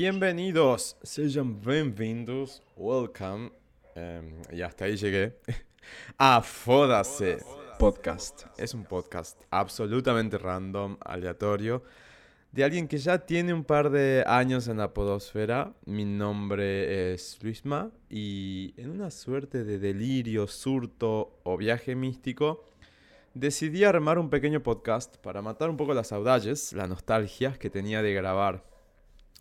Bienvenidos, 0.00 0.96
sean 1.02 1.60
bienvenidos, 1.60 2.62
welcome, 2.76 3.50
em, 3.96 4.30
y 4.52 4.62
hasta 4.62 4.84
ahí 4.84 4.96
llegué, 4.96 5.40
a 6.18 6.40
Fódase 6.40 7.38
Podcast. 7.80 8.44
Es 8.56 8.74
un 8.74 8.84
podcast 8.84 9.42
absolutamente 9.50 10.38
random, 10.38 10.98
aleatorio, 11.00 11.82
de 12.52 12.62
alguien 12.62 12.86
que 12.86 12.98
ya 12.98 13.26
tiene 13.26 13.52
un 13.52 13.64
par 13.64 13.90
de 13.90 14.22
años 14.24 14.68
en 14.68 14.76
la 14.76 14.94
podosfera. 14.94 15.74
Mi 15.84 16.04
nombre 16.04 17.12
es 17.12 17.36
Luisma 17.42 17.90
y 18.08 18.74
en 18.76 18.90
una 18.90 19.10
suerte 19.10 19.64
de 19.64 19.80
delirio, 19.80 20.46
surto 20.46 21.40
o 21.42 21.56
viaje 21.56 21.96
místico, 21.96 22.64
decidí 23.34 23.82
armar 23.82 24.20
un 24.20 24.30
pequeño 24.30 24.62
podcast 24.62 25.16
para 25.16 25.42
matar 25.42 25.68
un 25.68 25.76
poco 25.76 25.92
las 25.92 26.06
saudades, 26.06 26.72
las 26.72 26.88
nostalgias 26.88 27.58
que 27.58 27.68
tenía 27.68 28.00
de 28.00 28.14
grabar 28.14 28.77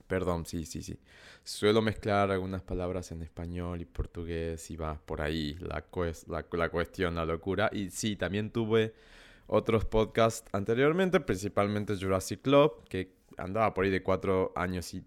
Perdón, 0.07 0.45
sí, 0.45 0.66
sí, 0.66 0.81
sí. 0.81 0.99
Suelo 1.43 1.81
mezclar 1.81 2.31
algunas 2.31 2.61
palabras 2.61 3.11
en 3.11 3.21
español 3.21 3.81
y 3.81 3.85
portugués 3.85 4.71
y 4.71 4.77
va 4.77 4.99
por 5.05 5.21
ahí 5.21 5.55
la, 5.59 5.84
la, 6.52 6.70
cuestión, 6.70 7.15
la 7.15 7.25
locura. 7.25 7.70
Y 7.73 7.89
sí, 7.89 8.15
también 8.15 8.51
tuve 8.51 8.93
otros 9.48 9.85
podcasts 9.85 10.49
anteriormente, 10.54 11.20
principalmente 11.20 11.98
Jurassic 11.98 12.41
Club, 12.41 12.84
que 12.87 13.17
andaba 13.37 13.73
por 13.73 13.84
ahí 13.84 13.91
de 13.91 14.01
cuatro 14.01 14.54
años 14.55 14.93
y 14.93 15.04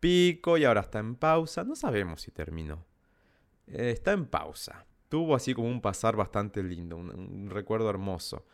pico 0.00 0.56
y 0.56 0.64
ahora 0.64 0.80
está 0.80 0.98
en 0.98 1.14
pausa. 1.14 1.64
No 1.64 1.76
sabemos 1.76 2.22
si 2.22 2.30
terminó. 2.30 2.86
Eh, 3.66 3.90
está 3.90 4.12
en 4.12 4.26
pausa. 4.26 4.86
Tuvo 5.10 5.34
así 5.34 5.52
como 5.52 5.68
un 5.68 5.82
pasar 5.82 6.16
bastante 6.16 6.62
lindo, 6.62 6.96
un 6.96 7.48
recuerdo 7.50 7.88
hermoso. 7.90 8.46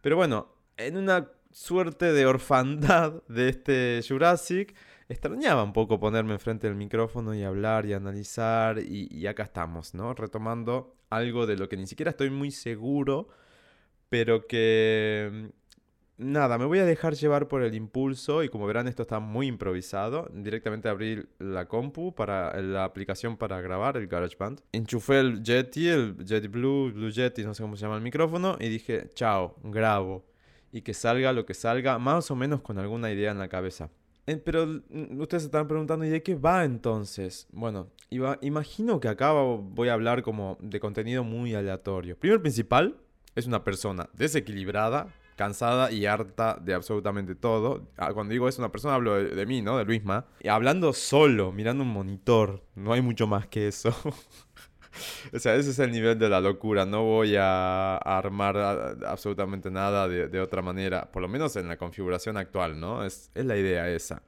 Pero 0.00 0.16
bueno, 0.16 0.48
en 0.76 0.96
una 0.96 1.28
suerte 1.52 2.12
de 2.12 2.26
orfandad 2.26 3.22
de 3.28 3.48
este 3.48 4.00
Jurassic 4.06 4.74
extrañaba 5.12 5.62
un 5.62 5.72
poco 5.72 6.00
ponerme 6.00 6.32
enfrente 6.32 6.66
del 6.66 6.76
micrófono 6.76 7.34
y 7.34 7.42
hablar 7.42 7.86
y 7.86 7.92
analizar 7.92 8.78
y, 8.80 9.26
acá 9.26 9.44
estamos, 9.44 9.94
¿no? 9.94 10.14
Retomando 10.14 10.96
algo 11.10 11.46
de 11.46 11.56
lo 11.56 11.68
que 11.68 11.76
ni 11.76 11.86
siquiera 11.86 12.10
estoy 12.10 12.30
muy 12.30 12.50
seguro, 12.50 13.28
pero 14.08 14.46
que... 14.46 15.30
Mm, 16.18 16.32
nada, 16.32 16.58
me 16.58 16.64
voy 16.64 16.78
a 16.78 16.84
dejar 16.84 17.14
llevar 17.14 17.48
por 17.48 17.62
el 17.62 17.74
impulso 17.74 18.42
y 18.42 18.48
como 18.48 18.66
verán 18.66 18.88
esto 18.88 19.02
está 19.02 19.20
muy 19.20 19.46
improvisado. 19.46 20.28
Directamente 20.32 20.88
abrí 20.88 21.22
la 21.38 21.66
compu 21.66 22.14
para 22.14 22.60
la 22.60 22.84
aplicación 22.84 23.36
para 23.36 23.60
grabar 23.60 23.96
el 23.96 24.08
GarageBand. 24.08 24.62
Enchufé 24.72 25.20
el 25.20 25.42
Yeti, 25.42 25.88
el 25.88 26.16
Yeti 26.24 26.48
Blue, 26.48 26.92
Blue 26.92 27.10
Yeti, 27.10 27.44
no 27.44 27.54
sé 27.54 27.62
cómo 27.62 27.76
se 27.76 27.82
llama 27.82 27.96
el 27.96 28.02
micrófono 28.02 28.56
y 28.60 28.68
dije, 28.68 29.10
chao, 29.14 29.56
grabo. 29.62 30.24
Y 30.72 30.82
que 30.82 30.94
salga 30.94 31.32
lo 31.32 31.44
que 31.44 31.54
salga, 31.54 31.98
más 31.98 32.30
o 32.30 32.36
menos 32.36 32.62
con 32.62 32.78
alguna 32.78 33.10
idea 33.12 33.30
en 33.30 33.38
la 33.38 33.48
cabeza. 33.48 33.90
Pero 34.24 34.64
ustedes 35.18 35.42
se 35.42 35.46
están 35.46 35.66
preguntando, 35.66 36.04
¿y 36.04 36.08
de 36.08 36.22
qué 36.22 36.34
va 36.34 36.64
entonces? 36.64 37.48
Bueno, 37.52 37.88
imagino 38.40 39.00
que 39.00 39.08
acá 39.08 39.32
voy 39.32 39.88
a 39.88 39.94
hablar 39.94 40.22
como 40.22 40.58
de 40.60 40.78
contenido 40.78 41.24
muy 41.24 41.54
aleatorio. 41.54 42.16
Primero 42.16 42.40
principal, 42.40 42.96
es 43.34 43.46
una 43.46 43.64
persona 43.64 44.08
desequilibrada, 44.12 45.08
cansada 45.36 45.90
y 45.90 46.06
harta 46.06 46.58
de 46.60 46.74
absolutamente 46.74 47.34
todo. 47.34 47.88
Ah, 47.96 48.12
cuando 48.12 48.32
digo 48.32 48.48
es 48.48 48.58
una 48.58 48.70
persona, 48.70 48.94
hablo 48.94 49.14
de, 49.14 49.34
de 49.34 49.46
mí, 49.46 49.62
¿no? 49.62 49.78
De 49.78 49.84
Luisma. 49.84 50.26
Y 50.40 50.48
hablando 50.48 50.92
solo, 50.92 51.50
mirando 51.50 51.82
un 51.82 51.90
monitor. 51.90 52.62
No 52.74 52.92
hay 52.92 53.00
mucho 53.00 53.26
más 53.26 53.46
que 53.48 53.68
eso. 53.68 53.94
o 55.32 55.38
sea, 55.38 55.54
ese 55.56 55.70
es 55.70 55.78
el 55.78 55.90
nivel 55.90 56.18
de 56.18 56.28
la 56.28 56.40
locura. 56.40 56.84
No 56.86 57.04
voy 57.04 57.36
a, 57.36 57.96
armar 57.96 58.56
absolutamente 59.06 59.70
nada 59.70 60.08
de, 60.08 60.40
otra 60.40 60.62
manera, 60.62 61.10
por 61.10 61.22
lo 61.22 61.28
menos 61.28 61.56
en 61.56 61.68
la 61.68 61.76
configuración 61.76 62.36
actual, 62.36 62.78
¿no? 62.78 63.04
Es, 63.04 63.30
la 63.34 63.56
idea 63.56 63.88
esa. 63.88 64.22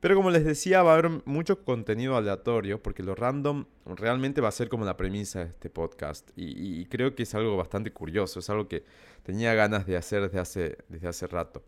Pero 0.00 0.14
como 0.14 0.30
les 0.30 0.44
decía, 0.44 0.82
va 0.82 0.92
a 0.92 0.98
haber 0.98 1.10
mucho 1.26 1.62
contenido 1.62 2.16
aleatorio, 2.16 2.82
porque 2.82 3.02
lo 3.02 3.14
random 3.14 3.66
realmente 3.84 4.40
va 4.40 4.48
a 4.48 4.52
ser 4.52 4.70
como 4.70 4.84
la 4.86 4.96
premisa 4.96 5.40
de 5.40 5.46
este 5.46 5.68
podcast. 5.68 6.30
Y, 6.36 6.86
creo 6.86 7.14
que 7.14 7.24
es 7.24 7.34
algo 7.34 7.56
bastante 7.56 7.92
curioso, 7.92 8.40
es 8.40 8.48
algo 8.48 8.66
que 8.66 8.84
tenía 9.22 9.52
ganas 9.52 9.86
de 9.86 9.96
hacer 9.96 10.22
desde 10.22 10.38
hace, 10.38 10.78
desde 10.88 11.08
hace 11.08 11.26
rato. 11.26 11.62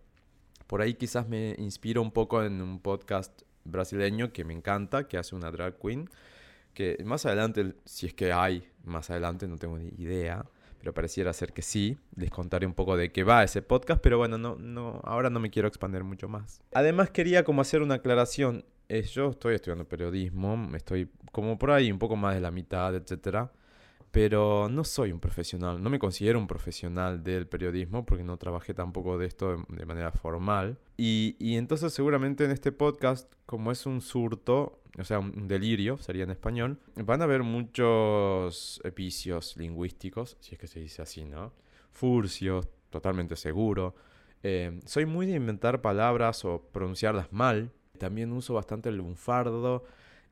Por 0.66 0.80
ahí 0.80 0.94
quizás 0.94 1.28
me 1.28 1.54
inspiro 1.58 2.00
un 2.00 2.10
poco 2.10 2.42
en 2.42 2.62
un 2.62 2.80
podcast 2.80 3.42
brasileño 3.64 4.32
que 4.32 4.44
me 4.44 4.54
encanta, 4.54 5.06
que 5.06 5.18
hace 5.18 5.34
una 5.34 5.50
drag 5.50 5.78
queen, 5.78 6.08
que 6.72 6.96
más 7.04 7.26
adelante, 7.26 7.74
si 7.84 8.06
es 8.06 8.14
que 8.14 8.32
hay 8.32 8.68
más 8.84 9.10
adelante, 9.10 9.46
no 9.46 9.56
tengo 9.56 9.78
ni 9.78 9.88
idea, 10.02 10.44
pero 10.78 10.92
pareciera 10.92 11.32
ser 11.32 11.52
que 11.52 11.62
sí. 11.62 11.96
Les 12.16 12.30
contaré 12.30 12.66
un 12.66 12.74
poco 12.74 12.96
de 12.96 13.12
qué 13.12 13.24
va 13.24 13.44
ese 13.44 13.62
podcast, 13.62 14.00
pero 14.02 14.18
bueno, 14.18 14.38
no, 14.38 14.56
no, 14.56 15.00
ahora 15.04 15.30
no 15.30 15.40
me 15.40 15.50
quiero 15.50 15.68
expandir 15.68 16.04
mucho 16.04 16.28
más. 16.28 16.60
Además 16.74 17.10
quería 17.10 17.44
como 17.44 17.60
hacer 17.60 17.82
una 17.82 17.94
aclaración. 17.94 18.64
yo 18.88 19.30
estoy 19.30 19.54
estudiando 19.54 19.86
periodismo, 19.86 20.70
estoy 20.74 21.08
como 21.30 21.58
por 21.58 21.70
ahí 21.70 21.90
un 21.90 21.98
poco 21.98 22.16
más 22.16 22.34
de 22.34 22.40
la 22.40 22.50
mitad, 22.50 22.94
etcétera 22.94 23.52
pero 24.12 24.68
no 24.70 24.84
soy 24.84 25.10
un 25.10 25.18
profesional, 25.18 25.82
no 25.82 25.90
me 25.90 25.98
considero 25.98 26.38
un 26.38 26.46
profesional 26.46 27.24
del 27.24 27.46
periodismo 27.48 28.04
porque 28.04 28.22
no 28.22 28.36
trabajé 28.36 28.74
tampoco 28.74 29.18
de 29.18 29.26
esto 29.26 29.64
de, 29.68 29.86
manera 29.86 30.12
formal. 30.12 30.78
Y, 30.98 31.34
y, 31.40 31.56
entonces 31.56 31.92
seguramente 31.94 32.44
en 32.44 32.50
este 32.50 32.72
podcast, 32.72 33.32
como 33.46 33.72
es 33.72 33.86
un 33.86 34.02
surto, 34.02 34.82
o 34.98 35.04
sea, 35.04 35.18
un 35.18 35.48
delirio, 35.48 35.96
sería 35.96 36.24
en 36.24 36.30
español, 36.30 36.78
van 36.94 37.22
a 37.22 37.24
haber 37.24 37.42
muchos 37.42 38.82
epicios 38.84 39.56
lingüísticos, 39.56 40.36
si 40.40 40.54
es 40.54 40.60
que 40.60 40.66
se 40.66 40.78
dice 40.78 41.00
así, 41.00 41.24
¿no? 41.24 41.54
Furcios, 41.90 42.68
totalmente 42.90 43.34
seguro. 43.34 43.94
Eh, 44.42 44.78
soy 44.84 45.06
muy 45.06 45.26
de 45.26 45.36
inventar 45.36 45.80
palabras 45.80 46.44
o 46.44 46.68
pronunciarlas 46.70 47.32
mal. 47.32 47.72
También 47.98 48.32
uso 48.32 48.54
bastante 48.54 48.90
el 48.90 48.96
lunfardo. 48.96 49.84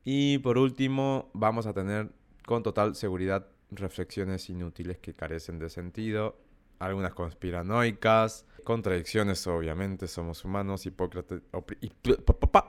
Y 0.03 0.37
por 0.39 0.57
último, 0.57 1.31
vamos 1.33 1.65
a 1.65 1.73
tener 1.73 2.11
con 2.45 2.63
total 2.63 2.95
seguridad 2.95 3.47
reflexiones 3.71 4.49
inútiles 4.49 4.99
que 4.99 5.13
carecen 5.13 5.59
de 5.59 5.69
sentido, 5.69 6.37
algunas 6.79 7.13
conspiranoicas, 7.13 8.45
contradicciones 8.63 9.45
obviamente, 9.47 10.07
somos 10.07 10.43
humanos, 10.43 10.85
hipócritas, 10.85 11.41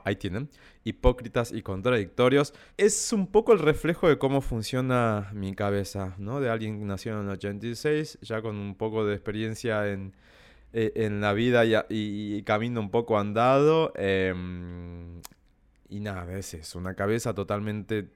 ahí 0.03 0.15
tienen, 0.15 0.49
hipócritas 0.83 1.51
y 1.51 1.61
contradictorios. 1.61 2.53
Es 2.77 3.11
un 3.11 3.27
poco 3.27 3.53
el 3.53 3.59
reflejo 3.59 4.07
de 4.07 4.17
cómo 4.17 4.41
funciona 4.41 5.29
mi 5.33 5.55
cabeza, 5.55 6.15
¿no? 6.17 6.39
De 6.39 6.49
alguien 6.49 6.79
que 6.79 6.85
nació 6.85 7.19
en 7.19 7.25
el 7.25 7.29
86, 7.31 8.19
ya 8.21 8.41
con 8.41 8.55
un 8.55 8.75
poco 8.75 9.05
de 9.05 9.15
experiencia 9.15 9.89
en, 9.91 10.13
eh, 10.73 10.91
en 10.95 11.21
la 11.21 11.33
vida 11.33 11.63
y, 11.89 12.41
camino 12.43 12.79
un 12.81 12.91
poco 12.91 13.17
andado. 13.17 13.93
Em, 13.95 15.21
y 15.89 15.99
nada, 15.99 16.31
es 16.37 16.53
eso, 16.53 16.79
una 16.79 16.95
cabeza 16.95 17.33
totalmente 17.33 18.09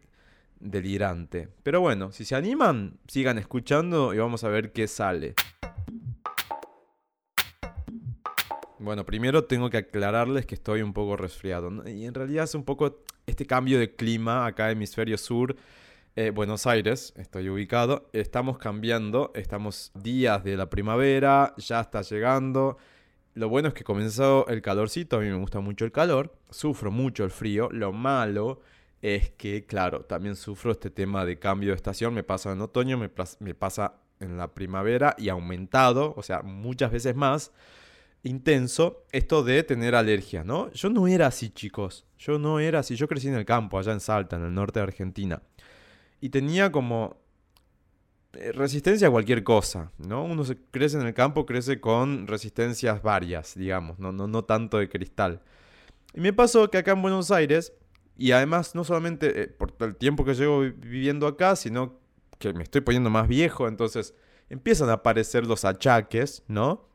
delirante. 0.60 1.50
Pero 1.64 1.82
bueno, 1.82 2.12
si 2.12 2.26
se 2.26 2.36
animan, 2.36 3.00
sigan 3.08 3.38
escuchando 3.38 4.14
y 4.14 4.18
vamos 4.18 4.44
a 4.44 4.50
ver 4.50 4.72
qué 4.72 4.88
sale. 4.88 5.36
Bueno, 8.80 9.06
primero 9.06 9.46
tengo 9.46 9.70
que 9.70 9.78
aclararles 9.78 10.46
que 10.46 10.56
estoy 10.56 10.82
un 10.82 10.94
poco 10.94 11.18
resfriado. 11.18 11.72
Y 11.90 12.06
en 12.06 12.14
realidad 12.14 12.44
es 12.44 12.56
un 12.56 12.64
poco 12.64 13.04
este 13.26 13.46
cambio 13.46 13.80
de 13.80 13.96
clima 13.96 14.46
acá 14.46 14.72
en 14.72 14.78
hemisferio 14.78 15.18
sur. 15.18 15.56
Eh, 16.16 16.32
Buenos 16.32 16.66
Aires, 16.68 17.14
estoy 17.18 17.50
ubicado. 17.50 18.10
Estamos 18.14 18.58
cambiando, 18.58 19.32
estamos 19.36 19.92
días 19.94 20.44
de 20.44 20.58
la 20.58 20.70
primavera, 20.70 21.54
ya 21.58 21.82
está 21.82 22.02
llegando. 22.02 22.78
Lo 23.34 23.50
bueno 23.50 23.68
es 23.68 23.74
que 23.74 23.84
comenzó 23.84 24.48
el 24.48 24.62
calorcito, 24.62 25.18
a 25.18 25.20
mí 25.20 25.28
me 25.28 25.38
gusta 25.38 25.60
mucho 25.60 25.86
el 25.86 25.92
calor, 25.92 26.36
sufro 26.50 26.90
mucho 26.90 27.24
el 27.24 27.30
frío. 27.30 27.70
Lo 27.72 27.94
malo 27.94 28.62
es 29.16 29.30
que, 29.32 29.66
claro, 29.66 30.02
también 30.02 30.36
sufro 30.36 30.72
este 30.72 30.90
tema 30.90 31.26
de 31.26 31.40
cambio 31.40 31.70
de 31.70 31.76
estación. 31.76 32.14
Me 32.14 32.24
pasa 32.24 32.52
en 32.52 32.62
otoño, 32.62 32.98
me, 32.98 33.10
pasa 33.54 33.94
en 34.20 34.38
la 34.38 34.54
primavera 34.54 35.16
y 35.18 35.30
aumentado, 35.30 36.14
o 36.18 36.24
sea, 36.24 36.42
muchas 36.42 36.92
veces 36.92 37.16
más 37.16 37.52
intenso 38.24 39.06
esto 39.12 39.44
de 39.44 39.64
tener 39.64 39.96
alergia, 39.96 40.44
¿no? 40.44 40.72
Yo 40.72 40.90
no 40.90 41.08
era 41.08 41.28
así, 41.28 41.50
chicos. 41.50 42.06
Yo 42.18 42.40
no 42.40 42.60
era 42.60 42.80
así. 42.80 42.96
Yo 42.96 43.08
crecí 43.08 43.28
en 43.28 43.36
el 43.36 43.46
campo, 43.46 43.80
allá 43.80 43.94
en 43.94 44.00
Salta, 44.00 44.36
en 44.36 44.44
el 44.44 44.54
norte 44.54 44.80
de 44.80 44.84
Argentina. 44.84 45.42
Y 46.20 46.30
tenía 46.30 46.72
como 46.72 47.18
eh, 48.34 48.52
resistencia 48.52 49.08
a 49.08 49.12
cualquier 49.12 49.44
cosa, 49.44 49.92
¿no? 49.98 50.24
Uno 50.26 50.44
se 50.44 50.58
crece 50.72 51.00
en 51.00 51.06
el 51.06 51.14
campo, 51.14 51.46
crece 51.46 51.80
con 51.80 52.28
resistencias 52.28 53.02
varias, 53.02 53.56
digamos, 53.56 54.00
no, 54.00 54.12
no, 54.12 54.28
no 54.28 54.44
tanto 54.44 54.80
de 54.80 54.90
cristal. 54.90 55.42
Y 56.14 56.20
me 56.20 56.34
pasó 56.34 56.70
que 56.70 56.80
acá 56.80 56.92
en 56.92 57.02
Buenos 57.02 57.32
Aires 57.32 57.74
y 58.18 58.32
además, 58.32 58.76
no 58.76 58.84
solamente 58.84 59.44
eh, 59.44 59.48
por 59.48 59.74
el 59.80 59.96
tiempo 59.96 60.26
que 60.26 60.34
llevo 60.34 60.62
viviendo 60.62 61.28
acá, 61.28 61.56
sino 61.56 62.00
que 62.40 62.54
me 62.54 62.64
estoy 62.64 62.82
poniendo 62.82 63.10
más 63.10 63.28
viejo, 63.28 63.68
entonces 63.68 64.14
empiezan 64.50 64.90
a 64.90 64.94
aparecer 64.94 65.46
los 65.46 65.66
achaques, 65.66 66.44
¿no? 66.48 66.88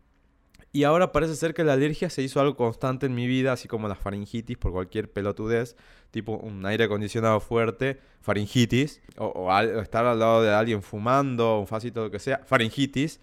Y 0.74 0.84
ahora 0.84 1.12
parece 1.12 1.36
ser 1.36 1.52
que 1.52 1.64
la 1.64 1.74
alergia 1.74 2.08
se 2.08 2.22
hizo 2.22 2.40
algo 2.40 2.56
constante 2.56 3.04
en 3.04 3.14
mi 3.14 3.26
vida, 3.26 3.52
así 3.52 3.68
como 3.68 3.88
la 3.88 3.94
faringitis 3.94 4.56
por 4.56 4.72
cualquier 4.72 5.10
pelotudez, 5.12 5.76
tipo 6.10 6.36
un 6.38 6.64
aire 6.64 6.84
acondicionado 6.84 7.40
fuerte, 7.40 8.00
faringitis, 8.22 9.02
o, 9.18 9.52
estar 9.82 10.06
al 10.06 10.18
lado 10.18 10.42
de 10.42 10.50
alguien 10.50 10.82
fumando, 10.82 11.60
un 11.60 11.66
facito, 11.66 12.04
lo 12.04 12.10
que 12.10 12.18
sea, 12.18 12.40
faringitis. 12.46 13.20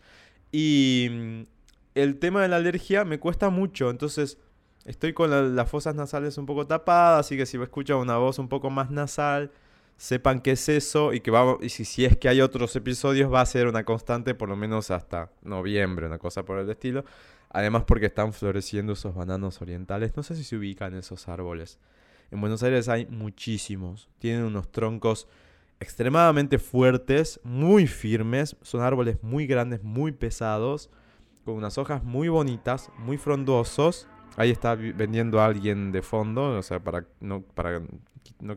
Y 0.51 1.07
mm, 1.11 1.41
el 1.95 2.19
tema 2.19 2.43
de 2.43 2.49
la 2.49 2.57
alergia 2.57 3.03
me 3.03 3.19
cuesta 3.19 3.49
mucho, 3.49 3.89
entonces 3.89 4.37
Estoy 4.89 5.13
con 5.13 5.55
las 5.55 5.69
fosas 5.69 5.93
nasales 5.93 6.39
un 6.39 6.47
poco 6.47 6.65
tapadas, 6.65 7.27
así 7.27 7.37
que 7.37 7.45
si 7.45 7.61
escuchan 7.61 7.97
una 7.97 8.17
voz 8.17 8.39
un 8.39 8.49
poco 8.49 8.71
más 8.71 8.89
nasal, 8.89 9.51
sepan 9.97 10.41
qué 10.41 10.53
es 10.53 10.67
eso 10.67 11.13
y 11.13 11.19
que 11.19 11.29
va, 11.29 11.57
y 11.61 11.69
si, 11.69 11.85
si 11.85 12.05
es 12.05 12.17
que 12.17 12.27
hay 12.27 12.41
otros 12.41 12.75
episodios 12.75 13.31
va 13.31 13.41
a 13.41 13.45
ser 13.45 13.67
una 13.67 13.83
constante 13.83 14.33
por 14.33 14.49
lo 14.49 14.55
menos 14.55 14.89
hasta 14.89 15.29
noviembre, 15.43 16.07
una 16.07 16.17
cosa 16.17 16.43
por 16.43 16.57
el 16.57 16.67
estilo. 16.71 17.05
Además 17.51 17.83
porque 17.83 18.07
están 18.07 18.33
floreciendo 18.33 18.93
esos 18.93 19.13
bananos 19.13 19.61
orientales. 19.61 20.17
No 20.17 20.23
sé 20.23 20.35
si 20.35 20.43
se 20.43 20.55
ubican 20.55 20.95
esos 20.95 21.27
árboles. 21.27 21.77
En 22.31 22.41
Buenos 22.41 22.63
Aires 22.63 22.89
hay 22.89 23.05
muchísimos. 23.05 24.09
Tienen 24.17 24.43
unos 24.43 24.71
troncos 24.71 25.27
extremadamente 25.79 26.57
fuertes, 26.57 27.39
muy 27.43 27.85
firmes. 27.85 28.55
Son 28.63 28.81
árboles 28.81 29.21
muy 29.21 29.45
grandes, 29.45 29.83
muy 29.83 30.13
pesados. 30.13 30.89
Con 31.45 31.53
unas 31.53 31.77
hojas 31.77 32.03
muy 32.03 32.27
bonitas, 32.27 32.89
muy 32.97 33.17
frondosos. 33.17 34.07
Ahí 34.39 34.51
está 34.51 34.73
vendiendo 34.75 35.41
alguien 35.41 35.91
de 35.91 36.01
fondo, 36.01 36.57
o 36.57 36.63
sea, 36.63 36.79
para 36.79 37.03
no, 37.19 37.41
para 37.41 37.81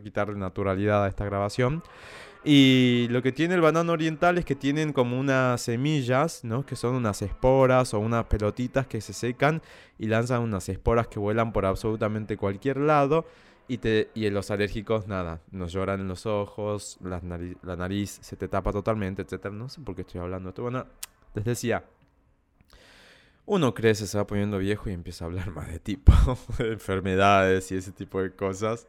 quitarle 0.01 0.37
naturalidad 0.37 1.03
a 1.03 1.09
esta 1.09 1.25
grabación. 1.25 1.83
Y 2.45 3.07
lo 3.09 3.21
que 3.21 3.33
tiene 3.33 3.55
el 3.55 3.59
banano 3.59 3.91
oriental 3.91 4.37
es 4.37 4.45
que 4.45 4.55
tienen 4.55 4.93
como 4.93 5.19
unas 5.19 5.59
semillas, 5.59 6.45
¿no? 6.45 6.65
Que 6.65 6.77
son 6.77 6.95
unas 6.95 7.21
esporas 7.21 7.93
o 7.93 7.99
unas 7.99 8.23
pelotitas 8.27 8.87
que 8.87 9.01
se 9.01 9.11
secan 9.11 9.61
y 9.99 10.07
lanzan 10.07 10.41
unas 10.41 10.69
esporas 10.69 11.09
que 11.09 11.19
vuelan 11.19 11.51
por 11.51 11.65
absolutamente 11.65 12.37
cualquier 12.37 12.77
lado. 12.77 13.25
Y, 13.67 13.79
te, 13.79 14.09
y 14.13 14.29
los 14.29 14.51
alérgicos, 14.51 15.07
nada, 15.07 15.41
nos 15.51 15.73
lloran 15.73 15.99
en 15.99 16.07
los 16.07 16.25
ojos, 16.25 16.97
la 17.01 17.19
nariz, 17.75 18.19
se 18.21 18.37
te 18.37 18.47
tapa 18.47 18.71
totalmente, 18.71 19.21
etc. 19.23 19.51
No 19.51 19.67
sé 19.67 19.81
por 19.81 19.95
qué 19.95 20.03
estoy 20.03 20.21
hablando 20.21 20.47
esto. 20.47 20.61
Bueno, 20.61 20.85
les 21.33 21.43
decía, 21.43 21.83
uno 23.45 23.73
crece, 23.73 24.07
se 24.07 24.17
va 24.17 24.25
poniendo 24.25 24.57
viejo 24.57 24.89
y 24.89 24.93
empieza 24.93 25.25
a 25.25 25.27
hablar 25.27 25.51
más 25.51 25.69
de 25.69 25.79
tipo, 25.79 26.13
de 26.57 26.73
enfermedades 26.73 27.71
y 27.71 27.75
ese 27.75 27.91
tipo 27.91 28.21
de 28.21 28.31
cosas. 28.31 28.87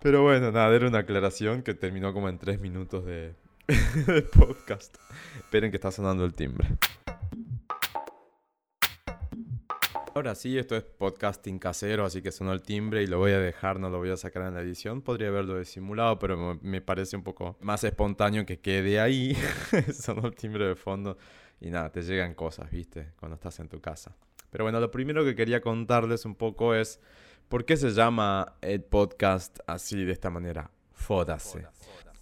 Pero 0.00 0.22
bueno, 0.22 0.50
nada, 0.52 0.74
era 0.74 0.86
una 0.86 0.98
aclaración 1.00 1.62
que 1.62 1.74
terminó 1.74 2.12
como 2.12 2.28
en 2.28 2.38
tres 2.38 2.60
minutos 2.60 3.04
de, 3.06 3.34
podcast. 4.36 4.96
Esperen 5.36 5.70
que 5.70 5.76
está 5.76 5.90
sonando 5.90 6.24
el 6.24 6.34
timbre. 6.34 6.68
Ahora 10.14 10.34
sí, 10.34 10.58
esto 10.58 10.74
es 10.74 10.82
podcasting 10.82 11.60
casero, 11.60 12.04
así 12.04 12.22
que 12.22 12.32
sonó 12.32 12.52
el 12.52 12.62
timbre 12.62 13.04
y 13.04 13.06
lo 13.06 13.18
voy 13.18 13.30
a 13.30 13.38
dejar, 13.38 13.78
no 13.78 13.88
lo 13.88 13.98
voy 13.98 14.10
a 14.10 14.16
sacar 14.16 14.42
en 14.42 14.54
la 14.54 14.62
edición. 14.62 15.00
Podría 15.00 15.28
haberlo 15.28 15.60
disimulado, 15.60 16.18
pero 16.18 16.58
me 16.60 16.80
parece 16.80 17.16
un 17.16 17.22
poco 17.22 17.56
más 17.60 17.84
espontáneo 17.84 18.44
que 18.44 18.58
quede 18.58 18.98
ahí. 18.98 19.36
sonó 19.94 20.26
el 20.26 20.34
timbre 20.34 20.66
de 20.66 20.74
fondo 20.74 21.16
y 21.60 21.70
nada, 21.70 21.90
te 21.90 22.02
llegan 22.02 22.34
cosas, 22.34 22.70
¿viste? 22.70 23.12
Cuando 23.18 23.36
estás 23.36 23.58
en 23.60 23.68
tu 23.68 23.80
casa. 23.80 24.14
Pero 24.50 24.64
bueno, 24.64 24.80
lo 24.80 24.90
primero 24.90 25.24
que 25.24 25.34
quería 25.34 25.60
contarles 25.60 26.24
un 26.24 26.34
poco 26.34 26.74
es 26.74 27.00
¿Por 27.48 27.64
qué 27.64 27.78
se 27.78 27.92
llama 27.92 28.56
el 28.60 28.82
podcast 28.82 29.60
así, 29.66 30.04
de 30.04 30.12
esta 30.12 30.28
manera? 30.28 30.70
Fódase. 30.92 31.64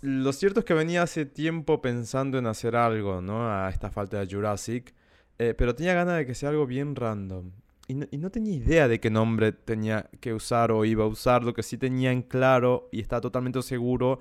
Lo 0.01 0.33
cierto 0.33 0.61
es 0.61 0.67
que 0.67 0.73
venía 0.73 1.03
hace 1.03 1.27
tiempo 1.27 1.83
pensando 1.83 2.39
en 2.39 2.47
hacer 2.47 2.77
algo, 2.77 3.21
¿no? 3.21 3.51
A 3.51 3.69
esta 3.69 3.91
falta 3.91 4.21
de 4.21 4.33
Jurassic. 4.33 4.95
Eh, 5.39 5.53
pero 5.59 5.75
tenía 5.75 5.95
ganas 5.95 6.19
de 6.19 6.27
que 6.27 6.37
sea 6.37 6.51
algo 6.51 6.65
bien 6.65 6.95
random. 6.95 7.51
Y 7.89 7.95
no, 7.95 8.07
y 8.13 8.19
no, 8.19 8.31
tenía 8.31 8.55
idea 8.55 8.87
de 8.87 9.01
qué 9.01 9.11
nombre 9.11 9.51
tenía 9.51 10.09
que 10.21 10.33
usar 10.33 10.71
o 10.71 10.85
iba 10.85 11.03
a 11.03 11.09
usar. 11.09 11.43
Lo 11.43 11.55
que 11.55 11.65
sí 11.65 11.77
tenía 11.77 12.13
en 12.13 12.23
claro 12.23 12.89
y 12.93 13.01
estaba 13.01 13.21
totalmente 13.21 13.61
seguro 13.63 14.21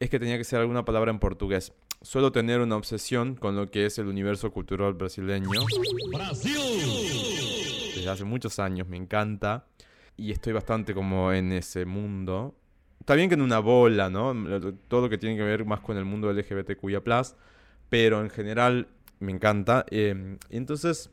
es 0.00 0.08
que 0.08 0.18
tenía 0.18 0.38
que 0.38 0.44
ser 0.44 0.60
alguna 0.60 0.86
palabra 0.86 1.10
en 1.10 1.18
portugués. 1.18 1.74
Suelo 2.06 2.30
tener 2.30 2.60
una 2.60 2.76
obsesión 2.76 3.34
con 3.34 3.56
lo 3.56 3.68
que 3.68 3.84
es 3.84 3.98
el 3.98 4.06
universo 4.06 4.52
cultural 4.52 4.94
brasileño. 4.94 5.50
¡Brasil! 6.14 6.56
Desde 7.96 8.08
hace 8.08 8.22
muchos 8.22 8.60
años 8.60 8.86
me 8.86 8.96
encanta 8.96 9.66
y 10.16 10.30
estoy 10.30 10.52
bastante 10.52 10.94
como 10.94 11.32
en 11.32 11.50
ese 11.50 11.84
mundo. 11.84 12.54
Está 13.00 13.16
bien 13.16 13.28
que 13.28 13.34
en 13.34 13.42
una 13.42 13.58
bola, 13.58 14.08
¿no? 14.08 14.32
Todo 14.86 15.00
lo 15.00 15.08
que 15.08 15.18
tiene 15.18 15.36
que 15.36 15.42
ver 15.42 15.64
más 15.64 15.80
con 15.80 15.96
el 15.96 16.04
mundo 16.04 16.32
LGBTQIA+, 16.32 17.02
pero 17.88 18.20
en 18.20 18.30
general 18.30 18.86
me 19.18 19.32
encanta. 19.32 19.84
Eh, 19.90 20.38
entonces, 20.48 21.10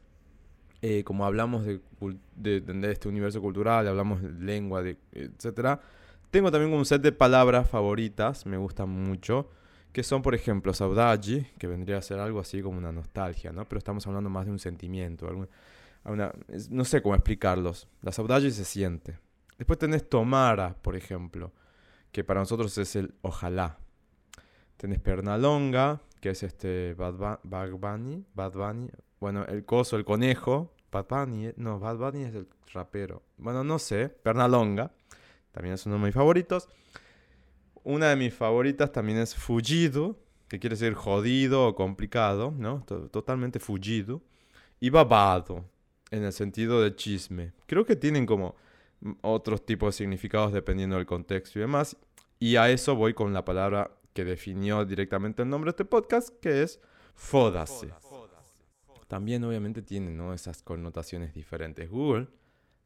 eh, 0.84 1.04
como 1.04 1.26
hablamos 1.26 1.66
de, 1.66 1.82
de, 2.36 2.92
este 2.92 3.10
universo 3.10 3.42
cultural, 3.42 3.88
hablamos 3.88 4.22
de 4.22 4.32
lengua, 4.32 4.84
de, 4.84 4.98
etc., 5.14 5.80
tengo 6.30 6.52
también 6.52 6.72
un 6.72 6.86
set 6.86 7.02
de 7.02 7.12
palabras 7.12 7.68
favoritas, 7.68 8.46
me 8.46 8.58
gustan 8.58 8.90
mucho, 8.90 9.50
que 9.94 10.04
son, 10.04 10.24
por 10.24 10.34
ejemplo, 10.34 10.74
saudade, 10.74 11.52
que 11.60 11.68
vendría 11.68 12.00
a 12.00 12.02
ser 12.02 12.20
algo 12.20 12.40
así 12.40 12.62
como 12.62 12.80
una 12.80 12.92
nostalgia, 12.92 13.52
¿no? 13.52 13.66
Pero 13.66 13.78
estamos 13.78 14.06
hablando 14.08 14.30
más 14.30 14.46
de 14.46 14.52
un 14.52 14.60
sentimiento, 14.60 15.28
algún, 15.28 15.48
no 16.72 16.84
sé 16.84 17.02
cómo 17.02 17.14
explicarlos. 17.16 17.88
La 18.02 18.12
saudade 18.12 18.50
se 18.50 18.66
siente. 18.66 19.20
Después 19.58 19.78
tenés 19.78 20.10
tomara, 20.10 20.76
por 20.82 20.96
ejemplo, 20.96 21.54
que 22.12 22.24
para 22.24 22.40
nosotros 22.40 22.76
es 22.80 22.96
el 22.96 23.14
ojalá. 23.22 23.78
Tenés 24.78 25.00
pernalonga, 25.00 26.02
que 26.20 26.32
es 26.32 26.42
este 26.42 26.96
Bad, 26.96 27.40
Bunny, 27.44 28.26
Bad 28.34 28.54
Bunny. 28.54 28.90
Bueno, 29.20 29.46
el 29.46 29.64
coso, 29.64 29.96
el 29.96 30.06
conejo. 30.06 30.74
Bad 30.92 31.06
Bunny, 31.08 31.48
eh, 31.48 31.54
no, 31.58 31.80
Bad 31.80 31.98
Bunny 31.98 32.24
es 32.24 32.36
el 32.36 32.48
rapero. 32.74 33.22
Bueno, 33.38 33.64
no 33.64 33.78
sé, 33.78 34.10
pernalonga. 34.10 34.92
También 35.52 35.76
es 35.76 35.86
uno 35.86 35.96
de 35.96 36.06
mis 36.06 36.14
favoritos. 36.16 36.68
Una 37.84 38.10
de 38.10 38.16
mis 38.16 38.34
favoritas 38.34 38.92
también 38.92 39.20
es 39.20 39.36
fugido, 39.36 40.18
que 40.48 40.60
quiere 40.60 40.76
decir 40.76 40.94
jodido 40.94 41.68
o 41.68 41.76
complicado, 41.76 42.54
¿no? 42.58 42.84
Totalmente 43.12 43.60
fugido. 43.60 44.22
Y 44.80 44.90
babado, 44.90 45.66
en 46.12 46.24
el 46.24 46.32
sentido 46.32 46.82
de 46.82 46.96
chisme. 46.96 47.54
Creo 47.66 47.86
que 47.86 47.96
tienen 47.96 48.26
como 48.26 48.56
otros 49.22 49.66
tipos 49.66 49.94
de 49.94 49.98
significados 49.98 50.54
dependiendo 50.54 50.96
del 50.96 51.06
contexto 51.06 51.58
y 51.58 51.62
demás. 51.62 51.98
Y 52.40 52.56
a 52.56 52.70
eso 52.70 52.96
voy 52.96 53.14
con 53.14 53.34
la 53.34 53.44
palabra 53.44 53.92
que 54.14 54.24
definió 54.24 54.86
directamente 54.86 55.42
el 55.42 55.50
nombre 55.50 55.70
de 55.70 55.72
este 55.72 55.86
podcast, 55.86 56.30
que 56.40 56.62
es 56.62 56.80
fódase. 57.16 57.90
También 59.08 59.44
obviamente 59.44 59.82
tiene 59.82 60.12
¿no? 60.12 60.34
esas 60.34 60.62
connotaciones 60.62 61.34
diferentes. 61.34 61.90
Google 61.90 62.28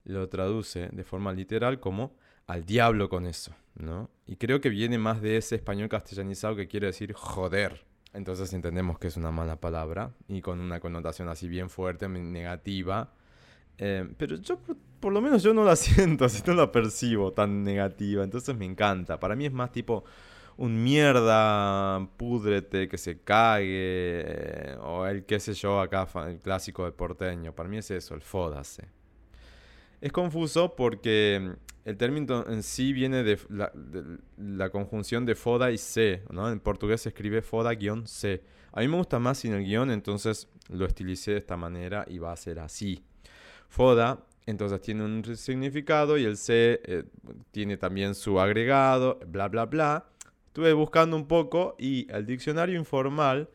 lo 0.06 0.30
traduce 0.30 0.88
de 0.90 1.04
forma 1.04 1.34
literal 1.34 1.80
como 1.80 2.16
al 2.48 2.66
diablo 2.66 3.10
con 3.10 3.26
eso, 3.26 3.54
¿no? 3.80 4.10
Y 4.26 4.36
creo 4.36 4.62
que 4.62 4.70
viene 4.70 4.98
más 4.98 5.22
de 5.22 5.38
ese 5.38 5.56
español 5.56 5.90
castellanizado 5.90 6.56
que 6.56 6.68
quiere 6.68 6.88
decir 6.88 7.14
joder. 7.14 7.86
Entonces 8.14 8.52
entendemos 8.54 8.98
que 9.00 9.08
es 9.08 9.18
una 9.18 9.32
mala 9.32 9.60
palabra 9.60 10.12
y 10.28 10.42
con 10.42 10.60
una 10.60 10.80
connotación 10.80 11.30
así 11.30 11.48
bien 11.48 11.70
fuerte, 11.70 12.08
negativa. 12.08 13.14
Eh, 13.78 14.10
pero 14.18 14.38
yo, 14.38 14.60
por, 15.00 15.14
lo 15.14 15.22
menos 15.22 15.44
yo 15.44 15.54
no 15.54 15.64
la 15.64 15.76
siento, 15.76 16.26
así 16.26 16.42
no 16.46 16.54
la 16.54 16.72
percibo 16.72 17.34
tan 17.34 17.64
negativa. 17.64 18.24
Entonces 18.24 18.56
me 18.56 18.66
encanta. 18.66 19.20
Para 19.20 19.36
mí 19.36 19.46
es 19.46 19.54
más 19.54 19.72
tipo 19.72 20.04
un 20.58 20.84
mierda, 20.84 22.08
púdrete, 22.18 22.88
que 22.88 22.98
se 22.98 23.22
cague. 23.22 23.66
Eh, 23.68 24.78
o 24.82 25.06
el 25.06 25.26
qué 25.26 25.40
sé 25.40 25.54
yo 25.54 25.80
acá, 25.80 26.08
el 26.28 26.40
clásico 26.40 26.86
de 26.86 26.92
porteño. 26.92 27.54
Para 27.54 27.70
mí 27.70 27.78
es 27.78 27.92
eso, 27.92 28.16
el 28.16 28.22
fódase. 28.22 28.97
Es 30.00 30.12
confuso 30.12 30.76
porque 30.76 31.56
el 31.86 31.98
término 31.98 32.46
en 32.48 32.62
sí 32.64 32.94
viene 32.94 33.24
de 33.24 33.40
la, 34.38 34.70
conjunción 34.70 35.26
de 35.26 35.34
foda 35.36 35.72
y 35.72 35.78
se, 35.78 36.24
¿no? 36.30 36.52
En 36.52 36.60
portugués 36.60 37.02
se 37.02 37.10
escribe 37.10 37.42
foda-c. 37.42 38.44
A 38.74 38.82
mí 38.82 38.90
me 38.90 38.98
gusta 38.98 39.20
más 39.20 39.38
sin 39.40 39.54
el 39.54 39.64
guion, 39.64 39.90
entonces 39.90 40.50
lo 40.70 40.86
estilicé 40.86 41.32
de 41.32 41.38
esta 41.38 41.56
manera 41.58 42.06
y 42.08 42.20
va 42.20 42.34
a 42.34 42.36
ser 42.36 42.60
así. 42.60 43.04
Foda, 43.70 44.26
entonces 44.46 44.82
tiene 44.82 45.06
un 45.06 45.24
significado 45.36 46.18
y 46.18 46.26
el 46.26 46.38
C 46.38 46.80
eh, 46.84 47.04
tiene 47.52 47.78
también 47.78 48.16
su 48.16 48.40
agregado, 48.40 49.20
bla, 49.26 49.48
bla, 49.48 49.66
bla. 49.66 50.10
Estuve 50.48 50.74
buscando 50.74 51.16
un 51.16 51.28
poco 51.28 51.76
y 51.80 52.06
el 52.12 52.26
diccionario 52.26 52.78
informal 52.78 53.50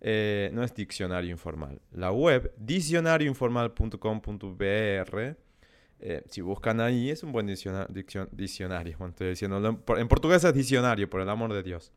eh, 0.00 0.50
no 0.52 0.62
es 0.62 0.74
diccionario 0.74 1.30
informal. 1.30 1.80
La 1.92 2.12
web 2.12 2.52
diccionarioinformal.com.br 2.58 5.45
eh, 6.00 6.22
si 6.28 6.40
buscan 6.40 6.80
ahí, 6.80 7.10
es 7.10 7.22
un 7.22 7.32
buen 7.32 7.46
diccionario. 7.46 7.88
diccionario 8.32 8.96
estoy 9.08 9.28
diciendo, 9.30 9.82
en 9.96 10.08
portugués 10.08 10.44
es 10.44 10.54
diccionario, 10.54 11.08
por 11.08 11.20
el 11.20 11.28
amor 11.28 11.52
de 11.52 11.62
Dios. 11.62 11.92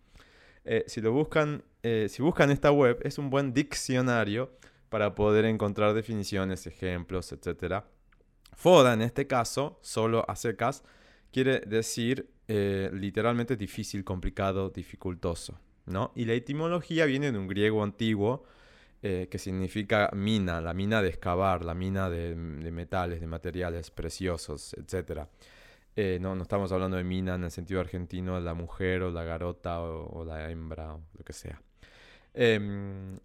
si 0.88 1.02
lo 1.02 1.12
buscan, 1.12 1.64
si 1.82 2.22
buscan 2.22 2.52
esta 2.52 2.72
web, 2.72 3.00
es 3.04 3.18
un 3.18 3.30
buen 3.30 3.54
diccionario 3.54 4.52
para 4.90 5.16
poder 5.16 5.46
encontrar 5.46 5.94
definiciones, 5.94 6.68
ejemplos, 6.68 7.32
etc. 7.32 7.84
Foda, 8.56 8.94
en 8.94 9.02
este 9.02 9.28
caso, 9.28 9.80
solo 9.82 10.26
a 10.30 10.36
secas, 10.36 10.84
quiere 11.32 11.60
decir 11.62 12.30
eh, 12.48 12.90
literalmente 12.94 13.56
difícil, 13.56 14.04
complicado, 14.04 14.70
dificultoso. 14.70 15.60
¿no? 15.86 16.12
Y 16.16 16.26
la 16.26 16.34
etimología 16.34 17.06
viene 17.06 17.32
de 17.32 17.38
un 17.38 17.48
griego 17.48 17.84
antiguo 17.84 18.44
eh, 19.02 19.30
que 19.32 19.38
significa 19.38 20.10
mina, 20.14 20.60
la 20.60 20.74
mina 20.74 21.02
de 21.02 21.08
excavar, 21.08 21.64
la 21.64 21.74
mina 21.74 22.10
de, 22.10 22.36
metales, 22.36 23.22
de 23.22 23.28
materiales 23.28 23.92
preciosos, 23.92 24.74
etc. 24.74 25.22
Eh, 25.96 26.18
no, 26.20 26.36
no 26.36 26.44
estamos 26.44 26.72
hablando 26.74 26.98
de 26.98 27.06
mina 27.06 27.36
en 27.36 27.46
el 27.46 27.52
sentido 27.52 27.80
argentino, 27.80 28.38
la 28.42 28.54
mujer 28.54 29.04
o 29.04 29.12
la 29.12 29.24
garota 29.24 29.80
o, 29.80 30.26
la 30.26 30.52
hembra 30.52 30.96
o 30.96 31.02
lo 31.18 31.24
que 31.24 31.32
sea. 31.32 31.62
Em, 32.34 33.16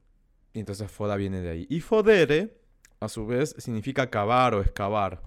y 0.52 0.60
entonces 0.60 0.88
foda 0.92 1.16
viene 1.16 1.40
de 1.40 1.50
ahí. 1.50 1.66
Y 1.68 1.80
fodere, 1.80 2.56
a 3.00 3.08
su 3.08 3.26
vez, 3.26 3.56
significa 3.58 4.10
cavar 4.10 4.54
o 4.54 4.60
excavar. 4.60 5.22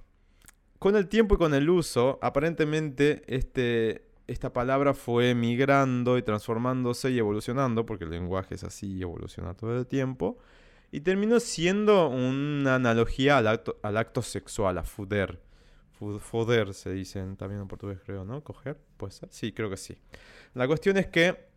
con 0.80 0.96
el 0.96 1.10
tiempo 1.10 1.36
y 1.36 1.38
con 1.40 1.54
el 1.54 1.70
uso, 1.70 2.20
aparentemente 2.22 3.24
este, 3.28 4.07
esta 4.28 4.52
palabra 4.52 4.94
fue 4.94 5.34
migrando 5.34 6.18
y 6.18 6.22
transformándose 6.22 7.12
y 7.12 7.18
evolucionando, 7.18 7.86
porque 7.86 8.04
el 8.04 8.12
lenguaje 8.12 8.56
es 8.56 8.64
así, 8.64 9.02
evoluciona 9.02 9.54
todo 9.54 9.78
el 9.78 9.88
tiempo, 9.88 10.38
y 10.92 11.02
terminó 11.02 11.40
siendo 11.40 12.10
una 12.10 12.76
analogía 12.76 13.38
al 13.38 13.48
acto, 13.48 13.78
al 13.82 13.98
acto 13.98 14.22
sexual, 14.22 14.78
a 14.78 14.84
fuder. 14.84 15.40
Foder 16.20 16.74
se 16.74 16.92
dicen 16.92 17.38
también 17.38 17.62
en 17.62 17.68
portugués, 17.68 18.00
creo, 18.06 18.24
¿no? 18.24 18.44
Coger, 18.44 18.78
pues 18.98 19.22
Sí, 19.32 19.52
creo 19.52 19.70
que 19.70 19.78
sí. 19.78 19.98
La 20.54 20.68
cuestión 20.68 20.98
es 20.98 21.08
que, 21.08 21.48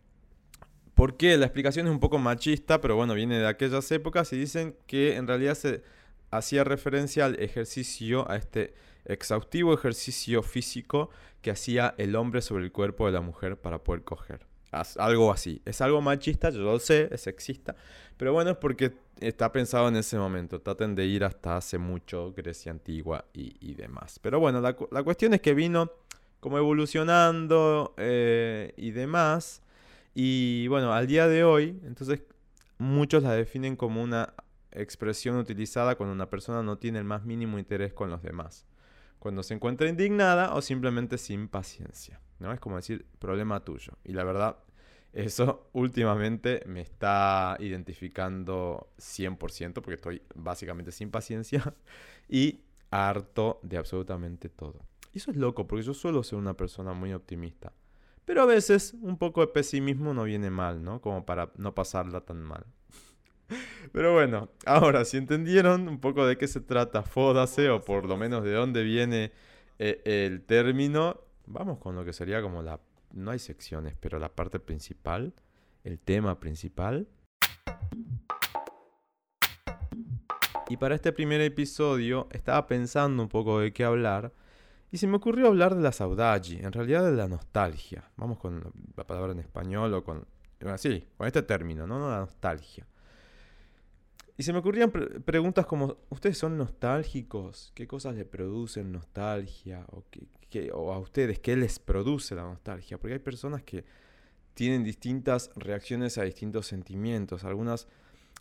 ¿por 0.95 1.15
qué? 1.15 1.37
La 1.37 1.45
explicación 1.45 1.85
es 1.87 1.91
un 1.91 1.99
poco 1.99 2.17
machista, 2.17 2.81
pero 2.81 2.95
bueno, 2.95 3.13
viene 3.13 3.37
de 3.37 3.47
aquellas 3.47 3.91
épocas 3.91 4.33
y 4.33 4.37
dicen 4.37 4.75
que 4.87 5.15
en 5.15 5.27
realidad 5.27 5.53
se 5.55 5.83
hacía 6.31 6.63
referencia 6.63 7.25
al 7.25 7.39
ejercicio, 7.39 8.29
a 8.31 8.37
este 8.37 8.73
exhaustivo 9.05 9.73
ejercicio 9.73 10.41
físico 10.41 11.09
que 11.41 11.51
hacía 11.51 11.95
el 11.97 12.15
hombre 12.15 12.41
sobre 12.41 12.63
el 12.63 12.71
cuerpo 12.71 13.05
de 13.05 13.11
la 13.11 13.21
mujer 13.21 13.57
para 13.57 13.83
poder 13.83 14.03
coger. 14.03 14.45
Algo 14.97 15.31
así. 15.33 15.61
Es 15.65 15.81
algo 15.81 16.01
machista, 16.01 16.49
yo 16.49 16.59
lo 16.61 16.79
sé, 16.79 17.09
es 17.11 17.21
sexista, 17.21 17.75
pero 18.15 18.31
bueno, 18.31 18.51
es 18.51 18.57
porque 18.57 18.93
está 19.19 19.51
pensado 19.51 19.89
en 19.89 19.97
ese 19.97 20.17
momento. 20.17 20.61
Traten 20.61 20.95
de 20.95 21.05
ir 21.05 21.25
hasta 21.25 21.57
hace 21.57 21.77
mucho, 21.77 22.33
Grecia 22.33 22.71
antigua 22.71 23.25
y, 23.33 23.73
demás. 23.73 24.19
Pero 24.19 24.39
bueno, 24.39 24.61
la, 24.61 25.03
cuestión 25.03 25.33
es 25.33 25.41
que 25.41 25.53
vino 25.53 25.91
como 26.39 26.57
evolucionando 26.57 27.93
eh, 27.97 28.73
y 28.77 28.91
demás. 28.91 29.61
Y 30.13 30.67
bueno, 30.67 30.93
al 30.93 31.07
día 31.07 31.27
de 31.27 31.43
hoy, 31.43 31.79
entonces 31.83 32.21
muchos 32.77 33.23
la 33.23 33.33
definen 33.33 33.75
como 33.75 34.01
una 34.01 34.33
expresión 34.71 35.35
utilizada 35.35 35.95
cuando 35.95 36.13
una 36.13 36.29
persona 36.29 36.63
no 36.63 36.77
tiene 36.77 36.99
el 36.99 37.05
más 37.05 37.25
mínimo 37.25 37.59
interés 37.59 37.93
con 37.93 38.09
los 38.09 38.21
demás 38.21 38.65
cuando 39.21 39.43
se 39.43 39.53
encuentra 39.53 39.87
indignada 39.87 40.55
o 40.55 40.63
simplemente 40.63 41.19
sin 41.19 41.47
paciencia. 41.47 42.19
¿no? 42.39 42.51
Es 42.51 42.59
como 42.59 42.77
decir, 42.77 43.05
problema 43.19 43.63
tuyo. 43.63 43.93
Y 44.03 44.13
la 44.13 44.23
verdad, 44.23 44.57
eso 45.13 45.69
últimamente 45.73 46.63
me 46.65 46.81
está 46.81 47.55
identificando 47.59 48.89
100% 48.97 49.73
porque 49.73 49.93
estoy 49.93 50.23
básicamente 50.33 50.91
sin 50.91 51.11
paciencia 51.11 51.75
y 52.27 52.61
harto 52.89 53.59
de 53.61 53.77
absolutamente 53.77 54.49
todo. 54.49 54.79
Y 55.13 55.19
eso 55.19 55.29
es 55.29 55.37
loco 55.37 55.67
porque 55.67 55.85
yo 55.85 55.93
suelo 55.93 56.23
ser 56.23 56.39
una 56.39 56.57
persona 56.57 56.93
muy 56.93 57.13
optimista. 57.13 57.73
Pero 58.25 58.41
a 58.41 58.45
veces 58.47 58.95
un 59.01 59.19
poco 59.19 59.41
de 59.41 59.47
pesimismo 59.47 60.15
no 60.15 60.23
viene 60.23 60.49
mal, 60.49 60.83
¿no? 60.83 60.99
Como 60.99 61.27
para 61.27 61.51
no 61.57 61.75
pasarla 61.75 62.21
tan 62.21 62.41
mal. 62.41 62.65
Pero 63.91 64.13
bueno, 64.13 64.49
ahora, 64.65 65.05
si 65.05 65.17
entendieron 65.17 65.87
un 65.87 65.99
poco 65.99 66.25
de 66.25 66.37
qué 66.37 66.47
se 66.47 66.61
trata 66.61 67.03
Fódase, 67.03 67.69
o 67.69 67.81
por 67.81 68.05
lo 68.05 68.17
menos 68.17 68.43
de 68.43 68.53
dónde 68.53 68.83
viene 68.83 69.31
eh, 69.79 70.01
el 70.05 70.41
término, 70.43 71.21
vamos 71.45 71.79
con 71.79 71.95
lo 71.95 72.05
que 72.05 72.13
sería 72.13 72.41
como 72.41 72.61
la... 72.61 72.79
No 73.13 73.31
hay 73.31 73.39
secciones, 73.39 73.95
pero 73.99 74.19
la 74.19 74.29
parte 74.29 74.59
principal, 74.59 75.33
el 75.83 75.99
tema 75.99 76.39
principal. 76.39 77.07
Y 80.69 80.77
para 80.77 80.95
este 80.95 81.11
primer 81.11 81.41
episodio 81.41 82.29
estaba 82.31 82.65
pensando 82.65 83.21
un 83.21 83.27
poco 83.27 83.59
de 83.59 83.73
qué 83.73 83.83
hablar 83.83 84.31
y 84.91 84.97
se 84.97 85.07
me 85.07 85.17
ocurrió 85.17 85.47
hablar 85.47 85.75
de 85.75 85.81
la 85.81 85.91
saudade, 85.91 86.61
en 86.61 86.71
realidad 86.71 87.03
de 87.03 87.11
la 87.11 87.27
nostalgia. 87.27 88.09
Vamos 88.17 88.37
con 88.39 88.71
la 88.95 89.05
palabra 89.05 89.31
en 89.31 89.39
español 89.39 89.93
o 89.93 90.03
con... 90.03 90.25
Sí, 90.77 91.07
con 91.17 91.27
este 91.27 91.41
término, 91.43 91.87
¿no? 91.87 92.09
La 92.09 92.19
nostalgia. 92.19 92.85
Y 94.41 94.43
se 94.43 94.53
me 94.53 94.57
ocurrían 94.57 94.91
preguntas 94.91 95.67
como, 95.67 95.97
¿ustedes 96.09 96.35
son 96.35 96.57
nostálgicos? 96.57 97.71
¿Qué 97.75 97.85
cosas 97.85 98.15
le 98.15 98.25
producen 98.25 98.91
nostalgia? 98.91 99.85
¿O, 100.73 100.91
a 100.91 100.97
ustedes, 100.97 101.37
¿qué 101.37 101.55
les 101.55 101.77
produce 101.77 102.33
la 102.33 102.41
nostalgia? 102.41 102.97
Porque 102.97 103.13
hay 103.13 103.19
personas 103.19 103.61
que 103.61 103.85
tienen 104.55 104.83
distintas 104.83 105.51
reacciones 105.55 106.17
a 106.17 106.23
distintos 106.23 106.65
sentimientos. 106.65 107.43
Algunas 107.43 107.87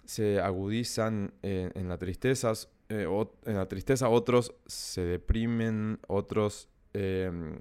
se 0.07 0.41
agudizan 0.41 1.35
en, 1.43 1.87
la 1.91 1.99
tristeza, 1.99 2.55
eh, 2.89 3.07
en 3.45 3.57
la 3.57 3.69
tristeza, 3.69 4.09
otros 4.09 4.55
se 4.65 5.03
deprimen, 5.03 5.99
otros 6.09 6.71
em, 6.95 7.59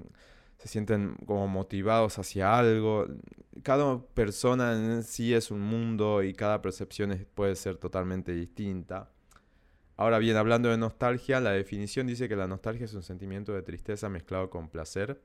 se 0.60 0.68
sienten 0.68 1.16
como 1.26 1.48
motivados 1.48 2.20
hacia 2.20 2.58
algo. 2.58 3.08
Cada 3.64 4.02
persona 4.02 4.74
en 4.74 5.04
sí 5.04 5.34
es 5.34 5.52
un 5.52 5.62
mundo 5.62 6.22
y 6.22 6.34
cada 6.34 6.62
percepción 6.62 7.28
puede 7.34 7.56
ser 7.56 7.78
totalmente 7.78 8.34
distinta. 8.34 9.10
Ahora 9.96 10.20
bien, 10.20 10.38
hablando 10.38 10.70
de 10.70 10.78
nostalgia, 10.78 11.40
la 11.40 11.52
definición 11.52 12.08
dice 12.08 12.30
que 12.30 12.36
la 12.36 12.48
nostalgia 12.48 12.86
es 12.86 12.94
un 12.94 13.04
sentimiento 13.04 13.54
de 13.54 13.64
tristeza 13.64 14.10
mezclado 14.10 14.50
con 14.50 14.70
placer 14.70 15.22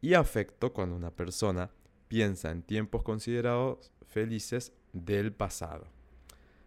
y 0.00 0.14
afecto 0.14 0.72
cuando 0.72 0.94
una 0.96 1.10
persona 1.10 1.70
piensa 2.08 2.50
en 2.50 2.62
tiempos 2.62 3.02
considerados 3.02 3.92
felices 4.06 4.72
del 4.92 5.32
pasado 5.32 5.93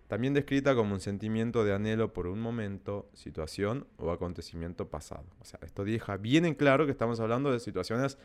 también 0.08 0.34
descrita 0.34 0.74
como 0.74 0.94
un 0.94 1.02
sentimiento 1.02 1.66
de 1.66 1.74
anhelo 1.74 2.14
por 2.14 2.28
un 2.28 2.40
momento, 2.40 3.10
situación 3.14 3.88
o 3.98 4.12
acontecimiento 4.12 4.90
pasado. 4.90 5.26
O 5.40 5.46
sea, 5.46 5.60
esto 5.64 5.84
deja 5.84 6.18
bien 6.18 6.46
en 6.46 6.56
claro 6.56 6.86
que 6.86 6.92
estamos 6.92 7.20
hablando 7.20 7.52
de 7.52 7.60
situaciones 7.60 8.18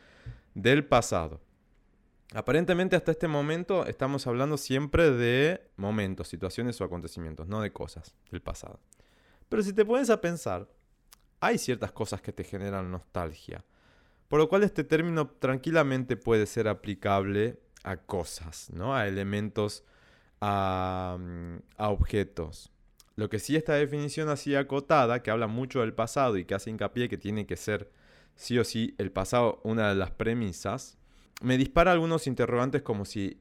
del 0.55 0.85
pasado. 0.85 1.41
Aparentemente 2.35 2.97
hasta 2.97 3.11
este 3.11 3.29
momento 3.29 3.85
estamos 3.85 4.27
hablando 4.27 4.57
siempre 4.57 5.11
de 5.11 5.61
momentos, 5.77 6.29
situaciones 6.29 6.81
o 6.81 6.85
acontecimientos, 6.85 7.47
no 7.49 7.61
de 7.61 7.73
cosas 7.73 8.15
del 8.31 8.41
pasado. 8.41 8.81
Pero 9.49 9.63
si 9.63 9.73
te 9.73 9.85
pones 9.85 10.09
a 10.09 10.21
pensar, 10.21 10.69
hay 11.41 11.59
ciertas 11.59 11.93
cosas 11.93 12.23
que 12.23 12.33
te 12.33 12.45
generan 12.45 12.91
nostalgia, 12.91 13.65
por 14.29 14.39
lo 14.39 14.49
cual 14.49 14.63
este 14.63 14.85
término 14.85 15.29
tranquilamente 15.29 16.17
puede 16.17 16.47
ser 16.47 16.69
aplicable 16.69 17.59
a 17.83 17.97
cosas, 17.97 18.71
¿no? 18.73 18.95
A 18.95 19.09
elementos 19.09 19.85
Mm, 20.43 21.59
a, 21.77 21.89
objetos. 21.89 22.73
Lo 23.15 23.29
que 23.29 23.39
sí 23.39 23.55
esta 23.55 23.75
definición 23.75 24.29
así 24.29 24.57
acotada, 24.57 25.23
que 25.23 25.31
habla 25.31 25.47
mucho 25.47 25.81
del 25.81 25.95
pasado 25.95 26.37
y 26.37 26.45
que 26.45 26.55
hace 26.55 26.71
hincapié 26.71 27.09
que 27.09 27.17
tiene 27.17 27.47
que 27.47 27.57
ser 27.57 27.93
sí 28.35 28.59
o 28.59 28.65
sí 28.65 28.97
el 28.99 29.13
pasado 29.13 29.61
una 29.63 29.91
de 29.91 29.95
las 29.95 30.11
premisas, 30.11 30.99
me 31.43 31.57
dispara 31.59 31.93
algunos 31.93 32.27
interrogantes 32.27 32.83
como 32.83 33.05
si 33.05 33.41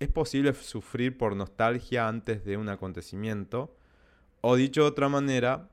es 0.00 0.08
posible 0.08 0.52
sufrir 0.54 1.16
por 1.16 1.36
nostalgia 1.36 2.08
antes 2.08 2.44
de 2.44 2.56
un 2.56 2.68
acontecimiento, 2.68 3.76
o 4.40 4.56
dicho 4.56 4.82
de 4.82 4.88
otra 4.88 5.08
manera, 5.08 5.68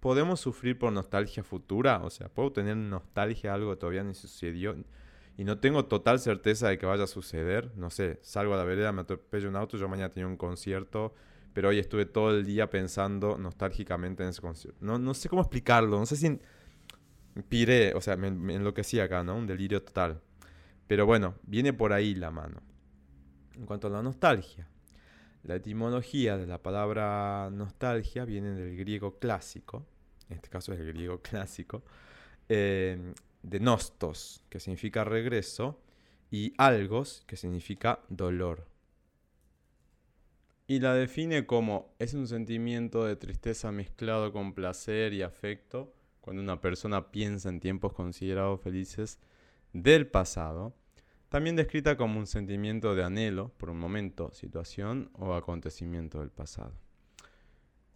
¿podemos 0.00 0.40
sufrir 0.40 0.78
por 0.78 0.92
nostalgia 0.92 1.42
futura? 1.42 2.00
O 2.04 2.10
sea, 2.10 2.28
¿puedo 2.28 2.52
tener 2.52 2.76
nostalgia 2.76 3.50
de 3.50 3.56
algo 3.56 3.70
que 3.72 3.76
todavía 3.76 4.04
ni 4.04 4.14
sucedió? 4.14 4.76
Y 5.36 5.44
no 5.44 5.58
tengo 5.58 5.86
total 5.86 6.20
certeza 6.20 6.68
de 6.68 6.78
que 6.78 6.86
vaya 6.86 7.04
a 7.04 7.08
suceder. 7.08 7.72
No 7.76 7.90
sé, 7.90 8.18
salgo 8.22 8.54
a 8.54 8.56
la 8.56 8.64
vereda, 8.64 8.92
me 8.92 9.02
atropello 9.02 9.48
un 9.48 9.56
auto, 9.56 9.76
yo 9.76 9.88
mañana 9.88 10.10
tenía 10.10 10.26
un 10.26 10.36
concierto, 10.36 11.14
pero 11.52 11.68
hoy 11.68 11.78
estuve 11.78 12.06
todo 12.06 12.30
el 12.30 12.44
día 12.44 12.70
pensando 12.70 13.36
nostálgicamente 13.38 14.22
en 14.22 14.30
ese 14.30 14.40
concierto. 14.40 14.78
No, 14.84 14.98
no 14.98 15.14
sé 15.14 15.28
cómo 15.28 15.42
explicarlo, 15.42 15.98
no 15.98 16.06
sé 16.06 16.16
si 16.16 16.40
piré, 17.48 17.94
o 17.94 18.00
sea, 18.00 18.16
me, 18.16 18.30
me 18.30 18.54
enloquecí 18.54 19.00
acá, 19.00 19.24
¿no? 19.24 19.36
Un 19.36 19.46
delirio 19.46 19.82
total. 19.82 20.20
Pero 20.86 21.06
bueno, 21.06 21.34
viene 21.42 21.72
por 21.72 21.92
ahí 21.92 22.14
la 22.14 22.30
mano. 22.30 22.62
En 23.56 23.66
cuanto 23.66 23.86
a 23.86 23.90
la 23.90 24.02
nostalgia, 24.02 24.68
la 25.42 25.56
etimología 25.56 26.36
de 26.36 26.46
la 26.46 26.62
palabra 26.62 27.50
nostalgia 27.52 28.24
viene 28.24 28.50
del 28.50 28.76
griego 28.76 29.18
clásico, 29.18 29.86
en 30.28 30.36
este 30.36 30.48
caso 30.48 30.72
es 30.72 30.80
el 30.80 30.86
griego 30.86 31.20
clásico, 31.22 31.82
eh, 32.48 33.14
de 33.44 33.60
nostos, 33.60 34.42
que 34.48 34.58
significa 34.58 35.04
regreso, 35.04 35.80
y 36.30 36.52
algos, 36.58 37.22
que 37.26 37.36
significa 37.36 38.00
dolor. 38.08 38.66
Y 40.66 40.80
la 40.80 40.94
define 40.94 41.46
como 41.46 41.94
es 41.98 42.14
un 42.14 42.26
sentimiento 42.26 43.04
de 43.04 43.16
tristeza 43.16 43.70
mezclado 43.70 44.32
con 44.32 44.54
placer 44.54 45.12
y 45.12 45.22
afecto 45.22 45.92
cuando 46.20 46.42
una 46.42 46.60
persona 46.60 47.12
piensa 47.12 47.50
en 47.50 47.60
tiempos 47.60 47.92
considerados 47.92 48.60
felices 48.62 49.18
del 49.74 50.06
pasado, 50.06 50.74
también 51.28 51.54
descrita 51.54 51.96
como 51.96 52.18
un 52.18 52.26
sentimiento 52.26 52.94
de 52.94 53.04
anhelo 53.04 53.52
por 53.58 53.68
un 53.68 53.78
momento, 53.78 54.32
situación 54.32 55.10
o 55.14 55.34
acontecimiento 55.34 56.20
del 56.20 56.30
pasado. 56.30 56.83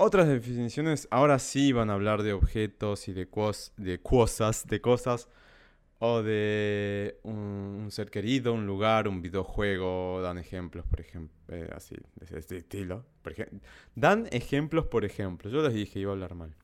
Otras 0.00 0.28
definiciones 0.28 1.09
ahora 1.11 1.40
sí 1.40 1.73
van 1.73 1.90
a 1.90 1.95
hablar 1.95 2.23
de 2.23 2.33
objetos 2.33 3.09
y 3.09 3.12
de, 3.12 3.26
de 3.76 4.00
cosas, 4.00 4.64
de 4.69 4.81
cosas 4.81 5.28
o 5.99 6.23
de 6.23 7.19
un, 7.25 7.88
ser 7.90 8.09
querido, 8.09 8.52
un 8.52 8.64
lugar, 8.64 9.09
un 9.09 9.23
videojuego. 9.23 10.23
Dan 10.23 10.38
ejemplos, 10.38 10.87
por 10.87 11.00
ejemplo, 11.00 11.37
eh, 11.49 11.69
así, 11.75 11.97
de 12.14 12.38
este 12.38 12.59
estilo. 12.59 13.07
Dan 13.97 14.28
ejemplos, 14.31 14.87
por 14.87 15.05
ejemplo. 15.05 15.50
Yo 15.50 15.62
les 15.62 15.75
dije, 15.75 15.99
iba 15.99 16.12
a 16.12 16.14
hablar 16.14 16.37
mal. 16.37 16.55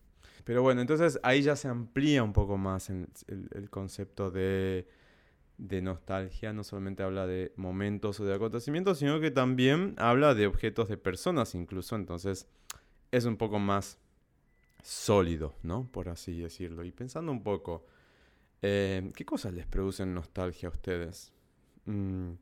Pero 0.45 0.63
bueno, 0.63 0.81
entonces 0.81 1.19
ahí 1.25 1.43
ya 1.43 1.57
se 1.57 1.67
amplía 1.67 2.23
un 2.23 2.35
poco 2.35 2.57
más 2.57 2.89
el, 2.89 3.09
el 3.27 3.69
concepto 3.69 4.31
de, 4.31 4.87
de 5.59 5.83
nostalgia. 5.83 6.53
No 6.53 6.63
solamente 6.63 7.03
habla 7.03 7.27
de 7.27 7.53
momentos 7.57 8.21
o 8.21 8.25
de 8.27 8.35
acontecimientos, 8.37 9.01
sino 9.01 9.19
que 9.19 9.33
también 9.33 9.97
habla 9.99 10.37
de 10.37 10.47
objetos 10.47 10.89
de 10.89 10.99
personas 10.99 11.57
incluso. 11.57 11.97
Entonces 11.97 12.47
es 13.17 13.25
un 13.27 13.37
poco 13.37 13.59
más 13.59 13.99
sólido, 14.83 15.55
¿no? 15.63 15.89
Por 15.91 16.09
así 16.09 16.41
decirlo. 16.41 16.85
Y 16.85 16.91
pensando 16.91 17.31
un 17.31 17.43
poco, 17.43 17.87
eh, 18.61 19.13
¿qué 19.15 19.25
cosas 19.25 19.55
les 19.55 19.67
producen 19.67 20.15
nostalgia 20.15 20.69
a 20.69 20.73
ustedes? 20.73 21.33
Mm, 21.87 22.33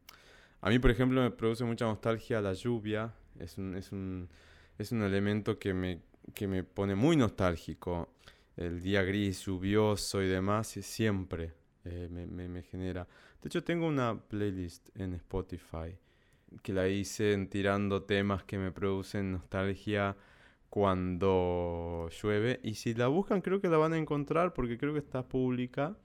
a 0.62 0.70
mí, 0.70 0.78
por 0.78 0.90
ejemplo, 0.90 1.20
me 1.20 1.30
produce 1.30 1.64
mucha 1.64 1.84
nostalgia 1.84 2.40
la 2.40 2.54
lluvia. 2.54 3.12
Es 3.38 3.58
un, 3.58 3.76
es 3.76 3.92
un, 3.92 4.28
es 4.78 4.92
un 4.92 5.02
elemento 5.02 5.58
que 5.58 5.74
me, 5.74 6.00
que 6.34 6.48
me 6.48 6.64
pone 6.64 6.94
muy 6.94 7.16
nostálgico. 7.16 8.08
El 8.56 8.80
día 8.80 9.02
gris, 9.02 9.44
lluvioso 9.44 10.22
y 10.22 10.28
demás, 10.28 10.68
siempre 10.68 11.52
eh, 11.84 12.08
me, 12.08 12.62
genera. 12.62 13.06
De 13.42 13.48
hecho, 13.48 13.62
tengo 13.62 13.86
una 13.86 14.18
playlist 14.18 14.88
en 14.96 15.14
Spotify 15.14 15.96
que 16.62 16.72
la 16.72 16.88
hice 16.88 17.36
tirando 17.50 18.02
temas 18.02 18.44
que 18.44 18.58
me 18.58 18.72
producen 18.72 19.32
nostalgia 19.32 20.16
cuando 20.72 22.08
llueve. 22.22 22.58
Y 22.62 22.76
si 22.76 22.94
la 22.94 23.08
buscan, 23.08 23.42
creo 23.42 23.60
que 23.60 23.68
la 23.68 23.76
van 23.76 23.92
a 23.92 23.98
encontrar 23.98 24.54
porque 24.54 24.78
creo 24.78 24.94
que 24.94 25.00
está 25.00 25.28
pública. 25.28 25.98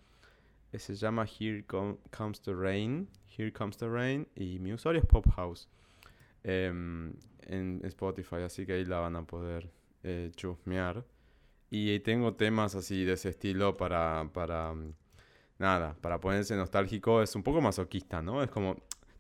Eh, 0.74 0.80
se 0.80 0.94
llama 0.96 1.26
Here 1.26 1.64
Comes 1.66 2.42
the 2.42 2.54
Rain. 2.54 3.08
Here 3.38 3.54
Comes 3.54 3.78
the 3.78 3.88
Rain. 3.88 4.28
Y 4.36 4.60
mi 4.60 4.74
usuario 4.74 5.00
es 5.00 5.08
Pop 5.08 5.26
House. 5.38 5.70
Em, 6.44 7.14
en 7.44 7.80
Spotify, 7.86 8.42
así 8.44 8.66
que 8.66 8.74
ahí 8.74 8.84
la 8.84 9.00
van 9.00 9.16
a 9.16 9.26
poder 9.26 9.72
eh, 10.04 10.32
chusmear. 10.36 11.06
Y 11.70 12.02
tengo 12.02 12.34
temas 12.34 12.76
así 12.76 13.06
de 13.06 13.14
ese 13.14 13.30
estilo 13.30 13.78
para, 13.78 14.30
para, 14.34 14.76
nada, 15.60 15.96
para 16.02 16.20
ponerse 16.20 16.58
nostálgico. 16.58 17.22
Es 17.22 17.34
un 17.38 17.44
poco 17.44 17.62
masoquista, 17.62 18.22
¿no? 18.22 18.44
Es 18.44 18.52
como, 18.52 18.76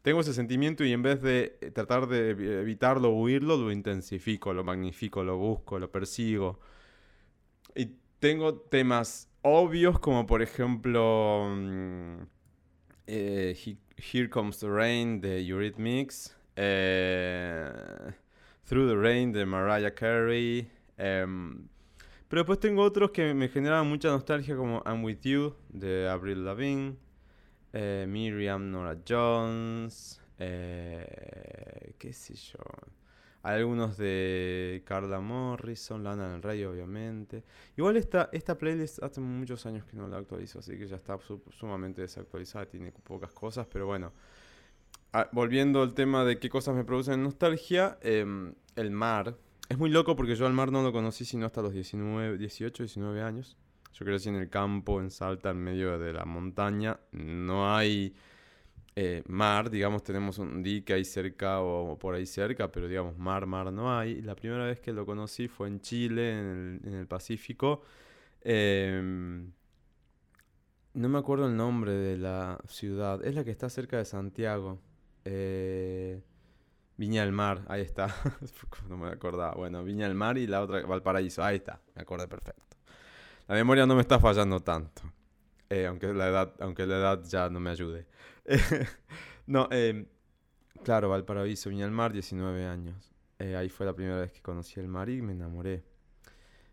tengo 0.08 0.22
ese 0.22 0.34
sentimiento 0.34 0.86
y 0.86 0.94
en 0.94 1.02
vez 1.02 1.22
de 1.22 1.58
eh, 1.60 1.70
tratar 1.70 2.08
de 2.08 2.30
evitarlo 2.62 3.10
huirlo, 3.10 3.58
lo 3.58 3.74
intensifico, 3.74 4.54
lo 4.54 4.64
magnifico, 4.64 5.22
lo 5.22 5.36
busco, 5.36 5.80
lo 5.80 5.92
persigo. 5.92 6.62
Y 7.76 7.88
tengo 8.18 8.56
temas 8.56 9.30
obvios 9.42 10.00
como 10.00 10.26
por 10.26 10.42
ejemplo 10.42 11.50
mm, 11.54 12.22
eh, 13.08 13.78
Here 13.98 14.30
Comes 14.30 14.60
the 14.60 14.70
Rain 14.70 15.20
de 15.20 15.46
Eurythmics, 15.46 16.34
eh, 16.56 17.70
Through 18.64 18.88
the 18.88 18.96
Rain 18.96 19.34
de 19.34 19.46
Mariah 19.46 19.94
Carey. 19.94 20.70
Em, 20.98 21.68
pero 22.30 22.44
después 22.44 22.62
tengo 22.62 22.82
otros 22.82 23.12
que 23.12 23.34
me 23.34 23.50
generan 23.50 23.86
mucha 23.90 24.08
nostalgia 24.08 24.56
como 24.56 24.82
I'm 24.86 25.04
With 25.04 25.20
You 25.24 25.54
de 25.68 26.08
Avril 26.08 26.46
Lavigne. 26.46 26.96
Eh, 27.80 28.08
Miriam, 28.08 28.72
Nora 28.72 28.98
Jones, 29.08 30.20
eh, 30.40 31.94
qué 32.00 32.12
sé 32.12 32.34
yo. 32.34 32.58
Algunos 33.44 33.98
de 33.98 34.82
Carla 34.84 35.20
Morrison, 35.20 36.04
Lana 36.04 36.32
del 36.32 36.42
Rey, 36.42 36.64
obviamente. 36.64 37.44
Igual 37.76 37.98
esta, 37.98 38.30
esta 38.34 38.58
playlist 38.58 39.04
hace 39.04 39.22
muchos 39.22 39.64
años 39.68 39.86
que 39.86 39.96
no 39.96 40.08
la 40.08 40.18
actualizo, 40.18 40.58
así 40.58 40.76
que 40.76 40.88
ya 40.88 40.96
está 40.96 41.20
sumamente 41.52 42.02
desactualizada, 42.02 42.66
tiene 42.66 42.92
pocas 42.92 43.32
cosas, 43.32 43.68
pero 43.72 43.86
bueno. 43.86 44.12
Ah, 45.14 45.30
volviendo 45.32 45.84
al 45.84 45.94
tema 45.94 46.26
de 46.26 46.40
qué 46.40 46.50
cosas 46.50 46.74
me 46.74 46.84
producen 46.84 47.22
nostalgia, 47.22 48.00
em, 48.02 48.56
el 48.76 48.90
mar. 48.90 49.38
Es 49.70 49.78
muy 49.78 49.92
loco 49.92 50.16
porque 50.16 50.36
yo 50.36 50.48
al 50.48 50.54
mar 50.54 50.72
no 50.72 50.82
lo 50.82 50.92
conocí 50.92 51.26
sino 51.26 51.46
hasta 51.46 51.62
los 51.62 51.74
19, 51.74 52.40
18, 52.40 52.82
19 52.82 53.22
años. 53.22 53.56
Yo 53.94 54.06
crecí 54.06 54.30
en 54.30 54.36
el 54.36 54.50
campo, 54.50 55.02
en 55.02 55.10
Salta, 55.10 55.52
en 55.52 55.58
medio 55.58 55.98
de 55.98 56.14
la 56.14 56.26
montaña. 56.26 57.00
No 57.12 57.76
hay 57.76 58.14
eh, 59.00 59.22
mar, 59.28 59.70
digamos, 59.70 60.04
tenemos 60.04 60.40
un 60.40 60.64
dique 60.64 60.92
ahí 60.92 61.06
cerca 61.06 61.62
o, 61.62 62.00
por 62.00 62.16
ahí 62.16 62.26
cerca, 62.26 62.72
pero 62.72 62.88
digamos, 62.88 63.16
mar, 63.16 63.46
mar 63.46 63.72
no 63.72 63.96
hay. 63.96 64.24
La 64.24 64.36
primera 64.36 64.66
vez 64.66 64.80
que 64.80 64.92
lo 64.92 65.06
conocí 65.06 65.48
fue 65.48 65.68
en 65.68 65.82
Chile, 65.82 66.32
en 66.32 66.94
el, 66.94 67.06
Pacífico. 67.08 67.84
Em, 68.42 69.52
no 70.96 71.10
me 71.10 71.20
acuerdo 71.20 71.48
el 71.48 71.56
nombre 71.56 71.92
de 71.92 72.18
la 72.18 72.60
ciudad. 72.68 73.24
Es 73.24 73.36
la 73.36 73.44
que 73.44 73.52
está 73.52 73.70
cerca 73.70 73.98
de 73.98 74.06
Santiago. 74.06 74.80
Eh, 75.26 76.20
Viña 76.98 77.22
del 77.22 77.34
Mar, 77.34 77.66
ahí 77.68 77.82
está. 77.82 78.08
no 78.90 78.98
me 78.98 79.10
acordaba. 79.10 79.54
Bueno, 79.54 79.84
Viña 79.84 80.08
del 80.08 80.16
Mar 80.16 80.40
y 80.40 80.48
la 80.48 80.64
otra, 80.64 80.82
Valparaíso. 80.88 81.44
Ahí 81.44 81.58
está, 81.58 81.80
me 81.94 82.02
acordé 82.02 82.28
perfecto. 82.28 82.67
La 83.48 83.56
memoria 83.56 83.86
no 83.86 83.96
me 83.96 84.02
está 84.02 84.20
fallando 84.20 84.60
tanto. 84.60 85.02
Eh, 85.70 85.86
aunque, 85.86 86.14
la 86.14 86.28
edad, 86.28 86.54
aunque 86.60 86.86
la 86.86 86.98
edad 86.98 87.24
ya 87.24 87.50
no 87.50 87.60
me 87.60 87.70
ayude. 87.70 88.08
no, 89.48 89.68
eh, 89.72 90.06
claro, 90.84 91.10
Valparaíso, 91.10 91.70
Viña 91.70 91.86
del 91.86 91.94
Mar, 91.94 92.12
19 92.14 92.66
años. 92.66 93.14
Eh, 93.40 93.56
ahí 93.56 93.70
fue 93.70 93.86
la 93.86 93.94
primera 93.94 94.20
vez 94.20 94.32
que 94.32 94.42
conocí 94.42 94.80
el 94.80 94.88
mar 94.88 95.10
y 95.10 95.22
me 95.22 95.34
enamoré. 95.34 95.84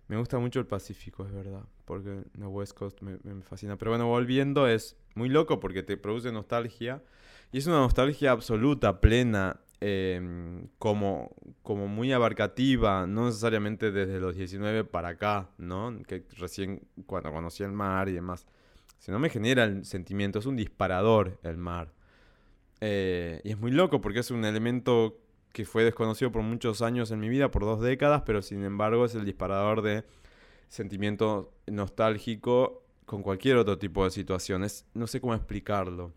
Me 0.08 0.16
gusta 0.16 0.38
mucho 0.38 0.60
el 0.60 0.66
Pacífico, 0.66 1.24
es 1.26 1.32
verdad, 1.32 1.64
porque 1.84 2.24
la 2.34 2.48
West 2.48 2.76
Coast 2.76 3.00
me, 3.02 3.18
me, 3.22 3.42
fascina. 3.42 3.76
Pero 3.76 3.92
bueno, 3.92 4.06
volviendo, 4.06 4.66
es 4.66 4.96
muy 5.14 5.28
loco 5.28 5.60
porque 5.60 5.82
te 5.82 5.96
produce 5.96 6.30
nostalgia. 6.32 7.02
Y 7.52 7.58
es 7.58 7.66
una 7.66 7.78
nostalgia 7.78 8.32
absoluta, 8.32 9.00
plena, 9.00 9.60
Em, 9.80 10.68
como, 10.78 11.34
como 11.62 11.88
muy 11.88 12.12
abarcativa, 12.12 13.06
no 13.06 13.26
necesariamente 13.26 13.90
desde 13.90 14.20
los 14.20 14.34
19 14.37 14.84
para 14.84 15.10
acá, 15.10 15.50
¿no? 15.58 15.98
Que 16.06 16.24
recién 16.38 16.87
cuando 17.06 17.32
conocí 17.32 17.62
el 17.62 17.72
mar 17.72 18.08
y 18.08 18.12
demás. 18.12 18.46
Sino 18.98 19.18
me 19.18 19.28
genera 19.28 19.64
el 19.64 19.84
sentimiento, 19.84 20.38
es 20.38 20.46
un 20.46 20.56
disparador 20.56 21.38
el 21.42 21.58
mar. 21.58 21.92
Eh, 22.80 23.40
y 23.44 23.50
es 23.50 23.58
muy 23.58 23.72
loco 23.72 24.00
porque 24.00 24.20
es 24.20 24.30
un 24.30 24.44
elemento 24.44 25.18
que 25.52 25.64
fue 25.64 25.84
desconocido 25.84 26.32
por 26.32 26.42
muchos 26.42 26.82
años 26.82 27.10
en 27.10 27.20
mi 27.20 27.28
vida, 27.28 27.50
por 27.50 27.62
dos 27.62 27.80
décadas, 27.80 28.22
pero 28.24 28.42
sin 28.42 28.64
embargo 28.64 29.04
es 29.04 29.14
el 29.14 29.24
disparador 29.24 29.82
de 29.82 30.04
sentimiento 30.68 31.52
nostálgico 31.66 32.82
con 33.06 33.22
cualquier 33.22 33.56
otro 33.58 33.78
tipo 33.78 34.04
de 34.04 34.10
situaciones. 34.10 34.87
No 34.94 35.06
sé 35.06 35.20
cómo 35.20 35.34
explicarlo. 35.34 36.12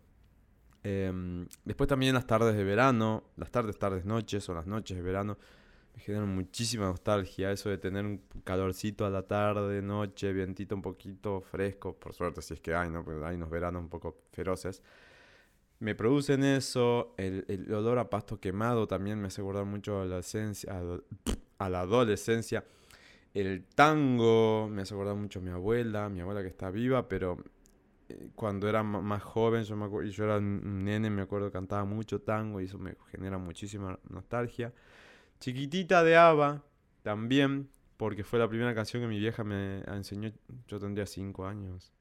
Em, 0.83 1.47
después 1.65 1.87
también 1.87 2.13
las 2.13 2.27
tardes 2.27 2.55
de 2.55 2.63
verano, 2.63 3.23
las 3.35 3.51
tardes, 3.51 3.77
tardes, 3.77 4.05
noches 4.05 4.47
o 4.49 4.53
las 4.53 4.67
noches 4.67 4.97
de 4.97 5.03
verano, 5.03 5.37
me 5.95 6.01
generan 6.01 6.29
muchísima 6.29 6.85
nostalgia. 6.85 7.51
Eso 7.51 7.69
de 7.69 7.77
tener 7.77 8.05
un 8.05 8.21
calorcito 8.43 9.05
a 9.05 9.09
la 9.09 9.23
tarde, 9.23 9.81
noche, 9.81 10.31
vientito 10.33 10.75
un 10.75 10.81
poquito 10.81 11.41
fresco, 11.41 11.95
por 11.95 12.13
suerte 12.13 12.41
si 12.41 12.53
es 12.53 12.61
que 12.61 12.75
hay, 12.75 12.89
¿no? 12.89 13.03
Porque 13.03 13.25
hay 13.25 13.35
unos 13.35 13.49
veranos 13.49 13.81
un 13.81 13.89
poco 13.89 14.17
feroces. 14.31 14.81
Me 15.79 15.93
producen 15.93 16.43
eso, 16.43 17.13
el, 17.17 17.45
el 17.47 17.71
olor 17.71 17.99
a 17.99 18.09
pasto 18.09 18.39
quemado 18.39 18.87
también 18.87 19.19
me 19.21 19.27
hace 19.27 19.41
acordar 19.41 19.65
mucho 19.65 20.01
a 20.01 20.05
la, 20.05 20.19
esencia, 20.19 20.73
la 21.59 21.79
adolescencia. 21.81 22.63
El 23.33 23.65
tango 23.75 24.67
me 24.71 24.81
hace 24.81 24.95
acordar 24.95 25.15
mucho 25.15 25.37
a 25.39 25.41
mi 25.43 25.51
abuela, 25.51 26.09
mi 26.09 26.21
abuela 26.21 26.41
que 26.41 26.47
está 26.47 26.71
viva, 26.71 27.07
pero 27.07 27.37
cuando 28.35 28.67
era 28.69 28.83
más 28.83 29.21
joven, 29.23 29.63
yo, 29.63 29.75
me 29.75 30.07
y 30.07 30.11
yo 30.11 30.23
era 30.23 30.37
un 30.37 30.83
nene, 30.83 31.09
me 31.09 31.21
acuerdo 31.21 31.51
cantaba 31.51 31.85
mucho 31.85 32.21
tango 32.21 32.61
y 32.61 32.65
eso 32.65 32.77
me 32.77 32.95
genera 33.11 33.37
muchísima 33.37 33.99
nostalgia. 34.09 34.73
Chiquitita 35.39 36.03
de 36.03 36.17
Ava, 36.17 36.63
también, 37.03 37.69
porque 37.97 38.23
fue 38.23 38.39
la 38.39 38.47
primera 38.47 38.73
canción 38.73 39.01
que 39.01 39.07
mi 39.07 39.19
vieja 39.19 39.43
me 39.43 39.81
enseñó, 39.81 40.31
yo 40.67 40.79
tendría 40.79 41.05
5 41.05 41.45
años. 41.45 41.93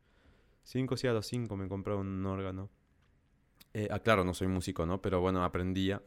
5, 0.65 0.97
sí, 0.97 1.07
a 1.07 1.13
los 1.13 1.27
5 1.27 1.57
me 1.57 1.69
compré 1.69 1.95
un 1.95 2.25
órgano. 2.27 2.71
Eh, 3.73 3.89
ah, 3.91 3.99
claro, 4.01 4.25
no 4.25 4.35
soy 4.35 4.49
músico, 4.49 4.87
¿no? 4.87 5.01
Pero 5.03 5.21
bueno, 5.21 5.45
aprendía. 5.45 6.03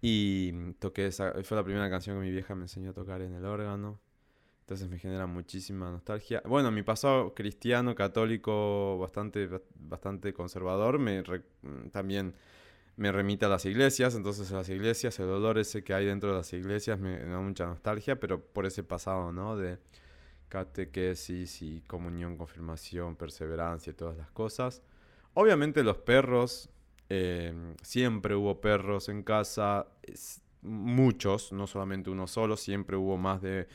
Y 0.00 0.72
toqué 0.74 1.06
esa, 1.06 1.32
fue 1.44 1.56
la 1.56 1.64
primera 1.64 1.88
canción 1.88 2.16
que 2.16 2.22
mi 2.22 2.30
vieja 2.30 2.54
me 2.54 2.62
enseñó 2.62 2.90
a 2.90 2.94
tocar 2.94 3.22
en 3.22 3.32
el 3.32 3.44
órgano. 3.44 4.00
Entonces 4.66 4.88
me 4.88 4.98
genera 4.98 5.28
muchísima 5.28 5.92
nostalgia. 5.92 6.42
Bueno, 6.44 6.72
mi 6.72 6.82
pasado 6.82 7.32
cristiano, 7.34 7.94
católico, 7.94 8.98
bastante, 8.98 9.48
bastante 9.76 10.32
conservador, 10.32 10.98
me 10.98 11.22
también 11.92 12.34
me 12.96 13.12
remite 13.12 13.44
a 13.44 13.48
las 13.48 13.64
iglesias. 13.64 14.16
Entonces 14.16 14.50
las 14.50 14.68
iglesias, 14.68 15.20
el 15.20 15.28
dolor 15.28 15.58
ese 15.58 15.84
que 15.84 15.94
hay 15.94 16.04
dentro 16.04 16.30
de 16.30 16.38
las 16.38 16.52
iglesias 16.52 16.98
me 16.98 17.16
da 17.16 17.38
mucha 17.38 17.64
nostalgia, 17.64 18.18
pero 18.18 18.42
por 18.42 18.66
ese 18.66 18.82
pasado, 18.82 19.30
¿no? 19.30 19.56
De 19.56 19.78
catequesis 20.48 21.62
y 21.62 21.82
comunión, 21.82 22.36
confirmación, 22.36 23.14
perseverancia 23.14 23.92
y 23.92 23.94
todas 23.94 24.16
las 24.16 24.32
cosas. 24.32 24.82
Obviamente 25.34 25.84
los 25.84 25.98
perros, 25.98 26.70
eh, 27.08 27.54
siempre 27.82 28.34
hubo 28.34 28.60
perros 28.60 29.08
en 29.10 29.22
casa, 29.22 29.86
muchos, 30.62 31.52
no 31.52 31.68
solamente 31.68 32.10
uno 32.10 32.26
solo, 32.26 32.56
siempre 32.56 32.96
hubo 32.96 33.16
más 33.16 33.40
de 33.40 33.68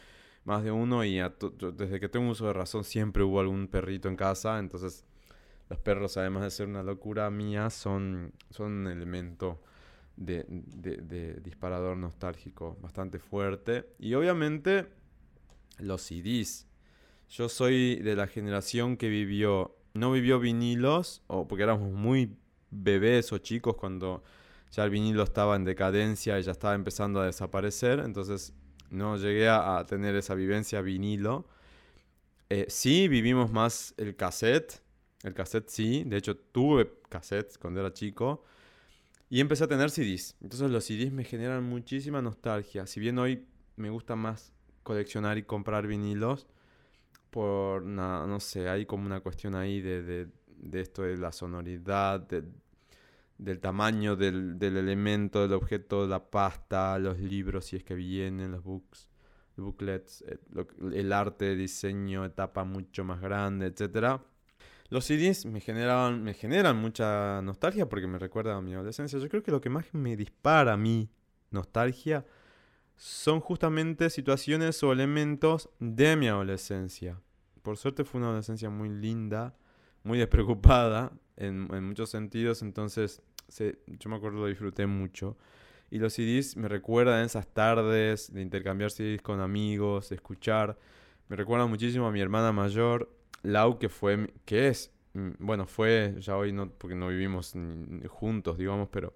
más 0.44 0.64
de 0.64 0.72
uno 0.72 1.04
y 1.06 1.20
desde 1.74 2.00
que 2.00 2.10
tengo 2.10 2.32
uso 2.32 2.48
de 2.48 2.54
razón 2.54 2.84
siempre 2.84 3.24
hubo 3.24 3.40
algún 3.40 3.68
perrito 3.68 4.10
en 4.10 4.16
casa, 4.16 4.60
entonces 4.60 5.06
los 5.70 5.80
perros 5.80 6.18
además 6.18 6.44
de 6.44 6.52
ser 6.52 6.68
una 6.68 6.84
locura 6.84 7.30
mía 7.30 7.70
son, 7.70 8.34
son 8.50 8.72
un 8.72 8.88
elemento 8.88 9.62
de, 10.18 10.46
de, 10.48 11.34
disparador 11.36 11.98
nostálgico 11.98 12.78
bastante 12.82 13.20
fuerte 13.20 13.88
y 13.98 14.14
obviamente 14.14 14.88
los 15.78 16.02
CDs. 16.02 16.68
Yo 17.30 17.48
soy 17.48 17.96
de 17.98 18.16
la 18.16 18.28
generación 18.28 18.98
que 18.98 19.08
vivió, 19.08 19.78
no 19.94 20.12
vivió 20.12 20.40
vinilos, 20.40 21.24
o 21.28 21.48
porque 21.48 21.64
éramos 21.64 21.92
muy 21.92 22.36
bebés 22.70 23.32
o 23.32 23.38
chicos 23.38 23.76
cuando 23.76 24.24
ya 24.72 24.84
el 24.84 24.90
vinilo 24.90 25.24
estaba 25.24 25.56
en 25.56 25.64
decadencia 25.64 26.40
y 26.40 26.44
ya 26.44 26.52
estaba 26.52 26.76
empezando 26.76 27.22
a 27.22 27.26
desaparecer, 27.26 28.00
entonces 28.00 28.54
no 28.92 29.18
llegué 29.18 29.50
a, 29.50 29.84
tener 29.88 30.16
esa 30.16 30.36
vivencia 30.36 30.82
vinilo. 30.82 31.48
Eh, 32.50 32.66
sí, 32.70 33.08
vivimos 33.08 33.52
más 33.52 33.94
el 33.98 34.16
cassette. 34.16 34.82
El 35.24 35.34
cassette 35.34 35.70
sí. 35.70 36.04
De 36.06 36.18
hecho, 36.18 36.38
tuve 36.38 36.92
cassettes 37.10 37.58
cuando 37.58 37.80
era 37.80 37.94
chico. 37.94 38.44
Y 39.30 39.40
empecé 39.40 39.64
a 39.64 39.68
tener 39.68 39.90
CDs. 39.90 40.36
Entonces 40.42 40.70
los 40.70 40.84
CDs 40.84 41.12
me 41.12 41.24
generan 41.24 41.64
muchísima 41.64 42.22
nostalgia. 42.22 42.86
Si 42.86 43.00
bien 43.00 43.18
hoy 43.18 43.46
me 43.78 43.90
gusta 43.90 44.16
más 44.16 44.52
coleccionar 44.84 45.38
y 45.38 45.44
comprar 45.44 45.88
vinilos, 45.88 46.48
por, 47.30 47.84
no 47.84 48.40
sé, 48.42 48.68
hay 48.68 48.86
como 48.86 49.06
una 49.06 49.22
cuestión 49.22 49.56
ahí 49.56 49.80
de, 49.80 50.28
esto 50.74 51.04
de 51.04 51.18
la 51.18 51.32
sonoridad, 51.32 52.28
del 53.42 53.60
tamaño 53.60 54.16
del, 54.16 54.58
elemento, 54.62 55.42
del 55.42 55.54
objeto, 55.54 56.08
la 56.08 56.30
pasta, 56.30 56.98
los 57.00 57.20
libros, 57.20 57.66
si 57.66 57.76
es 57.76 57.84
que 57.84 57.96
vienen, 57.96 58.52
los 58.52 58.64
books, 58.64 59.10
booklets, 59.58 60.22
el, 60.22 60.40
eh, 60.58 60.66
el 60.94 61.12
arte, 61.12 61.56
diseño, 61.56 62.24
etapa 62.26 62.64
mucho 62.64 63.04
más 63.04 63.20
grande, 63.20 63.68
etcétera 63.68 64.22
los 64.92 65.06
CDs 65.06 65.46
me, 65.46 65.62
generaban, 65.62 66.22
me 66.22 66.34
generan 66.34 66.76
mucha 66.76 67.42
nostalgia 67.42 67.88
porque 67.88 68.08
me 68.08 68.20
recuerdan 68.20 68.58
a 68.58 68.62
mi 68.62 68.74
adolescencia. 68.74 69.18
Yo 69.20 69.30
creo 69.30 69.42
que 69.42 69.50
lo 69.50 69.62
que 69.62 69.70
más 69.70 69.86
me 69.94 70.18
dispara 70.18 70.74
a 70.74 70.78
mi 70.78 71.10
nostalgia 71.50 72.26
son 72.98 73.40
justamente 73.40 74.10
situaciones 74.10 74.84
o 74.84 74.92
elementos 74.92 75.70
de 75.80 76.18
mi 76.18 76.28
adolescencia. 76.28 77.22
Por 77.62 77.78
suerte 77.78 78.04
fue 78.04 78.20
una 78.20 78.28
adolescencia 78.28 78.70
muy 78.70 78.90
linda, 78.90 79.56
muy 80.04 80.18
despreocupada 80.18 81.14
en, 81.38 81.68
muchos 81.86 82.10
sentidos, 82.10 82.62
entonces 82.62 83.22
yo 83.58 84.10
me 84.10 84.16
acuerdo 84.16 84.42
lo 84.42 84.48
disfruté 84.48 84.86
mucho. 84.86 85.38
Y 85.90 86.00
los 86.00 86.14
CDs 86.14 86.56
me 86.56 86.70
recuerdan 86.70 87.26
esas 87.26 87.48
tardes 87.48 88.34
de 88.34 88.42
intercambiar 88.42 88.92
CDs 88.92 89.22
con 89.22 89.42
amigos, 89.42 90.10
de 90.10 90.16
escuchar. 90.16 90.78
Me 91.28 91.36
recuerdan 91.36 91.70
muchísimo 91.70 92.08
a 92.08 92.12
mi 92.12 92.22
hermana 92.22 92.52
mayor, 92.54 93.10
Lau, 93.44 93.78
que 93.78 93.90
fue, 93.90 94.34
que 94.46 94.70
es, 94.70 94.94
mm, 95.14 95.32
bueno, 95.40 95.66
fue, 95.66 96.16
ya 96.20 96.38
hoy 96.38 96.54
no, 96.54 96.70
porque 96.70 96.96
no 96.96 97.10
vivimos 97.10 97.54
juntos, 98.08 98.58
digamos, 98.58 98.88
pero 98.90 99.14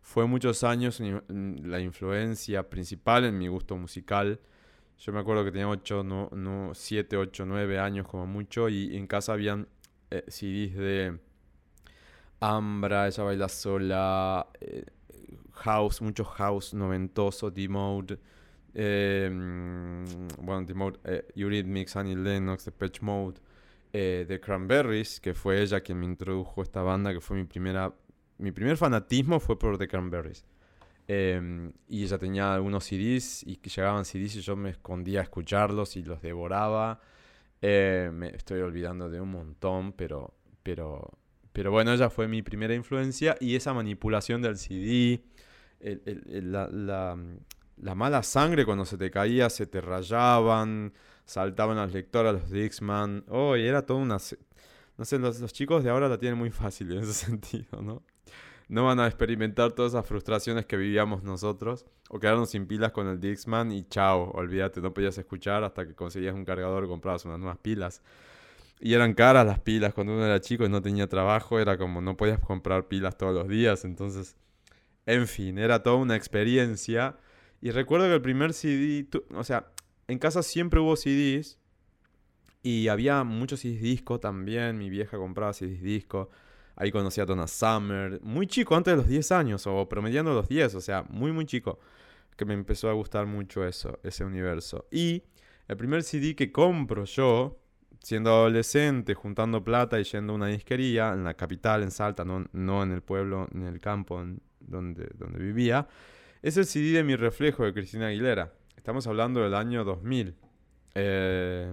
fue 0.00 0.26
muchos 0.26 0.64
años 0.64 1.00
la 1.00 1.80
influencia 1.80 2.68
principal 2.68 3.24
en 3.24 3.38
mi 3.38 3.48
gusto 3.48 3.76
musical. 3.76 4.40
Yo 4.98 5.12
me 5.12 5.20
acuerdo 5.20 5.44
que 5.44 5.52
tenía 5.52 5.68
8, 5.68 6.04
no, 6.04 6.28
no, 6.32 6.72
7, 6.74 7.16
8, 7.16 7.46
9 7.46 7.78
años 7.78 8.06
como 8.06 8.26
mucho 8.26 8.68
y 8.68 8.96
en 8.96 9.06
casa 9.06 9.32
habían 9.32 9.68
eh, 10.10 10.24
CDs 10.28 10.76
de 10.76 11.18
Ambra, 12.42 13.06
Ella 13.08 13.24
Baila 13.24 13.48
Sola, 13.48 14.46
eh, 14.60 14.84
House, 15.52 16.02
mucho 16.02 16.24
House 16.24 16.74
noventoso, 16.74 17.50
D-Mode, 17.50 18.18
eh, 18.74 19.30
mm, 19.30 20.04
bueno, 20.40 20.64
D-Mode, 20.64 20.98
eh, 21.04 21.26
Eurythmics, 21.36 21.96
Annie 21.96 22.16
Lennox, 22.16 22.70
Patch 22.76 23.00
Mode. 23.00 23.40
Eh, 23.94 24.24
de 24.26 24.40
Cranberries, 24.40 25.20
que 25.20 25.34
fue 25.34 25.60
ella 25.60 25.82
quien 25.82 26.00
me 26.00 26.06
introdujo 26.06 26.62
esta 26.62 26.80
banda, 26.80 27.12
que 27.12 27.20
fue 27.20 27.36
mi 27.36 27.44
primera... 27.44 27.94
Mi 28.38 28.50
primer 28.50 28.78
fanatismo 28.78 29.38
fue 29.38 29.58
por 29.58 29.76
The 29.76 29.86
Cranberries. 29.86 30.46
Em, 31.06 31.72
y 31.88 32.04
ella 32.04 32.16
tenía 32.16 32.54
algunos 32.54 32.84
CDs 32.84 33.42
y 33.42 33.60
llegaban 33.60 34.06
CDs 34.06 34.36
y 34.36 34.40
yo 34.40 34.56
me 34.56 34.70
escondía 34.70 35.20
a 35.20 35.22
escucharlos 35.24 35.96
y 35.96 36.02
los 36.02 36.22
devoraba. 36.22 37.00
Eh, 37.60 38.10
me 38.12 38.28
estoy 38.28 38.60
olvidando 38.60 39.10
de 39.10 39.20
un 39.20 39.30
montón, 39.30 39.92
pero, 39.92 40.34
pero, 40.62 41.10
pero 41.52 41.70
bueno, 41.70 41.92
ella 41.92 42.10
fue 42.10 42.28
mi 42.28 42.42
primera 42.42 42.74
influencia 42.74 43.36
y 43.40 43.56
esa 43.56 43.74
manipulación 43.74 44.40
del 44.42 44.56
CD, 44.56 45.22
la, 45.80 46.68
la, 46.68 47.18
la, 47.76 47.94
mala 47.94 48.22
sangre 48.22 48.64
cuando 48.64 48.84
se 48.84 48.96
te 48.96 49.10
caía, 49.10 49.50
se 49.50 49.66
te 49.66 49.80
rayaban, 49.80 50.92
saltaban 51.24 51.76
las 51.76 51.92
lectoras, 51.92 52.34
los 52.34 52.50
Dixman. 52.50 53.24
Oh, 53.28 53.56
y 53.56 53.66
era 53.66 53.84
todo 53.84 53.98
una... 53.98 54.18
No 54.98 55.04
sé, 55.04 55.18
los, 55.18 55.52
chicos 55.52 55.84
de 55.84 55.90
ahora 55.90 56.08
la 56.08 56.18
tienen 56.18 56.38
muy 56.38 56.50
fácil 56.50 56.92
en 56.92 56.98
ese 56.98 57.12
sentido, 57.26 57.82
¿no? 57.82 58.02
No 58.68 58.84
van 58.86 59.00
a 59.00 59.06
experimentar 59.06 59.72
todas 59.72 59.92
esas 59.92 60.06
frustraciones 60.06 60.64
que 60.64 60.76
vivíamos 60.76 61.22
nosotros. 61.22 61.84
O 62.08 62.18
quedarnos 62.18 62.50
sin 62.50 62.66
pilas 62.66 62.92
con 62.92 63.06
el 63.08 63.20
Dixman 63.20 63.72
y 63.72 63.84
chao, 63.84 64.30
olvídate, 64.32 64.80
no 64.80 64.94
podías 64.94 65.18
escuchar 65.18 65.64
hasta 65.64 65.86
que 65.86 65.94
conseguías 65.94 66.34
un 66.34 66.44
cargador 66.44 66.84
y 66.84 66.88
comprabas 66.88 67.24
unas 67.24 67.38
nuevas 67.38 67.58
pilas. 67.58 68.02
Y 68.84 68.94
eran 68.94 69.14
caras 69.14 69.46
las 69.46 69.60
pilas 69.60 69.94
cuando 69.94 70.12
uno 70.14 70.26
era 70.26 70.40
chico 70.40 70.64
y 70.64 70.68
no 70.68 70.82
tenía 70.82 71.06
trabajo, 71.06 71.60
era 71.60 71.78
como 71.78 72.00
no 72.00 72.16
podías 72.16 72.40
comprar 72.40 72.88
pilas 72.88 73.16
todos 73.16 73.32
los 73.32 73.46
días, 73.46 73.84
entonces, 73.84 74.36
en 75.06 75.28
fin, 75.28 75.56
era 75.58 75.84
toda 75.84 75.96
una 75.96 76.16
experiencia. 76.16 77.16
Y 77.60 77.70
recuerdo 77.70 78.06
que 78.08 78.14
el 78.14 78.22
primer 78.22 78.52
CD, 78.52 79.06
o 79.36 79.44
sea, 79.44 79.68
en 80.08 80.18
casa 80.18 80.42
siempre 80.42 80.80
hubo 80.80 80.96
CDs 80.96 81.60
y 82.64 82.88
había 82.88 83.22
muchos 83.22 83.60
CDs 83.60 83.80
disco 83.80 84.18
también. 84.18 84.78
Mi 84.78 84.90
vieja 84.90 85.16
compraba 85.16 85.52
CDs 85.52 85.80
disco. 85.80 86.30
Ahí 86.74 86.90
conocí 86.90 87.20
a 87.20 87.24
Donna 87.24 87.46
Summer. 87.46 88.20
Muy 88.22 88.48
chico, 88.48 88.74
antes 88.74 88.94
de 88.94 88.96
los 88.96 89.06
10 89.06 89.30
años 89.30 89.64
o 89.68 89.88
promediando 89.88 90.34
los 90.34 90.48
10, 90.48 90.74
o 90.74 90.80
sea, 90.80 91.04
muy, 91.08 91.30
muy 91.30 91.46
chico. 91.46 91.78
Que 92.36 92.44
me 92.44 92.54
empezó 92.54 92.90
a 92.90 92.94
gustar 92.94 93.26
mucho 93.26 93.64
eso, 93.64 94.00
ese 94.02 94.24
universo. 94.24 94.88
Y 94.90 95.22
el 95.68 95.76
primer 95.76 96.02
CD 96.02 96.34
que 96.34 96.50
compro 96.50 97.04
yo, 97.04 97.61
siendo 98.02 98.30
adolescente, 98.30 99.14
juntando 99.14 99.62
plata 99.62 100.00
y 100.00 100.04
yendo 100.04 100.32
a 100.32 100.36
una 100.36 100.48
disquería 100.48 101.12
en 101.12 101.24
la 101.24 101.34
capital, 101.34 101.82
en 101.82 101.90
Salta, 101.90 102.24
no, 102.24 102.46
no 102.52 102.82
en 102.82 102.92
el 102.92 103.02
pueblo, 103.02 103.48
ni 103.52 103.62
en 103.62 103.72
el 103.72 103.80
campo 103.80 104.22
donde, 104.60 105.08
donde 105.14 105.38
vivía, 105.38 105.86
es 106.42 106.56
el 106.56 106.66
CD 106.66 106.92
de 106.92 107.04
Mi 107.04 107.14
Reflejo 107.14 107.64
de 107.64 107.72
Cristina 107.72 108.08
Aguilera. 108.08 108.52
Estamos 108.76 109.06
hablando 109.06 109.40
del 109.40 109.54
año 109.54 109.84
2000. 109.84 110.34
Eh, 110.94 111.72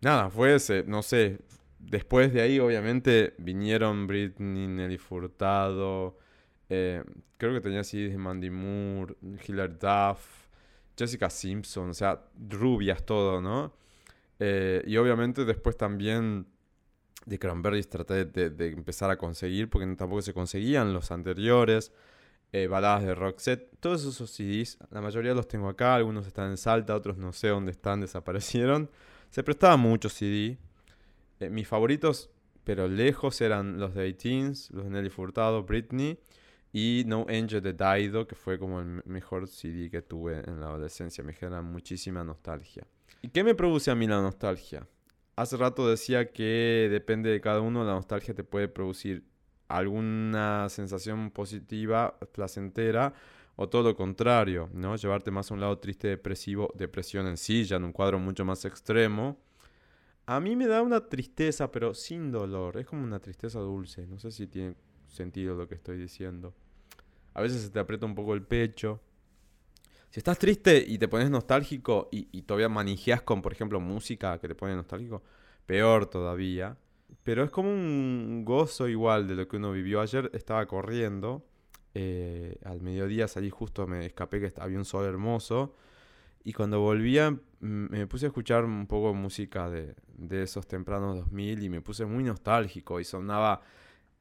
nada, 0.00 0.30
fue 0.30 0.54
ese, 0.54 0.84
no 0.86 1.02
sé. 1.02 1.38
Después 1.78 2.32
de 2.32 2.40
ahí, 2.40 2.58
obviamente, 2.58 3.34
vinieron 3.38 4.06
Britney, 4.06 4.68
Nelly 4.68 4.96
Furtado. 4.96 6.16
Eh, 6.70 7.04
creo 7.36 7.52
que 7.52 7.60
tenía 7.60 7.80
así 7.80 8.08
de 8.08 8.16
Mandy 8.16 8.48
Moore, 8.48 9.16
Hilary 9.46 9.74
Duff, 9.78 10.46
Jessica 10.96 11.28
Simpson, 11.28 11.90
o 11.90 11.94
sea, 11.94 12.22
rubias 12.48 13.04
todo, 13.04 13.42
¿no? 13.42 13.74
Eh, 14.44 14.82
y 14.88 14.96
obviamente 14.96 15.44
después 15.44 15.76
también 15.76 16.48
de 17.26 17.38
Cranberries 17.38 17.88
traté 17.88 18.24
de, 18.24 18.66
empezar 18.72 19.08
a 19.08 19.16
conseguir, 19.16 19.70
porque 19.70 19.86
tampoco 19.94 20.20
se 20.20 20.34
conseguían 20.34 20.92
los 20.92 21.12
anteriores 21.12 21.92
eh, 22.50 22.66
baladas 22.66 23.04
de 23.04 23.14
Roxette, 23.14 23.70
todos 23.78 24.04
esos 24.04 24.28
CDs, 24.32 24.78
la 24.90 25.00
mayoría 25.00 25.32
los 25.32 25.46
tengo 25.46 25.68
acá, 25.68 25.94
algunos 25.94 26.26
están 26.26 26.50
en 26.50 26.56
Salta, 26.56 26.96
otros 26.96 27.18
no 27.18 27.32
sé 27.32 27.48
dónde 27.48 27.70
están, 27.70 28.00
desaparecieron. 28.06 28.90
Se 29.30 29.44
prestaba 29.44 29.76
mucho 29.76 30.08
CD. 30.08 30.58
Eh, 31.38 31.48
mis 31.48 31.68
favoritos, 31.68 32.28
pero 32.64 32.88
lejos, 32.88 33.40
eran 33.40 33.78
los 33.78 33.94
de 33.94 34.12
18 34.12 34.74
los 34.74 34.84
de 34.86 34.90
Nelly 34.90 35.10
Furtado, 35.10 35.62
Britney 35.62 36.18
y 36.72 37.04
No 37.06 37.26
Angel 37.28 37.62
de 37.62 37.74
Daido, 37.74 38.26
que 38.26 38.34
fue 38.34 38.58
como 38.58 38.80
el 38.80 39.02
mejor 39.04 39.46
CD 39.46 39.88
que 39.88 40.02
tuve 40.02 40.40
en 40.40 40.60
la 40.60 40.66
adolescencia. 40.66 41.22
Me 41.22 41.32
genera 41.32 41.62
muchísima 41.62 42.24
nostalgia. 42.24 42.84
¿Y 43.22 43.28
qué 43.28 43.44
me 43.44 43.54
produce 43.54 43.90
a 43.90 43.94
mí 43.94 44.08
la 44.08 44.20
nostalgia? 44.20 44.88
Hace 45.36 45.56
rato 45.56 45.88
decía 45.88 46.32
que 46.32 46.88
depende 46.90 47.30
de 47.30 47.40
cada 47.40 47.60
uno, 47.60 47.84
la 47.84 47.92
nostalgia 47.92 48.34
te 48.34 48.42
puede 48.42 48.66
producir 48.68 49.24
alguna 49.68 50.68
sensación 50.68 51.30
positiva, 51.30 52.18
placentera, 52.32 53.14
o 53.54 53.68
todo 53.68 53.82
lo 53.84 53.96
contrario, 53.96 54.68
¿no? 54.72 54.96
Llevarte 54.96 55.30
más 55.30 55.50
a 55.50 55.54
un 55.54 55.60
lado 55.60 55.78
triste, 55.78 56.08
depresivo, 56.08 56.72
depresión 56.74 57.28
en 57.28 57.36
sí, 57.36 57.64
ya 57.64 57.76
en 57.76 57.84
un 57.84 57.92
cuadro 57.92 58.18
mucho 58.18 58.44
más 58.44 58.64
extremo. 58.64 59.38
A 60.26 60.40
mí 60.40 60.56
me 60.56 60.66
da 60.66 60.82
una 60.82 61.08
tristeza, 61.08 61.70
pero 61.70 61.94
sin 61.94 62.32
dolor. 62.32 62.76
Es 62.76 62.86
como 62.86 63.04
una 63.04 63.20
tristeza 63.20 63.60
dulce. 63.60 64.06
No 64.06 64.18
sé 64.18 64.30
si 64.32 64.48
tiene 64.48 64.74
sentido 65.06 65.54
lo 65.54 65.68
que 65.68 65.76
estoy 65.76 65.96
diciendo. 65.96 66.54
A 67.34 67.40
veces 67.40 67.62
se 67.62 67.70
te 67.70 67.78
aprieta 67.78 68.04
un 68.04 68.14
poco 68.14 68.34
el 68.34 68.42
pecho. 68.42 69.00
Si 70.12 70.20
estás 70.20 70.38
triste 70.38 70.84
y 70.86 70.98
te 70.98 71.08
pones 71.08 71.30
nostálgico 71.30 72.10
y, 72.12 72.42
todavía 72.42 72.68
manijeas 72.68 73.22
con, 73.22 73.40
por 73.40 73.54
ejemplo, 73.54 73.80
música 73.80 74.38
que 74.38 74.46
te 74.46 74.54
pone 74.54 74.76
nostálgico, 74.76 75.22
peor 75.64 76.04
todavía. 76.04 76.76
Pero 77.22 77.44
es 77.44 77.50
como 77.50 77.70
un 77.70 78.44
gozo 78.44 78.88
igual 78.88 79.26
de 79.26 79.36
lo 79.36 79.48
que 79.48 79.56
uno 79.56 79.72
vivió 79.72 80.02
ayer. 80.02 80.30
Estaba 80.34 80.66
corriendo. 80.66 81.46
Eh, 81.94 82.58
al 82.62 82.82
mediodía 82.82 83.26
salí 83.26 83.48
justo, 83.48 83.86
me 83.86 84.04
escapé 84.04 84.38
que 84.38 84.52
había 84.60 84.76
un 84.76 84.84
sol 84.84 85.06
hermoso. 85.06 85.74
Y 86.44 86.52
cuando 86.52 86.78
volvía 86.80 87.34
me 87.60 88.06
puse 88.06 88.26
a 88.26 88.28
escuchar 88.28 88.66
un 88.66 88.86
poco 88.86 89.14
música 89.14 89.70
de, 89.70 89.94
de 90.18 90.42
esos 90.42 90.66
tempranos 90.66 91.16
2000 91.16 91.62
y 91.62 91.70
me 91.70 91.80
puse 91.80 92.04
muy 92.04 92.22
nostálgico 92.22 93.00
y 93.00 93.04
sonaba, 93.04 93.62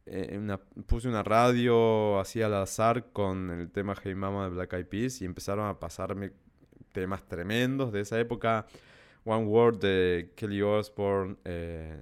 eh, 0.06 0.38
una, 0.38 0.58
puse 0.58 1.08
una 1.08 1.24
radio 1.24 2.20
así 2.20 2.42
al 2.42 2.54
azar 2.56 3.12
con 3.12 3.50
el 3.52 3.72
tema 3.72 3.96
Hey 4.04 4.16
Mama 4.16 4.46
de 4.46 4.50
Black 4.52 4.74
Eyed 4.74 4.88
Peas 4.88 5.22
y 5.22 5.26
empezaron 5.26 5.68
a 5.68 5.80
pasarme 5.80 6.32
temas 6.92 7.24
tremendos 7.28 7.92
de 7.92 8.02
esa 8.02 8.20
época. 8.20 8.66
One 9.24 9.46
Word 9.46 9.80
de 9.80 10.32
Kelly 10.36 10.62
Osbourne, 10.62 11.38
eh, 11.46 11.96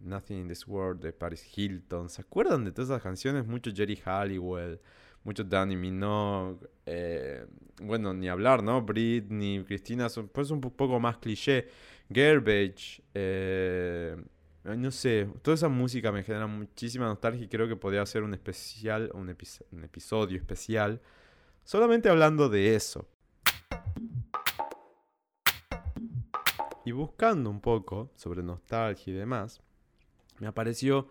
Nothing 0.00 0.42
in 0.42 0.48
This 0.48 0.66
World 0.66 1.02
de 1.02 1.12
Paris 1.12 1.44
Hilton. 1.56 2.08
¿Se 2.08 2.22
acuerdan 2.22 2.64
de 2.64 2.72
todas 2.72 2.90
esas 2.90 3.02
canciones? 3.02 3.46
Mucho 3.46 3.70
Jerry 3.74 3.96
Halliwell, 3.96 4.80
mucho 5.24 5.42
Danny 5.42 5.74
Minogue, 5.74 6.68
eh, 6.86 7.46
bueno, 7.82 8.14
ni 8.14 8.28
hablar, 8.28 8.62
¿no? 8.62 8.82
Britney, 8.82 9.64
Cristina, 9.64 10.08
son 10.08 10.28
pues 10.28 10.50
un 10.50 10.60
poco 10.60 11.00
más 11.00 11.18
cliché. 11.18 11.66
Garbage, 12.08 13.02
eh, 13.14 14.16
no 14.64 14.90
sé, 14.90 15.28
toda 15.42 15.54
esa 15.54 15.68
música 15.68 16.10
me 16.10 16.22
genera 16.22 16.46
muchísima 16.46 17.04
nostalgia 17.06 17.44
y 17.44 17.48
creo 17.48 17.68
que 17.68 17.76
podría 17.76 18.04
ser 18.06 18.22
un 18.22 18.32
especial, 18.32 19.10
un, 19.12 19.36
un 19.72 19.84
episodio 19.84 20.38
especial, 20.38 21.02
solamente 21.64 22.08
hablando 22.08 22.48
de 22.48 22.74
eso. 22.74 23.06
Y 26.86 26.92
buscando 26.92 27.50
un 27.50 27.60
poco 27.60 28.10
sobre 28.14 28.42
nostalgia 28.42 29.12
y 29.12 29.16
demás, 29.16 29.60
me 30.38 30.46
apareció 30.46 31.08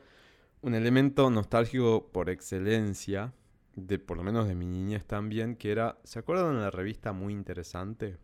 un 0.62 0.74
elemento 0.74 1.30
nostálgico 1.30 2.10
por 2.12 2.30
excelencia, 2.30 3.34
de 3.76 4.00
por 4.00 4.18
lo 4.18 4.24
menos 4.24 4.48
de 4.48 4.56
mi 4.56 4.66
niñez 4.66 5.06
también, 5.06 5.56
que 5.56 5.72
era, 5.72 6.00
¿se 6.04 6.20
acuerdan 6.20 6.56
de 6.56 6.62
la 6.62 6.72
revista 6.72 7.14
Muy 7.14 7.34
Interesante? 7.34 8.18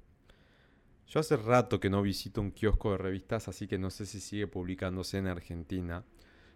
Yo 1.09 1.19
hace 1.19 1.37
rato 1.37 1.79
que 1.79 1.89
no 1.89 2.03
visito 2.03 2.39
un 2.39 2.51
kiosco 2.51 2.91
de 2.91 2.99
revistas, 2.99 3.47
así 3.47 3.67
que 3.67 3.79
no 3.79 3.89
sé 3.89 4.05
si 4.05 4.19
sigue 4.19 4.45
publicándose 4.45 5.17
en 5.17 5.25
Argentina. 5.25 6.05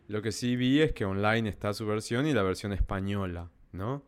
Lo 0.07 0.21
que 0.21 0.31
sí 0.31 0.55
vi 0.55 0.79
es 0.79 0.93
que 0.93 1.05
online 1.05 1.49
está 1.49 1.73
su 1.73 1.87
versión 1.87 2.27
y 2.27 2.33
la 2.33 2.43
versión 2.43 2.71
española, 2.71 3.49
¿no? 3.71 4.03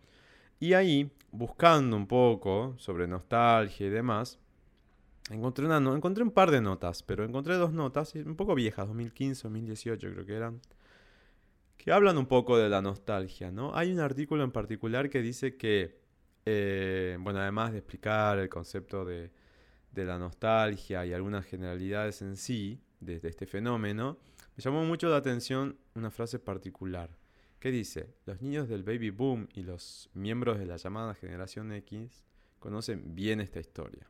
Y 0.60 0.73
ahí, 0.73 1.12
buscando 1.31 1.97
un 1.97 2.05
poco 2.05 2.75
sobre 2.77 3.08
nostalgia 3.08 3.88
y 3.88 3.89
demás, 3.89 4.38
encontré, 5.31 5.65
un 5.65 6.31
par 6.31 6.51
de 6.51 6.62
notas, 6.62 7.01
pero 7.01 7.23
encontré 7.23 7.55
dos 7.55 7.73
notas, 7.73 8.13
un 8.13 8.36
poco 8.36 8.53
viejas, 8.53 8.88
2015, 8.88 9.43
2018 9.47 10.12
creo 10.12 10.25
que 10.27 10.36
eran, 10.36 10.62
que 11.75 11.91
hablan 11.91 12.19
un 12.19 12.27
poco 12.27 12.55
de 12.60 12.69
la 12.69 12.84
nostalgia, 12.84 13.51
¿no? 13.51 13.75
Hay 13.75 13.91
un 13.91 13.99
artículo 13.99 14.43
en 14.43 14.51
particular 14.51 15.10
que 15.10 15.23
dice 15.23 15.58
que, 15.58 15.97
eh, 16.45 17.17
bueno, 17.19 17.39
además 17.39 17.71
de 17.71 17.79
explicar 17.79 18.38
el 18.38 18.47
concepto 18.47 19.05
de, 19.05 19.31
de 19.95 20.05
la 20.05 20.19
nostalgia 20.19 21.05
y 21.05 21.13
algunas 21.13 21.45
generalidades 21.45 22.21
en 22.21 22.36
sí 22.36 22.81
de, 22.99 23.19
este 23.23 23.45
fenómeno, 23.45 24.17
me 24.55 24.62
llamó 24.62 24.84
mucho 24.84 25.10
la 25.10 25.17
atención 25.17 25.77
una 25.95 26.12
frase 26.12 26.38
particular 26.38 27.10
que 27.60 27.71
dice, 27.71 28.13
los 28.25 28.41
niños 28.41 28.67
del 28.67 28.84
baby 28.84 29.10
boom 29.10 29.47
y 29.53 29.63
los 29.63 30.10
miembros 30.13 30.60
de 30.60 30.65
la 30.65 30.75
llamada 30.75 31.15
generación 31.15 31.71
X 31.71 32.23
conocen 32.60 33.15
bien 33.15 33.39
esta 33.39 33.60
historia. 33.60 34.08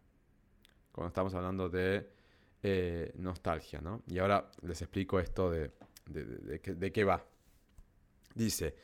Cuando 0.92 1.10
estamos 1.10 1.34
hablando 1.36 1.70
de 1.70 2.10
eh, 2.64 3.14
nostalgia, 3.16 3.80
¿no? 3.80 4.02
Y 4.08 4.18
ahora 4.18 4.50
les 4.64 4.82
explico 4.82 5.20
esto 5.20 5.52
de, 5.52 5.72
de 6.08 6.92
qué 6.92 7.04
va. 7.04 7.24
Dice, 8.34 8.76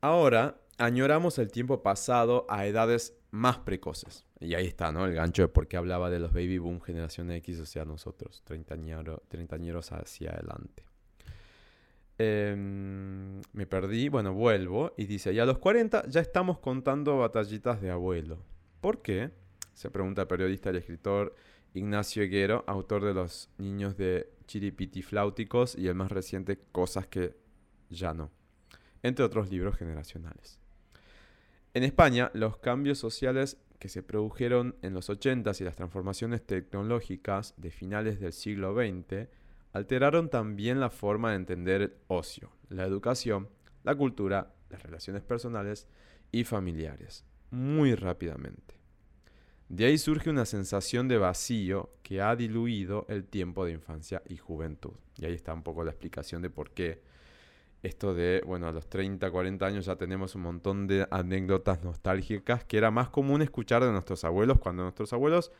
ahora 0.00 0.60
añoramos 0.76 1.38
el 1.38 1.50
tiempo 1.50 1.82
pasado 1.82 2.44
a 2.48 2.66
edades 2.66 3.16
más 3.34 3.58
precoces. 3.58 4.24
Y 4.38 4.54
ahí 4.54 4.66
está, 4.66 4.92
¿no? 4.92 5.06
El 5.06 5.14
gancho 5.14 5.42
de 5.42 5.48
por 5.48 5.66
qué 5.66 5.76
hablaba 5.76 6.08
de 6.08 6.20
los 6.20 6.32
baby 6.32 6.58
boom 6.58 6.80
generación 6.80 7.32
X, 7.32 7.58
o 7.58 7.66
sea, 7.66 7.84
nosotros, 7.84 8.44
treintañeros 8.44 9.90
hacia 9.90 10.30
adelante. 10.30 10.84
Em, 12.16 13.40
me 13.52 13.66
perdí, 13.66 14.08
bueno, 14.08 14.32
vuelvo 14.32 14.94
y 14.96 15.06
dice, 15.06 15.32
y 15.32 15.40
a 15.40 15.46
los 15.46 15.58
40 15.58 16.06
ya 16.06 16.20
estamos 16.20 16.60
contando 16.60 17.18
batallitas 17.18 17.80
de 17.80 17.90
abuelo. 17.90 18.38
¿Por 18.80 19.02
qué? 19.02 19.32
Se 19.72 19.90
pregunta 19.90 20.22
el 20.22 20.28
periodista 20.28 20.70
y 20.70 20.76
escritor 20.76 21.34
Ignacio 21.72 22.22
Higuero, 22.22 22.62
autor 22.68 23.04
de 23.04 23.14
Los 23.14 23.50
niños 23.58 23.96
de 23.96 24.30
Chiripiti 24.46 25.02
Flauticos 25.02 25.76
y 25.76 25.88
el 25.88 25.96
más 25.96 26.12
reciente 26.12 26.60
Cosas 26.70 27.08
que 27.08 27.34
ya 27.90 28.14
no, 28.14 28.30
entre 29.02 29.24
otros 29.24 29.50
libros 29.50 29.76
generacionales. 29.76 30.63
En 31.74 31.82
España, 31.82 32.30
los 32.34 32.58
cambios 32.58 32.98
sociales 32.98 33.58
que 33.80 33.88
se 33.88 34.04
produjeron 34.04 34.76
en 34.82 34.94
los 34.94 35.10
80s 35.10 35.60
y 35.60 35.64
las 35.64 35.74
transformaciones 35.74 36.46
tecnológicas 36.46 37.52
de 37.56 37.72
finales 37.72 38.20
del 38.20 38.32
siglo 38.32 38.74
XX 38.74 39.28
alteraron 39.72 40.30
también 40.30 40.78
la 40.78 40.90
forma 40.90 41.30
de 41.30 41.36
entender 41.36 41.82
el 41.82 41.94
ocio, 42.06 42.52
la 42.68 42.84
educación, 42.84 43.48
la 43.82 43.96
cultura, 43.96 44.54
las 44.70 44.84
relaciones 44.84 45.24
personales 45.24 45.88
y 46.30 46.44
familiares, 46.44 47.24
muy 47.50 47.96
rápidamente. 47.96 48.76
De 49.68 49.86
ahí 49.86 49.98
surge 49.98 50.30
una 50.30 50.46
sensación 50.46 51.08
de 51.08 51.18
vacío 51.18 51.90
que 52.04 52.20
ha 52.20 52.36
diluido 52.36 53.04
el 53.08 53.24
tiempo 53.24 53.64
de 53.64 53.72
infancia 53.72 54.22
y 54.28 54.36
juventud. 54.36 54.94
Y 55.16 55.24
ahí 55.24 55.34
está 55.34 55.52
un 55.52 55.64
poco 55.64 55.82
la 55.82 55.90
explicación 55.90 56.40
de 56.40 56.50
por 56.50 56.70
qué 56.70 57.02
esto 57.84 58.14
de, 58.14 58.42
bueno, 58.46 58.66
a 58.66 58.72
los 58.72 58.88
30, 58.88 59.30
40 59.30 59.66
años 59.66 59.84
ya 59.86 59.96
tenemos 59.96 60.34
un 60.34 60.42
montón 60.42 60.86
de 60.86 61.06
anécdotas 61.10 61.84
nostálgicas 61.84 62.64
que 62.64 62.78
era 62.78 62.90
más 62.90 63.10
común 63.10 63.42
escuchar 63.42 63.84
de 63.84 63.92
nuestros 63.92 64.24
abuelos 64.24 64.58
cuando 64.58 64.82
nuestros 64.82 65.12
abuelos 65.12 65.52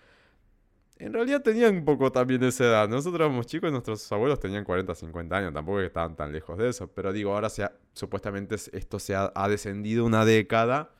en 0.98 1.12
realidad 1.12 1.42
tenían 1.42 1.76
un 1.76 1.84
poco 1.84 2.10
también 2.12 2.42
esa 2.44 2.64
edad. 2.64 2.88
Nosotros 2.88 3.20
éramos 3.20 3.46
chicos 3.46 3.68
y 3.68 3.72
nuestros 3.72 4.10
abuelos 4.12 4.40
tenían 4.40 4.64
40, 4.64 4.94
50 4.94 5.37
años, 5.37 5.52
tampoco 5.52 5.80
estaban 5.80 6.16
tan 6.16 6.32
lejos 6.32 6.56
de 6.56 6.68
eso. 6.68 6.88
Pero 6.88 7.12
digo, 7.12 7.34
ahora 7.34 7.50
se 7.50 7.68
supuestamente 7.92 8.54
esto 8.54 8.98
se 8.98 9.14
ha, 9.14 9.32
ha 9.34 9.48
descendido 9.48 10.04
una 10.04 10.24
década 10.24 10.94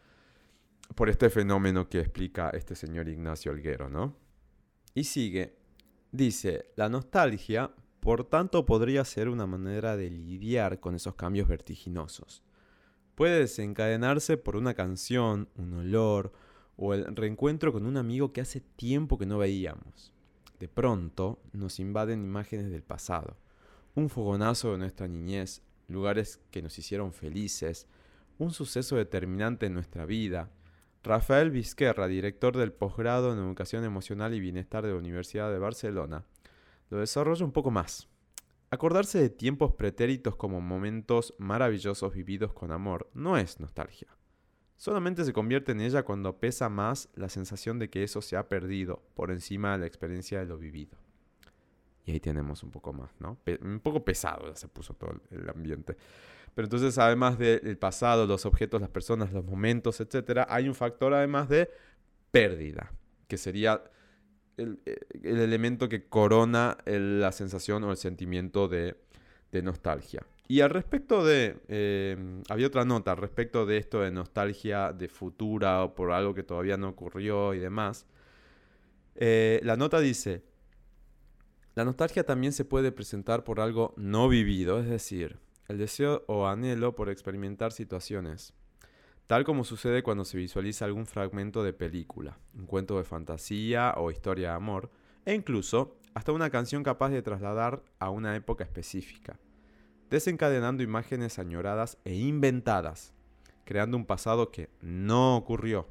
por 0.95 1.09
este 1.09 1.31
fenómeno 1.31 1.89
que 1.89 2.01
explica 2.01 2.51
este 2.51 2.75
señor 2.75 3.09
Ignacio 3.09 3.53
Alguero, 3.53 3.89
¿no? 3.89 4.17
Y 4.95 5.05
sigue, 5.05 5.57
dice, 6.13 6.71
la 6.77 6.89
nostalgia 6.89 7.71
por 8.05 8.25
tanto, 8.25 8.67
podría 8.67 9.03
ser 9.07 9.31
una 9.31 9.47
manera 9.47 9.97
de 9.97 10.11
lidiar 10.11 10.79
con 10.79 10.95
esos 10.95 11.15
cambios 11.15 11.49
vertiginosos. 11.49 12.43
Puede 13.15 13.39
desencadenarse 13.39 14.37
por 14.37 14.57
una 14.57 14.75
canción, 14.75 15.49
un 15.57 15.73
olor 15.73 16.31
o 16.77 16.93
el 16.93 17.17
reencuentro 17.17 17.73
con 17.73 17.87
un 17.87 17.97
amigo 17.97 18.33
que 18.33 18.43
hace 18.43 18.61
tiempo 18.61 19.17
que 19.17 19.25
no 19.25 19.39
veíamos. 19.39 20.13
De 20.61 20.69
pronto 20.69 21.41
nos 21.55 21.81
invaden 21.81 22.23
imágenes 22.23 22.71
del 22.71 22.83
pasado, 22.83 23.39
un 23.95 24.11
fogonazo 24.11 24.73
de 24.73 24.79
nuestra 24.79 25.09
niñez, 25.09 25.63
lugares 25.89 26.41
que 26.51 26.61
nos 26.61 26.79
hicieron 26.79 27.15
felices, 27.15 27.87
un 28.37 28.51
suceso 28.51 28.97
determinante 28.97 29.65
en 29.65 29.75
nuestra 29.75 30.05
vida. 30.05 30.51
Rafael 31.03 31.51
Vizquerra, 31.51 32.07
director 32.07 32.55
del 32.55 32.73
posgrado 32.73 33.33
en 33.33 33.39
Educación 33.39 33.83
Emocional 33.83 34.35
y 34.35 34.41
Bienestar 34.41 34.85
de 34.85 34.93
la 34.93 34.99
Universidad 34.99 35.51
de 35.51 35.59
Barcelona, 35.59 36.27
lo 36.95 37.01
desarrollo 37.01 37.45
un 37.45 37.53
poco 37.53 37.71
más. 37.71 38.09
Acordarse 38.71 39.21
de 39.21 39.29
tiempos 39.29 39.73
pretéritos 39.73 40.37
como 40.37 40.61
momentos 40.61 41.35
maravillosos 41.39 42.15
vividos 42.15 42.53
con 42.53 42.71
amor 42.71 43.11
no 43.15 43.37
es 43.37 43.59
nostalgia. 43.61 44.17
Solamente 44.77 45.25
se 45.25 45.33
convierte 45.33 45.73
en 45.73 45.81
ella 45.81 46.05
cuando 46.05 46.39
pesa 46.39 46.69
más 46.69 47.09
la 47.15 47.29
sensación 47.29 47.79
de 47.79 47.91
que 47.91 48.03
eso 48.03 48.23
se 48.23 48.37
ha 48.37 48.49
perdido 48.49 49.03
por 49.15 49.31
encima 49.31 49.73
de 49.73 49.79
la 49.79 49.87
experiencia 49.87 50.39
de 50.39 50.47
lo 50.47 50.57
vivido. 50.57 50.97
Y 52.05 52.13
ahí 52.13 52.21
tenemos 52.21 52.63
un 52.63 52.71
poco 52.71 52.93
más, 52.93 53.11
¿no? 53.19 53.39
un 53.63 53.81
poco 53.81 54.05
pesado 54.05 54.49
ya 54.49 54.57
se 54.57 54.69
puso 54.69 54.95
todo 54.95 55.21
el 55.31 55.49
ambiente. 55.49 55.97
Pero 56.55 56.67
entonces, 56.67 56.97
además 56.99 57.39
del 57.39 57.77
pasado, 57.79 58.27
los 58.27 58.47
objetos, 58.47 58.81
las 58.81 58.91
personas, 58.91 59.33
los 59.33 59.45
momentos, 59.45 60.01
etc., 60.01 60.45
hay 60.49 60.69
un 60.69 60.75
factor 60.75 61.13
además 61.13 61.49
de 61.49 61.69
pérdida, 62.31 62.93
que 63.27 63.37
sería 63.37 63.83
el, 64.57 64.81
elemento 65.23 65.89
que 65.89 66.05
corona 66.05 66.79
la 66.87 67.33
sensación 67.33 67.85
o 67.85 67.91
el 67.91 67.97
sentimiento 67.97 68.69
de, 68.69 68.97
nostalgia. 69.63 70.27
Y 70.49 70.61
al 70.61 70.71
respecto 70.71 71.25
de, 71.25 71.57
eh, 71.69 72.43
había 72.49 72.67
otra 72.67 72.85
nota 72.85 73.13
al 73.13 73.19
respecto 73.19 73.67
de 73.67 73.77
esto 73.77 74.01
de 74.01 74.11
nostalgia 74.11 74.93
de 74.93 75.07
futura 75.09 75.85
o 75.85 75.95
por 75.95 76.11
algo 76.11 76.35
que 76.35 76.43
todavía 76.43 76.77
no 76.77 76.89
ocurrió 76.89 77.55
y 77.55 77.61
demás. 77.61 78.05
Eh, 79.15 79.61
la 79.63 79.77
nota 79.77 80.01
dice, 80.01 80.43
la 81.77 81.85
nostalgia 81.85 82.25
también 82.25 82.53
se 82.53 82.65
puede 82.65 82.91
presentar 82.91 83.45
por 83.45 83.61
algo 83.61 83.95
no 83.97 84.29
vivido, 84.29 84.81
es 84.81 84.89
decir, 84.89 85.39
el 85.69 85.79
deseo 85.79 86.25
o 86.27 86.49
anhelo 86.49 86.97
por 86.97 87.11
experimentar 87.11 87.71
situaciones 87.71 88.55
tal 89.27 89.45
como 89.45 89.65
sucede 89.65 90.03
cuando 90.03 90.25
se 90.25 90.37
visualiza 90.37 90.85
algún 90.85 91.07
fragmento 91.07 91.63
de 91.63 91.73
película, 91.73 92.39
un 92.55 92.67
cuento 92.67 92.99
de 92.99 93.05
fantasía 93.05 93.95
o 93.97 94.11
historia 94.11 94.51
de 94.51 94.57
amor, 94.57 94.91
e 95.25 95.35
incluso 95.35 95.97
hasta 96.15 96.33
una 96.33 96.51
canción 96.51 96.83
capaz 96.83 97.11
de 97.11 97.23
trasladar 97.23 97.83
a 97.99 98.11
una 98.11 98.37
época 98.37 98.65
específica, 98.65 99.39
desencadenando 100.11 100.83
imágenes 100.83 101.39
añoradas 101.39 101.99
e 102.05 102.15
inventadas, 102.15 103.13
creando 103.65 103.97
un 103.97 104.07
pasado 104.07 104.51
que 104.51 104.71
no 104.81 105.37
ocurrió, 105.37 105.89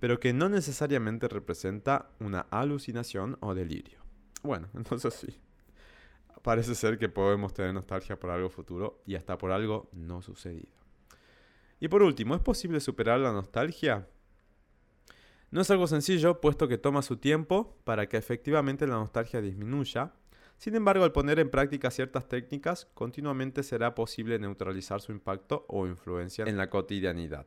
pero 0.00 0.18
que 0.18 0.32
no 0.32 0.48
necesariamente 0.48 1.28
representa 1.28 2.10
una 2.18 2.40
alucinación 2.50 3.36
o 3.40 3.54
delirio. 3.54 4.00
Bueno, 4.42 4.68
entonces 4.74 5.14
sí. 5.14 5.40
Parece 6.42 6.74
ser 6.74 6.98
que 6.98 7.08
podemos 7.08 7.54
tener 7.54 7.72
nostalgia 7.72 8.18
por 8.18 8.28
algo 8.28 8.50
futuro 8.50 9.02
y 9.06 9.14
hasta 9.14 9.38
por 9.38 9.50
algo 9.50 9.88
no 9.92 10.20
sucedido. 10.20 10.83
Y 11.84 11.88
por 11.88 12.02
último, 12.02 12.34
¿es 12.34 12.40
posible 12.40 12.80
superar 12.80 13.20
la 13.20 13.30
nostalgia? 13.30 14.08
No 15.50 15.60
es 15.60 15.70
algo 15.70 15.86
sencillo, 15.86 16.40
puesto 16.40 16.66
que 16.66 16.78
toma 16.78 17.02
su 17.02 17.18
tiempo 17.18 17.76
para 17.84 18.08
que 18.08 18.16
efectivamente 18.16 18.86
la 18.86 18.94
nostalgia 18.94 19.42
disminuya. 19.42 20.14
Sin 20.56 20.76
embargo, 20.76 21.04
al 21.04 21.12
poner 21.12 21.40
en 21.40 21.50
práctica 21.50 21.90
ciertas 21.90 22.26
técnicas, 22.26 22.86
continuamente 22.94 23.62
será 23.62 23.94
posible 23.94 24.38
neutralizar 24.38 25.02
su 25.02 25.12
impacto 25.12 25.66
o 25.68 25.86
influencia 25.86 26.46
en 26.46 26.56
la 26.56 26.70
cotidianidad. 26.70 27.46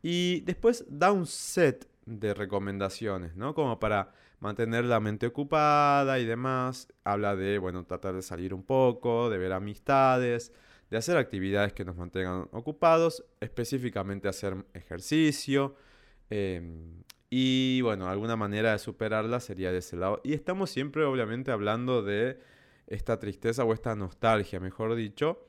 Y 0.00 0.42
después 0.42 0.84
da 0.88 1.10
un 1.10 1.26
set 1.26 1.90
de 2.06 2.34
recomendaciones, 2.34 3.34
¿no? 3.34 3.52
Como 3.52 3.80
para 3.80 4.12
mantener 4.38 4.84
la 4.84 5.00
mente 5.00 5.26
ocupada 5.26 6.20
y 6.20 6.24
demás. 6.24 6.86
Habla 7.02 7.34
de, 7.34 7.58
bueno, 7.58 7.84
tratar 7.84 8.14
de 8.14 8.22
salir 8.22 8.54
un 8.54 8.62
poco, 8.62 9.28
de 9.28 9.38
ver 9.38 9.52
amistades, 9.52 10.52
de 10.90 10.96
hacer 10.96 11.16
actividades 11.16 11.72
que 11.72 11.84
nos 11.84 11.96
mantengan 11.96 12.48
ocupados, 12.52 13.24
específicamente 13.40 14.28
hacer 14.28 14.64
ejercicio. 14.74 15.74
Em, 16.30 17.02
y 17.30 17.80
bueno, 17.82 18.08
alguna 18.08 18.36
manera 18.36 18.72
de 18.72 18.78
superarla 18.78 19.40
sería 19.40 19.72
de 19.72 19.78
ese 19.78 19.96
lado. 19.96 20.20
Y 20.24 20.34
estamos 20.34 20.70
siempre, 20.70 21.04
obviamente, 21.04 21.50
hablando 21.50 22.02
de 22.02 22.38
esta 22.86 23.18
tristeza 23.18 23.64
o 23.64 23.72
esta 23.72 23.96
nostalgia, 23.96 24.60
mejor 24.60 24.94
dicho, 24.94 25.48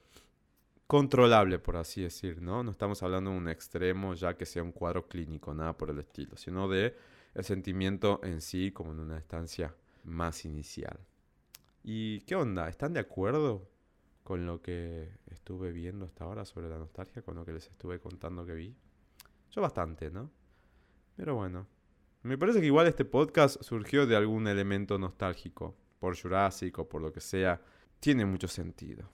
controlable, 0.88 1.60
por 1.60 1.78
así 1.78 2.02
decir, 2.02 2.42
¿no? 2.42 2.64
No 2.64 2.72
estamos 2.72 3.02
hablando 3.04 3.32
de 3.32 3.38
un 3.38 3.50
extremo 3.50 4.14
ya 4.14 4.36
que 4.36 4.46
sea 4.46 4.64
un 4.64 4.72
cuadro 4.72 5.08
clínico, 5.08 5.54
nada 5.54 5.78
por 5.78 5.90
el 5.90 6.00
estilo, 6.00 6.38
sino 6.38 6.68
de 6.68 6.96
el 7.34 7.44
sentimiento 7.44 8.22
en 8.24 8.42
sí 8.42 8.72
como 8.72 8.94
en 8.94 9.00
una 9.00 9.18
estancia 9.18 9.76
más 10.04 10.46
inicial. 10.46 10.98
¿Y 11.84 12.22
qué 12.22 12.36
onda? 12.36 12.70
¿Están 12.70 12.94
de 12.94 13.00
acuerdo 13.00 13.70
con 14.26 14.48
lo 14.48 14.60
que 14.60 15.12
estuve 15.28 15.72
viendo 15.72 16.04
hasta 16.04 16.24
ahora 16.24 16.46
sobre 16.46 16.68
la 16.68 16.80
nostalgia, 16.80 17.22
con 17.22 17.36
lo 17.36 17.46
que 17.46 17.54
les 17.54 17.68
estuve 17.68 18.00
contando 18.00 18.44
que 18.44 18.56
vi? 18.56 18.76
Yo 19.52 19.62
bastante, 19.62 20.10
¿no? 20.10 20.32
Pero 21.16 21.36
bueno, 21.36 21.68
me 22.24 22.36
parece 22.36 22.60
que 22.60 22.66
igual 22.66 22.88
este 22.88 23.06
podcast 23.06 23.62
surgió 23.62 24.08
de 24.08 24.16
algún 24.16 24.48
elemento 24.48 24.98
nostálgico, 24.98 25.76
por 26.00 26.20
Jurassic 26.20 26.80
o 26.80 26.90
por 26.90 27.04
lo 27.04 27.14
que 27.14 27.22
sea. 27.22 27.62
Tiene 28.00 28.26
mucho 28.26 28.48
sentido. 28.48 29.08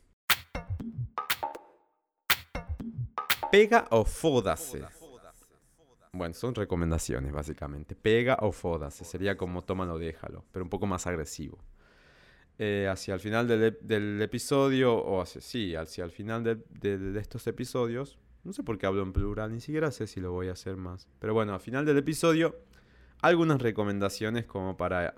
Pega 3.52 3.88
o 3.92 4.06
fódase. 4.06 4.82
Bueno, 6.14 6.34
son 6.34 6.56
recomendaciones 6.56 7.34
básicamente. 7.34 7.98
Pega 7.98 8.38
o 8.40 8.54
fódase. 8.54 9.04
Sería 9.04 9.36
como 9.36 9.62
tómalo, 9.62 10.00
déjalo, 10.00 10.46
pero 10.54 10.64
un 10.64 10.70
poco 10.70 10.88
más 10.88 11.06
agresivo. 11.06 11.60
Eh, 12.64 12.88
hacia 12.88 13.16
el 13.16 13.20
final 13.20 13.48
del, 13.48 14.22
episodio, 14.22 14.94
o 14.94 15.20
hacia, 15.20 15.42
sí, 15.42 15.74
hacia 15.74 16.04
el 16.04 16.12
final 16.12 16.44
de, 16.44 17.20
estos 17.20 17.48
episodios, 17.48 18.20
no 18.44 18.54
sé 18.54 18.62
por 18.62 18.78
qué 18.78 18.86
hablo 18.86 19.02
en 19.02 19.14
plural, 19.14 19.52
ni 19.52 19.60
siquiera 19.60 19.90
sé 19.90 20.06
si 20.06 20.20
lo 20.20 20.32
voy 20.32 20.48
a 20.48 20.52
hacer 20.52 20.78
más. 20.78 21.08
Pero 21.18 21.34
bueno, 21.34 21.56
al 21.56 21.60
final 21.60 21.86
del 21.86 21.98
episodio, 21.98 22.56
algunas 23.22 23.60
recomendaciones 23.62 24.46
como 24.46 24.78
para 24.78 25.16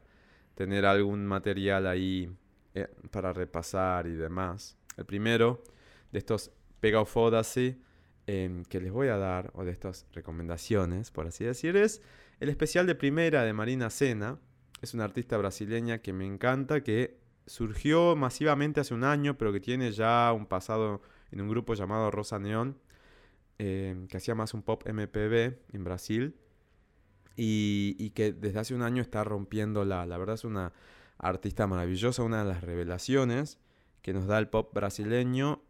tener 0.55 0.85
algún 0.85 1.25
material 1.25 1.85
ahí 1.87 2.29
eh, 2.75 2.87
para 3.11 3.33
repasar 3.33 4.07
y 4.07 4.13
demás. 4.13 4.77
El 4.95 5.05
primero 5.05 5.63
de 6.13 6.19
estos 6.19 6.49
pega 6.79 7.01
o 7.01 7.05
fódase 7.05 7.77
Em, 8.25 8.63
que 8.63 8.79
les 8.79 8.91
voy 8.91 9.09
a 9.09 9.17
dar, 9.17 9.51
o 9.53 9.65
de 9.65 9.71
estas 9.71 10.05
recomendaciones, 10.13 11.11
por 11.11 11.27
así 11.27 11.43
decir, 11.43 11.75
es 11.75 12.01
el 12.39 12.47
especial 12.47 12.87
de 12.87 12.95
primera 12.95 13.43
de 13.43 13.51
Marina 13.51 13.89
Sena. 13.89 14.39
Es 14.81 14.93
una 14.93 15.03
artista 15.03 15.35
brasileña 15.37 15.97
que 15.97 16.13
me 16.13 16.25
encanta, 16.25 16.83
que 16.83 17.17
surgió 17.45 18.15
masivamente 18.15 18.79
hace 18.81 18.93
un 18.93 19.03
año, 19.03 19.37
pero 19.37 19.51
que 19.53 19.59
tiene 19.59 19.91
ya 19.91 20.31
un 20.33 20.45
pasado 20.45 21.01
en 21.31 21.41
un 21.41 21.49
grupo 21.49 21.73
llamado 21.73 22.11
Rosa 22.11 22.39
Neón, 22.39 22.77
em, 23.57 24.07
que 24.07 24.17
hacía 24.17 24.35
más 24.35 24.53
un 24.53 24.63
pop 24.63 24.83
MPB 24.87 25.57
en 25.73 25.83
Brasil, 25.83 26.35
y, 27.35 28.11
que 28.11 28.31
desde 28.33 28.59
hace 28.59 28.75
un 28.75 28.83
año 28.83 29.01
está 29.01 29.23
rompiéndola. 29.23 30.05
La 30.05 30.17
verdad 30.17 30.35
es 30.35 30.43
una 30.45 30.73
artista 31.17 31.67
maravillosa, 31.67 32.23
una 32.23 32.43
de 32.43 32.49
las 32.49 32.61
revelaciones 32.63 33.59
que 34.01 34.13
nos 34.13 34.27
da 34.27 34.37
el 34.39 34.49
pop 34.49 34.73
brasileño 34.73 35.61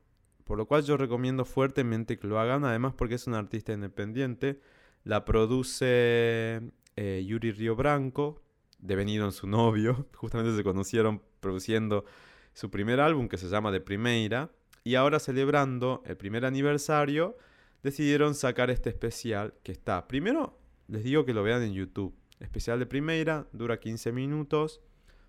por 0.44 0.58
lo 0.58 0.66
cual 0.66 0.84
yo 0.84 0.98
recomiendo 0.98 1.46
fuertemente 1.46 2.18
que 2.20 2.28
lo 2.28 2.40
hagan, 2.40 2.66
además 2.66 2.94
porque 2.94 3.16
es 3.16 3.28
un 3.28 3.34
artista 3.34 3.74
independiente. 3.74 4.60
La 5.04 5.26
produce 5.26 6.62
eh, 6.96 7.24
Yuri 7.26 7.52
Río 7.52 7.76
Branco, 7.76 8.42
devenido 8.80 9.26
en 9.26 9.32
su 9.32 9.48
novio. 9.48 10.08
Justamente 10.16 10.56
se 10.56 10.64
conocieron 10.64 11.22
produciendo 11.44 12.06
su 12.54 12.72
primer 12.72 13.00
álbum 13.00 13.28
que 13.28 13.38
se 13.38 13.48
llama 13.48 13.72
De 13.72 13.82
Primeira. 13.82 14.50
Y 14.84 14.96
ahora 14.96 15.20
celebrando 15.20 16.02
el 16.08 16.18
primer 16.18 16.46
aniversario, 16.46 17.38
decidieron 17.84 18.34
sacar 18.34 18.72
este 18.72 18.90
especial 18.90 19.54
que 19.62 19.72
está. 19.72 20.08
Primero, 20.08 20.58
les 20.88 21.04
digo 21.04 21.26
que 21.26 21.34
lo 21.36 21.44
vean 21.44 21.62
en 21.62 21.74
YouTube. 21.74 22.16
Especial 22.40 22.80
de 22.80 22.88
Primeira, 22.88 23.48
dura 23.54 23.80
15 23.80 24.12
minutos. 24.12 24.82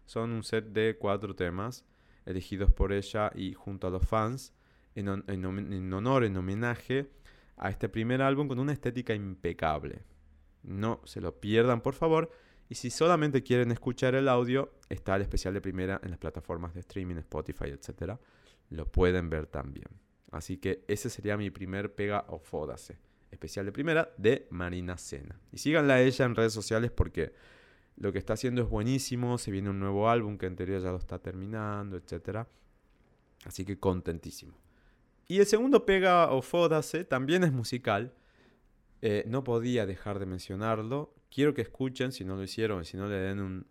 Son 0.07 0.33
un 0.33 0.42
set 0.42 0.66
de 0.66 0.96
cuatro 0.98 1.35
temas 1.35 1.85
elegidos 2.27 2.72
por 2.72 2.92
ella 2.92 3.31
y 3.35 3.53
junto 3.55 3.87
a 3.87 3.90
los 3.90 4.07
fans 4.07 4.55
en, 4.94 5.09
honor, 5.92 6.24
en 6.24 6.37
homenaje 6.37 7.11
a 7.57 7.70
este 7.70 7.88
primer 7.88 8.22
álbum 8.22 8.48
con 8.48 8.59
una 8.59 8.72
estética 8.72 9.14
impecable. 9.14 10.03
No 10.62 11.00
se 11.05 11.20
lo 11.20 11.40
pierdan, 11.40 11.81
por 11.81 11.94
favor. 11.94 12.31
Y 12.68 12.77
si 12.77 12.90
solamente 12.90 13.42
quieren 13.42 13.70
escuchar 13.70 14.14
el 14.14 14.29
audio, 14.29 14.72
está 14.88 15.16
el 15.16 15.22
especial 15.22 15.55
de 15.55 15.61
primera 15.61 16.00
en 16.03 16.11
las 16.11 16.18
plataformas 16.18 16.74
de 16.74 16.81
streaming, 16.81 17.16
Spotify, 17.16 17.66
etc. 17.66 18.18
Lo 18.70 18.90
pueden 18.90 19.29
ver 19.29 19.46
también. 19.46 19.88
Así 20.31 20.57
que 20.57 20.85
ese 20.88 21.11
sería 21.11 21.37
mi 21.37 21.50
primer 21.50 21.94
pega 21.94 22.24
o 22.29 22.38
fódase. 22.38 22.98
Especial 23.31 23.66
de 23.66 23.72
primera 23.72 24.12
de 24.16 24.46
Marina 24.50 24.96
Sena. 24.96 25.40
Y 25.53 25.59
síganla 25.59 25.94
a 25.94 26.00
ella 26.00 26.24
en 26.24 26.35
redes 26.35 26.53
sociales 26.53 26.90
porque 26.90 27.33
lo 27.96 28.12
que 28.12 28.18
está 28.18 28.33
haciendo 28.33 28.62
es 28.62 28.68
buenísimo. 28.68 29.38
Se 29.38 29.50
viene 29.50 29.70
un 29.70 29.79
nuevo 29.79 30.09
álbum 30.09 30.38
que 30.38 30.46
en 30.46 30.57
teoría 30.57 30.79
ya 30.79 30.90
lo 30.90 30.96
está 30.96 31.18
terminando, 31.18 31.96
etc. 31.96 32.46
Así 33.44 33.64
que 33.64 33.79
contentísimo. 33.79 34.57
Y 35.27 35.38
el 35.38 35.46
segundo 35.46 35.87
pega 35.87 36.31
o 36.31 36.42
fódase 36.42 37.05
también 37.05 37.44
es 37.44 37.53
musical. 37.53 38.12
Eh, 39.03 39.24
no 39.27 39.44
podía 39.44 39.87
dejar 39.87 40.18
de 40.18 40.27
mencionarlo. 40.27 41.14
Quiero 41.35 41.53
que 41.53 41.62
escuchen, 41.62 42.12
si 42.12 42.25
no 42.25 42.37
lo 42.37 42.44
hicieron, 42.44 42.85
si 42.85 42.97
no 42.97 43.09
le 43.09 43.16
den 43.16 43.40
un, 43.40 43.66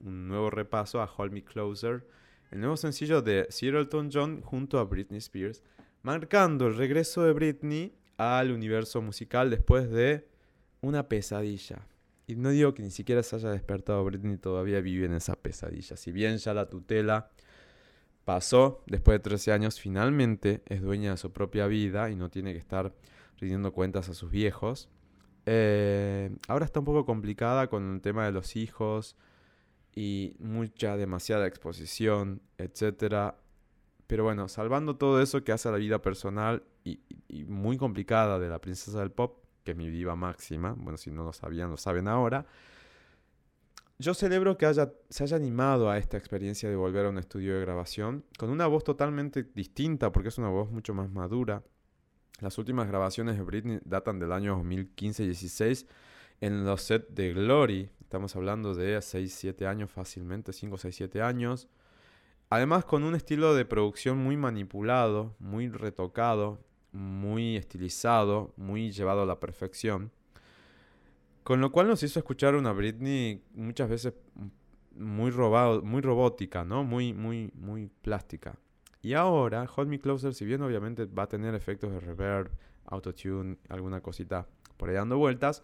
nuevo 0.00 0.50
repaso 0.50 1.00
a 1.00 1.08
Hold 1.16 1.32
Me 1.32 1.44
Closer, 1.44 2.04
el 2.50 2.58
nuevo 2.58 2.76
sencillo 2.76 3.22
de 3.22 3.46
Sir 3.50 3.76
Elton 3.76 4.10
John 4.12 4.40
junto 4.40 4.80
a 4.80 4.84
Britney 4.84 5.18
Spears, 5.18 5.62
marcando 6.02 6.66
el 6.66 6.76
regreso 6.76 7.22
de 7.22 7.32
Britney 7.32 7.94
al 8.16 8.50
universo 8.50 9.00
musical 9.00 9.48
después 9.48 9.88
de 9.92 10.26
una 10.80 11.08
pesadilla. 11.08 11.86
Y 12.26 12.34
no 12.34 12.50
digo 12.50 12.74
que 12.74 12.82
ni 12.82 12.90
siquiera 12.90 13.22
se 13.22 13.36
haya 13.36 13.50
despertado 13.50 14.04
Britney, 14.04 14.36
todavía 14.36 14.80
vive 14.80 15.06
en 15.06 15.12
esa 15.12 15.36
pesadilla. 15.36 15.96
Si 15.96 16.10
bien 16.10 16.38
ya 16.38 16.52
la 16.52 16.68
tutela 16.68 17.30
pasó, 18.24 18.82
después 18.88 19.14
de 19.14 19.20
13 19.20 19.52
años, 19.52 19.78
finalmente 19.78 20.62
es 20.66 20.82
dueña 20.82 21.12
de 21.12 21.16
su 21.16 21.32
propia 21.32 21.68
vida 21.68 22.10
y 22.10 22.16
no 22.16 22.28
tiene 22.28 22.52
que 22.54 22.58
estar 22.58 22.92
rindiendo 23.38 23.72
cuentas 23.72 24.08
a 24.08 24.14
sus 24.14 24.32
viejos. 24.32 24.88
Eh, 25.46 26.34
ahora 26.48 26.64
está 26.64 26.80
un 26.80 26.86
poco 26.86 27.04
complicada 27.04 27.68
con 27.68 27.94
el 27.94 28.00
tema 28.00 28.24
de 28.24 28.32
los 28.32 28.56
hijos 28.56 29.16
y 29.94 30.36
mucha, 30.38 30.96
demasiada 30.96 31.46
exposición, 31.46 32.40
etc. 32.58 33.34
Pero 34.06 34.24
bueno, 34.24 34.48
salvando 34.48 34.96
todo 34.96 35.20
eso 35.22 35.44
que 35.44 35.52
hace 35.52 35.70
la 35.70 35.76
vida 35.76 36.00
personal 36.02 36.62
y, 36.84 37.00
muy 37.46 37.76
complicada 37.76 38.38
de 38.38 38.48
la 38.48 38.60
princesa 38.60 39.00
del 39.00 39.10
pop, 39.10 39.44
que 39.64 39.72
es 39.72 39.76
mi 39.76 39.88
diva 39.90 40.14
máxima, 40.16 40.74
bueno, 40.76 40.96
si 40.96 41.10
no 41.10 41.24
lo 41.24 41.32
sabían, 41.32 41.70
lo 41.70 41.76
saben 41.76 42.08
ahora. 42.08 42.46
Yo 43.98 44.12
celebro 44.12 44.58
que 44.58 44.72
se 45.08 45.22
haya 45.22 45.36
animado 45.36 45.88
a 45.88 45.98
esta 45.98 46.16
experiencia 46.16 46.68
de 46.68 46.74
volver 46.76 47.06
a 47.06 47.10
un 47.10 47.18
estudio 47.18 47.54
de 47.54 47.60
grabación 47.60 48.24
con 48.38 48.50
una 48.50 48.66
voz 48.66 48.82
totalmente 48.82 49.44
distinta 49.54 50.10
porque 50.10 50.28
es 50.28 50.38
una 50.38 50.48
voz 50.48 50.70
mucho 50.70 50.94
más 50.94 51.10
madura. 51.10 51.62
Las 52.40 52.58
últimas 52.58 52.88
grabaciones 52.88 53.36
de 53.36 53.42
Britney 53.42 53.80
datan 53.84 54.18
del 54.18 54.32
año 54.32 54.60
2015-16 54.62 55.86
en 56.40 56.64
los 56.64 56.82
sets 56.82 57.14
de 57.14 57.32
Glory. 57.32 57.90
Estamos 58.00 58.34
hablando 58.34 58.74
de 58.74 58.98
6-7 58.98 59.66
años 59.66 59.90
fácilmente, 59.90 60.52
5, 60.52 60.76
6, 60.76 60.96
7 60.96 61.22
años. 61.22 61.68
Además 62.50 62.84
con 62.84 63.04
un 63.04 63.14
estilo 63.14 63.54
de 63.54 63.64
producción 63.64 64.18
muy 64.18 64.36
manipulado, 64.36 65.36
muy 65.38 65.68
retocado, 65.68 66.60
muy 66.92 67.56
estilizado, 67.56 68.52
muy 68.56 68.90
llevado 68.90 69.22
a 69.22 69.26
la 69.26 69.38
perfección. 69.38 70.10
Con 71.44 71.60
lo 71.60 71.70
cual 71.70 71.88
nos 71.88 72.02
hizo 72.02 72.18
escuchar 72.18 72.56
una 72.56 72.72
Britney 72.72 73.44
muchas 73.54 73.88
veces 73.88 74.14
muy 74.96 75.30
muy 75.30 76.00
robótica, 76.00 76.64
¿no? 76.64 76.84
Muy, 76.84 77.12
muy, 77.12 77.50
muy 77.54 77.90
plástica. 78.02 78.56
Y 79.04 79.12
ahora, 79.12 79.68
Hold 79.76 79.88
Me 79.90 80.00
Closer, 80.00 80.32
si 80.32 80.46
bien 80.46 80.62
obviamente 80.62 81.04
va 81.04 81.24
a 81.24 81.28
tener 81.28 81.54
efectos 81.54 81.92
de 81.92 82.00
reverb, 82.00 82.50
autotune, 82.86 83.58
alguna 83.68 84.00
cosita 84.00 84.48
por 84.78 84.88
ahí 84.88 84.94
dando 84.94 85.18
vueltas, 85.18 85.62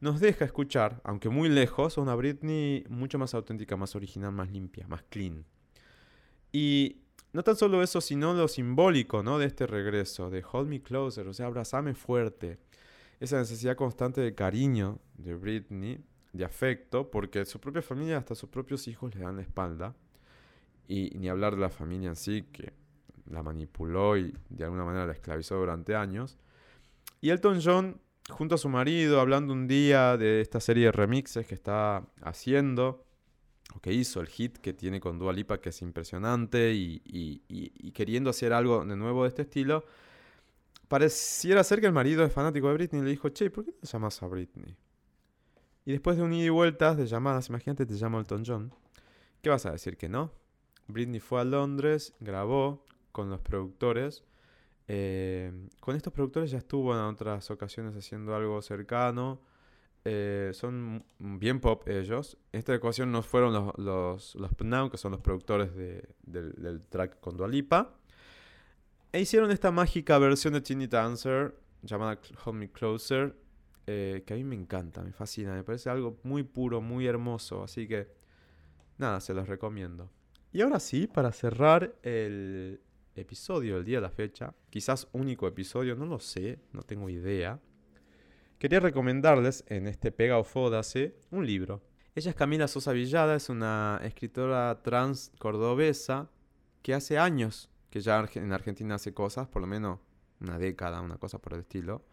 nos 0.00 0.20
deja 0.20 0.46
escuchar, 0.46 0.98
aunque 1.04 1.28
muy 1.28 1.50
lejos, 1.50 1.98
una 1.98 2.14
Britney 2.14 2.86
mucho 2.88 3.18
más 3.18 3.34
auténtica, 3.34 3.76
más 3.76 3.94
original, 3.94 4.32
más 4.32 4.50
limpia, 4.50 4.86
más 4.88 5.02
clean. 5.10 5.44
Y 6.50 7.02
no 7.34 7.44
tan 7.44 7.56
solo 7.56 7.82
eso, 7.82 8.00
sino 8.00 8.32
lo 8.32 8.48
simbólico, 8.48 9.22
¿no? 9.22 9.38
De 9.38 9.44
este 9.44 9.66
regreso, 9.66 10.30
de 10.30 10.42
Hold 10.50 10.70
Me 10.70 10.82
Closer, 10.82 11.28
o 11.28 11.34
sea, 11.34 11.48
abrazame 11.48 11.92
fuerte 11.92 12.58
esa 13.20 13.36
necesidad 13.36 13.76
constante 13.76 14.22
de 14.22 14.34
cariño 14.34 14.98
de 15.18 15.34
Britney, 15.34 16.02
de 16.32 16.46
afecto, 16.46 17.10
porque 17.10 17.44
su 17.44 17.60
propia 17.60 17.82
familia, 17.82 18.16
hasta 18.16 18.34
sus 18.34 18.48
propios 18.48 18.88
hijos, 18.88 19.14
le 19.14 19.20
dan 19.20 19.36
la 19.36 19.42
espalda. 19.42 19.94
Y 20.92 21.10
ni 21.18 21.30
hablar 21.30 21.54
de 21.54 21.62
la 21.62 21.70
familia 21.70 22.10
en 22.10 22.16
sí, 22.16 22.42
que 22.52 22.74
la 23.24 23.42
manipuló 23.42 24.18
y 24.18 24.36
de 24.50 24.64
alguna 24.64 24.84
manera 24.84 25.06
la 25.06 25.14
esclavizó 25.14 25.56
durante 25.56 25.94
años. 25.94 26.36
Y 27.22 27.30
Elton 27.30 27.60
John 27.64 27.98
junto 28.28 28.56
a 28.56 28.58
su 28.58 28.68
marido, 28.68 29.18
hablando 29.18 29.54
un 29.54 29.66
día 29.66 30.18
de 30.18 30.42
esta 30.42 30.60
serie 30.60 30.84
de 30.84 30.92
remixes 30.92 31.46
que 31.46 31.54
está 31.54 32.06
haciendo, 32.20 33.06
o 33.74 33.80
que 33.80 33.90
hizo, 33.90 34.20
el 34.20 34.28
hit 34.28 34.58
que 34.58 34.74
tiene 34.74 35.00
con 35.00 35.18
Dua 35.18 35.32
Lipa, 35.32 35.62
que 35.62 35.70
es 35.70 35.80
impresionante, 35.80 36.74
y, 36.74 37.92
queriendo 37.94 38.28
hacer 38.28 38.52
algo 38.52 38.84
de 38.84 38.94
nuevo 38.94 39.22
de 39.22 39.30
este 39.30 39.42
estilo, 39.42 39.86
pareciera 40.88 41.64
ser 41.64 41.80
que 41.80 41.86
el 41.86 41.94
marido 41.94 42.22
es 42.22 42.34
fanático 42.34 42.68
de 42.68 42.74
Britney 42.74 43.00
y 43.00 43.04
le 43.04 43.10
dijo, 43.12 43.30
che, 43.30 43.48
¿por 43.48 43.64
qué 43.64 43.72
te 43.72 43.86
llamas 43.86 44.22
a 44.22 44.26
Britney? 44.26 44.76
Y 45.86 45.92
después 45.92 46.18
de 46.18 46.22
un 46.22 46.34
ida 46.34 46.44
y 46.44 46.50
vueltas 46.50 46.98
de 46.98 47.06
llamadas, 47.06 47.48
imagínate, 47.48 47.86
te 47.86 47.94
llama 47.94 48.18
Elton 48.18 48.42
John, 48.46 48.74
¿qué 49.40 49.48
vas 49.48 49.64
a 49.64 49.72
decir 49.72 49.96
que 49.96 50.10
no? 50.10 50.41
Britney 50.88 51.20
fue 51.20 51.40
a 51.40 51.44
Londres, 51.44 52.14
grabó 52.20 52.84
con 53.12 53.30
los 53.30 53.40
productores, 53.40 54.24
eh, 54.88 55.52
con 55.80 55.96
estos 55.96 56.12
productores 56.12 56.50
ya 56.50 56.58
estuvo 56.58 56.92
en 56.92 57.00
otras 57.00 57.50
ocasiones 57.50 57.96
haciendo 57.96 58.34
algo 58.34 58.60
cercano. 58.62 59.40
Eh, 60.04 60.50
son 60.54 61.04
bien 61.18 61.60
pop 61.60 61.86
ellos. 61.88 62.36
En 62.52 62.58
esta 62.58 62.74
ocasión 62.74 63.12
no 63.12 63.22
fueron 63.22 63.52
los, 63.52 63.78
los, 63.78 64.34
los 64.34 64.90
que 64.90 64.98
son 64.98 65.12
los 65.12 65.20
productores 65.20 65.74
del, 65.74 66.82
track 66.88 67.20
con 67.20 67.36
Dualipa. 67.36 67.94
E 69.12 69.20
hicieron 69.20 69.50
esta 69.50 69.70
mágica 69.70 70.18
versión 70.18 70.54
de 70.54 70.60
Teeny 70.60 70.86
Dancer 70.86 71.54
llamada 71.82 72.18
Hold 72.44 72.58
Me 72.58 72.70
Closer, 72.70 73.36
eh, 73.86 74.24
que 74.26 74.34
a 74.34 74.36
mí 74.36 74.44
me 74.44 74.54
encanta, 74.54 75.02
me 75.02 75.12
fascina, 75.12 75.52
me 75.54 75.64
parece 75.64 75.90
algo 75.90 76.18
muy 76.22 76.42
puro, 76.42 76.80
muy 76.80 77.06
hermoso. 77.06 77.62
Así 77.62 77.86
que, 77.86 78.08
nada, 78.98 79.20
se 79.20 79.34
los 79.34 79.48
recomiendo. 79.48 80.10
Y 80.52 80.60
ahora 80.60 80.80
sí, 80.80 81.06
para 81.06 81.32
cerrar 81.32 81.94
el, 82.02 82.80
episodio 83.14 83.78
el 83.78 83.84
día 83.84 83.98
de 83.98 84.02
la 84.02 84.10
fecha, 84.10 84.54
quizás 84.70 85.08
único 85.12 85.46
episodio, 85.46 85.96
no 85.96 86.06
lo 86.06 86.18
sé, 86.18 86.58
no 86.72 86.82
tengo 86.82 87.08
idea. 87.08 87.58
Quería 88.58 88.80
recomendarles 88.80 89.64
en 89.68 89.86
este 89.86 90.12
Pega 90.12 90.38
o 90.38 90.44
Fódase 90.44 91.16
un 91.30 91.46
libro. 91.46 91.82
Ella 92.14 92.30
es 92.30 92.36
Camila 92.36 92.68
Sosa 92.68 92.92
Villada, 92.92 93.34
es 93.34 93.48
una 93.48 94.00
escritora 94.04 94.82
trans 94.82 95.32
cordobesa 95.38 96.30
que 96.82 96.94
hace 96.94 97.18
años 97.18 97.70
que 97.90 98.00
ya 98.00 98.26
en 98.34 98.52
Argentina 98.52 98.94
hace 98.94 99.12
cosas, 99.12 99.48
por 99.48 99.62
lo 99.62 99.68
menos 99.68 100.00
una 100.40 100.58
década, 100.58 101.00
una 101.00 101.16
cosa 101.16 101.38
por 101.38 101.54
el 101.54 101.60
estilo. 101.60 102.04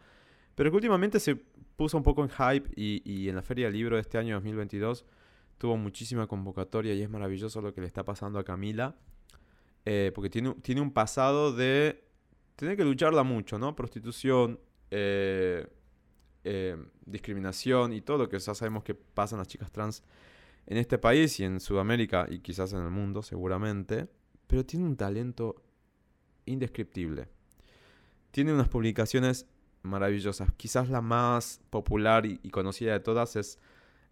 Pero 0.55 0.71
que 0.71 0.75
últimamente 0.75 1.19
se 1.19 1.35
puso 1.35 1.97
un 1.97 2.03
poco 2.03 2.23
en 2.23 2.29
hype 2.29 2.69
y, 2.75 3.01
y 3.05 3.29
en 3.29 3.35
la 3.35 3.41
Feria 3.41 3.65
del 3.65 3.75
Libro 3.75 3.95
de 3.95 4.01
este 4.01 4.17
año 4.17 4.35
2022 4.35 5.05
tuvo 5.59 5.77
muchísima 5.77 6.25
convocatoria 6.25 6.95
y 6.95 7.01
es 7.03 7.09
maravilloso 7.09 7.61
lo 7.61 7.73
que 7.73 7.81
le 7.81 7.87
está 7.87 8.03
pasando 8.03 8.39
a 8.39 8.43
Camila. 8.43 8.95
Eh, 9.85 10.11
porque 10.15 10.29
tiene, 10.29 10.55
tiene 10.61 10.81
un 10.81 10.91
pasado 10.91 11.53
de 11.53 12.03
tener 12.55 12.75
que 12.75 12.83
lucharla 12.83 13.23
mucho, 13.23 13.59
¿no? 13.59 13.75
Prostitución, 13.75 14.59
eh, 14.89 15.67
eh, 16.43 16.77
discriminación 17.05 17.93
y 17.93 18.01
todo 18.01 18.17
lo 18.17 18.29
que 18.29 18.39
ya 18.39 18.55
sabemos 18.55 18.83
que 18.83 18.95
pasan 18.95 19.39
las 19.39 19.47
chicas 19.47 19.71
trans 19.71 20.03
en 20.65 20.77
este 20.77 20.97
país 20.97 21.39
y 21.39 21.43
en 21.43 21.59
Sudamérica 21.59 22.25
y 22.29 22.39
quizás 22.39 22.73
en 22.73 22.83
el 22.83 22.89
mundo 22.89 23.21
seguramente, 23.21 24.07
pero 24.47 24.65
tiene 24.65 24.85
un 24.85 24.95
talento 24.95 25.61
indescriptible. 26.45 27.27
Tiene 28.31 28.53
unas 28.53 28.69
publicaciones 28.69 29.45
maravillosas. 29.81 30.51
Quizás 30.55 30.89
la 30.89 31.01
más 31.01 31.61
popular 31.69 32.25
y 32.25 32.49
conocida 32.49 32.93
de 32.93 32.99
todas 32.99 33.35
es 33.35 33.59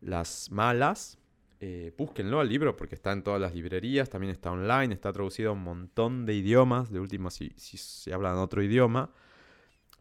Las 0.01 0.49
Malas, 0.51 1.19
eh, 1.59 1.91
búsquenlo 1.97 2.39
al 2.39 2.49
libro 2.49 2.77
porque 2.77 2.93
está 2.93 3.11
en 3.11 3.23
todas 3.23 3.41
las 3.41 3.55
librerías, 3.55 4.09
también 4.09 4.31
está 4.31 4.51
online, 4.51 4.93
está 4.93 5.11
traducido 5.11 5.49
a 5.49 5.53
un 5.53 5.63
montón 5.63 6.25
de 6.25 6.35
idiomas, 6.35 6.91
de 6.91 6.99
último 6.99 7.31
si, 7.31 7.49
se 7.57 8.13
habla 8.13 8.39
otro 8.39 8.61
idioma. 8.61 9.11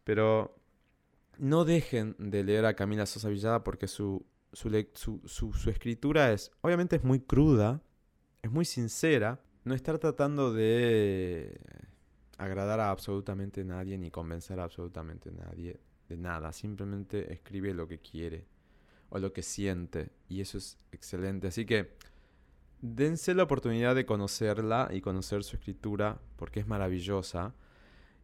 Pero 0.03 0.55
no 1.39 1.65
dejen 1.65 2.15
de 2.19 2.43
leer 2.43 2.65
a 2.65 2.75
Camila 2.75 3.05
Sosa 3.05 3.29
Villada 3.29 3.63
porque 3.63 3.87
su, 3.87 4.25
su, 4.53 4.71
escritura 5.67 6.31
es, 6.31 6.51
obviamente 6.61 6.95
es 6.95 7.03
muy 7.03 7.19
cruda, 7.19 7.81
es 8.43 8.51
muy 8.51 8.65
sincera, 8.65 9.41
no 9.63 9.73
está 9.73 9.97
tratando 9.97 10.53
de 10.53 11.59
agradar 12.37 12.79
a 12.79 12.91
absolutamente 12.91 13.63
nadie 13.63 13.97
ni 13.97 14.11
convencer 14.11 14.59
a 14.59 14.65
absolutamente 14.65 15.31
nadie 15.31 15.79
de 16.07 16.17
nada, 16.17 16.53
simplemente 16.53 17.33
escribe 17.33 17.73
lo 17.73 17.87
que 17.87 17.99
quiere 17.99 18.45
o 19.09 19.19
lo 19.19 19.33
que 19.33 19.43
siente. 19.43 20.09
Y 20.29 20.41
eso 20.41 20.57
es 20.57 20.77
excelente. 20.91 21.47
Así 21.47 21.65
que 21.65 21.93
dense 22.81 23.33
la 23.33 23.43
oportunidad 23.43 23.95
de 23.95 24.05
conocerla 24.05 24.89
y 24.91 25.01
conocer 25.01 25.43
su 25.43 25.55
escritura 25.55 26.19
porque 26.35 26.59
es 26.59 26.67
maravillosa. 26.67 27.53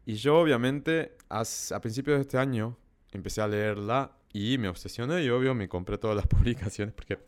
Y 0.05 0.15
yo 0.15 0.39
obviamente 0.39 1.15
a 1.29 1.79
principios 1.79 2.17
de 2.17 2.21
este 2.21 2.37
año 2.37 2.77
empecé 3.11 3.41
a 3.41 3.47
leerla 3.47 4.17
y 4.33 4.57
me 4.57 4.67
obsesioné 4.67 5.23
y 5.23 5.29
obvio 5.29 5.53
me 5.53 5.69
compré 5.69 5.97
todas 5.97 6.15
las 6.15 6.27
publicaciones 6.27 6.93
porque 6.93 7.19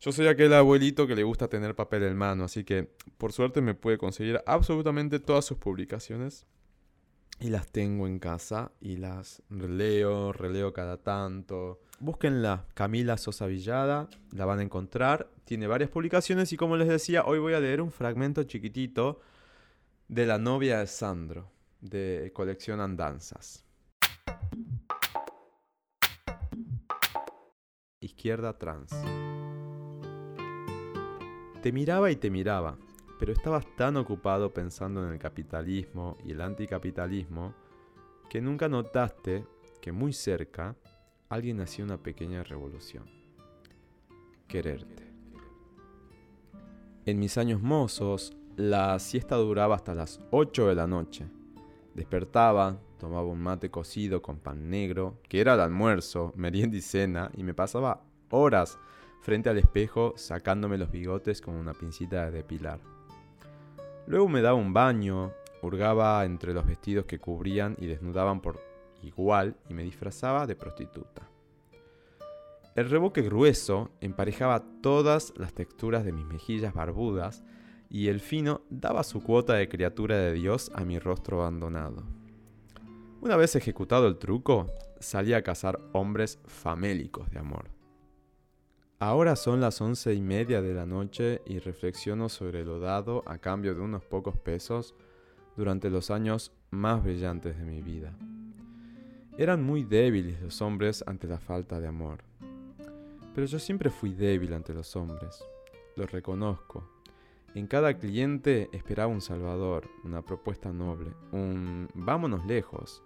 yo 0.00 0.10
soy 0.10 0.26
aquel 0.26 0.52
abuelito 0.52 1.06
que 1.06 1.14
le 1.14 1.22
gusta 1.22 1.48
tener 1.48 1.76
papel 1.76 2.02
en 2.02 2.16
mano. 2.16 2.44
Así 2.44 2.64
que 2.64 2.90
por 3.18 3.32
suerte 3.32 3.60
me 3.60 3.74
pude 3.74 3.98
conseguir 3.98 4.40
absolutamente 4.46 5.20
todas 5.20 5.44
sus 5.44 5.58
publicaciones. 5.58 6.44
Y 7.38 7.50
las 7.50 7.68
tengo 7.72 8.06
en 8.06 8.18
casa 8.18 8.72
y 8.80 8.96
las 8.96 9.42
releo, 9.48 10.32
releo 10.32 10.72
cada 10.72 10.96
tanto. 10.96 11.80
Búsquenla, 12.02 12.66
Camila 12.74 13.16
Sosa 13.16 13.46
Villada, 13.46 14.08
la 14.32 14.44
van 14.44 14.58
a 14.58 14.62
encontrar. 14.64 15.30
Tiene 15.44 15.68
varias 15.68 15.88
publicaciones 15.88 16.52
y 16.52 16.56
como 16.56 16.76
les 16.76 16.88
decía, 16.88 17.22
hoy 17.24 17.38
voy 17.38 17.54
a 17.54 17.60
leer 17.60 17.80
un 17.80 17.92
fragmento 17.92 18.42
chiquitito 18.42 19.20
de 20.08 20.26
La 20.26 20.36
novia 20.36 20.80
de 20.80 20.88
Sandro, 20.88 21.52
de 21.80 22.32
colección 22.34 22.80
Andanzas. 22.80 23.64
Izquierda 28.00 28.58
trans. 28.58 28.90
Te 31.62 31.70
miraba 31.70 32.10
y 32.10 32.16
te 32.16 32.30
miraba, 32.30 32.78
pero 33.20 33.32
estabas 33.32 33.64
tan 33.76 33.96
ocupado 33.96 34.52
pensando 34.52 35.06
en 35.06 35.12
el 35.12 35.20
capitalismo 35.20 36.18
y 36.24 36.32
el 36.32 36.40
anticapitalismo 36.40 37.54
que 38.28 38.40
nunca 38.40 38.68
notaste 38.68 39.46
que 39.80 39.92
muy 39.92 40.12
cerca 40.12 40.74
alguien 41.32 41.62
hacía 41.62 41.82
una 41.82 41.96
pequeña 41.96 42.44
revolución. 42.44 43.04
Quererte. 44.46 45.10
En 47.06 47.18
mis 47.18 47.38
años 47.38 47.62
mozos, 47.62 48.36
la 48.56 48.98
siesta 48.98 49.36
duraba 49.36 49.74
hasta 49.74 49.94
las 49.94 50.20
8 50.30 50.68
de 50.68 50.74
la 50.74 50.86
noche. 50.86 51.26
Despertaba, 51.94 52.78
tomaba 52.98 53.26
un 53.28 53.40
mate 53.40 53.70
cocido 53.70 54.20
con 54.20 54.40
pan 54.40 54.68
negro, 54.68 55.20
que 55.26 55.40
era 55.40 55.54
el 55.54 55.60
almuerzo, 55.60 56.34
merienda 56.36 56.76
y 56.76 56.82
cena, 56.82 57.30
y 57.34 57.44
me 57.44 57.54
pasaba 57.54 58.02
horas 58.28 58.78
frente 59.22 59.48
al 59.48 59.56
espejo 59.56 60.12
sacándome 60.16 60.76
los 60.76 60.90
bigotes 60.90 61.40
con 61.40 61.54
una 61.54 61.72
pincita 61.72 62.26
de 62.26 62.30
depilar. 62.30 62.80
Luego 64.06 64.28
me 64.28 64.42
daba 64.42 64.58
un 64.58 64.74
baño, 64.74 65.32
hurgaba 65.62 66.26
entre 66.26 66.52
los 66.52 66.66
vestidos 66.66 67.06
que 67.06 67.18
cubrían 67.18 67.74
y 67.78 67.86
desnudaban 67.86 68.42
por 68.42 68.60
igual 69.02 69.56
y 69.68 69.74
me 69.74 69.82
disfrazaba 69.82 70.46
de 70.46 70.56
prostituta. 70.56 71.28
El 72.74 72.88
reboque 72.88 73.20
grueso 73.20 73.90
emparejaba 74.00 74.64
todas 74.80 75.34
las 75.36 75.52
texturas 75.52 76.04
de 76.04 76.12
mis 76.12 76.24
mejillas 76.24 76.72
barbudas 76.72 77.44
y 77.90 78.08
el 78.08 78.20
fino 78.20 78.62
daba 78.70 79.02
su 79.02 79.22
cuota 79.22 79.54
de 79.54 79.68
criatura 79.68 80.16
de 80.16 80.32
Dios 80.32 80.72
a 80.74 80.84
mi 80.84 80.98
rostro 80.98 81.42
abandonado. 81.42 82.02
Una 83.20 83.36
vez 83.36 83.54
ejecutado 83.54 84.08
el 84.08 84.16
truco, 84.16 84.66
salí 84.98 85.34
a 85.34 85.42
cazar 85.42 85.78
hombres 85.92 86.38
famélicos 86.46 87.30
de 87.30 87.38
amor. 87.38 87.70
Ahora 88.98 89.36
son 89.36 89.60
las 89.60 89.80
once 89.80 90.14
y 90.14 90.22
media 90.22 90.62
de 90.62 90.72
la 90.72 90.86
noche 90.86 91.42
y 91.44 91.58
reflexiono 91.58 92.28
sobre 92.28 92.64
lo 92.64 92.80
dado 92.80 93.22
a 93.26 93.36
cambio 93.36 93.74
de 93.74 93.80
unos 93.80 94.04
pocos 94.04 94.36
pesos 94.38 94.94
durante 95.56 95.90
los 95.90 96.10
años 96.10 96.52
más 96.70 97.02
brillantes 97.02 97.58
de 97.58 97.64
mi 97.64 97.82
vida. 97.82 98.16
Eran 99.38 99.62
muy 99.62 99.82
débiles 99.82 100.40
los 100.42 100.60
hombres 100.60 101.02
ante 101.06 101.26
la 101.26 101.38
falta 101.38 101.80
de 101.80 101.88
amor. 101.88 102.22
Pero 103.34 103.46
yo 103.46 103.58
siempre 103.58 103.88
fui 103.88 104.12
débil 104.12 104.52
ante 104.52 104.74
los 104.74 104.94
hombres. 104.94 105.42
Lo 105.96 106.06
reconozco. 106.06 106.86
En 107.54 107.66
cada 107.66 107.98
cliente 107.98 108.68
esperaba 108.72 109.12
un 109.12 109.22
salvador, 109.22 109.88
una 110.04 110.22
propuesta 110.22 110.70
noble, 110.70 111.12
un 111.32 111.88
vámonos 111.94 112.44
lejos. 112.44 113.02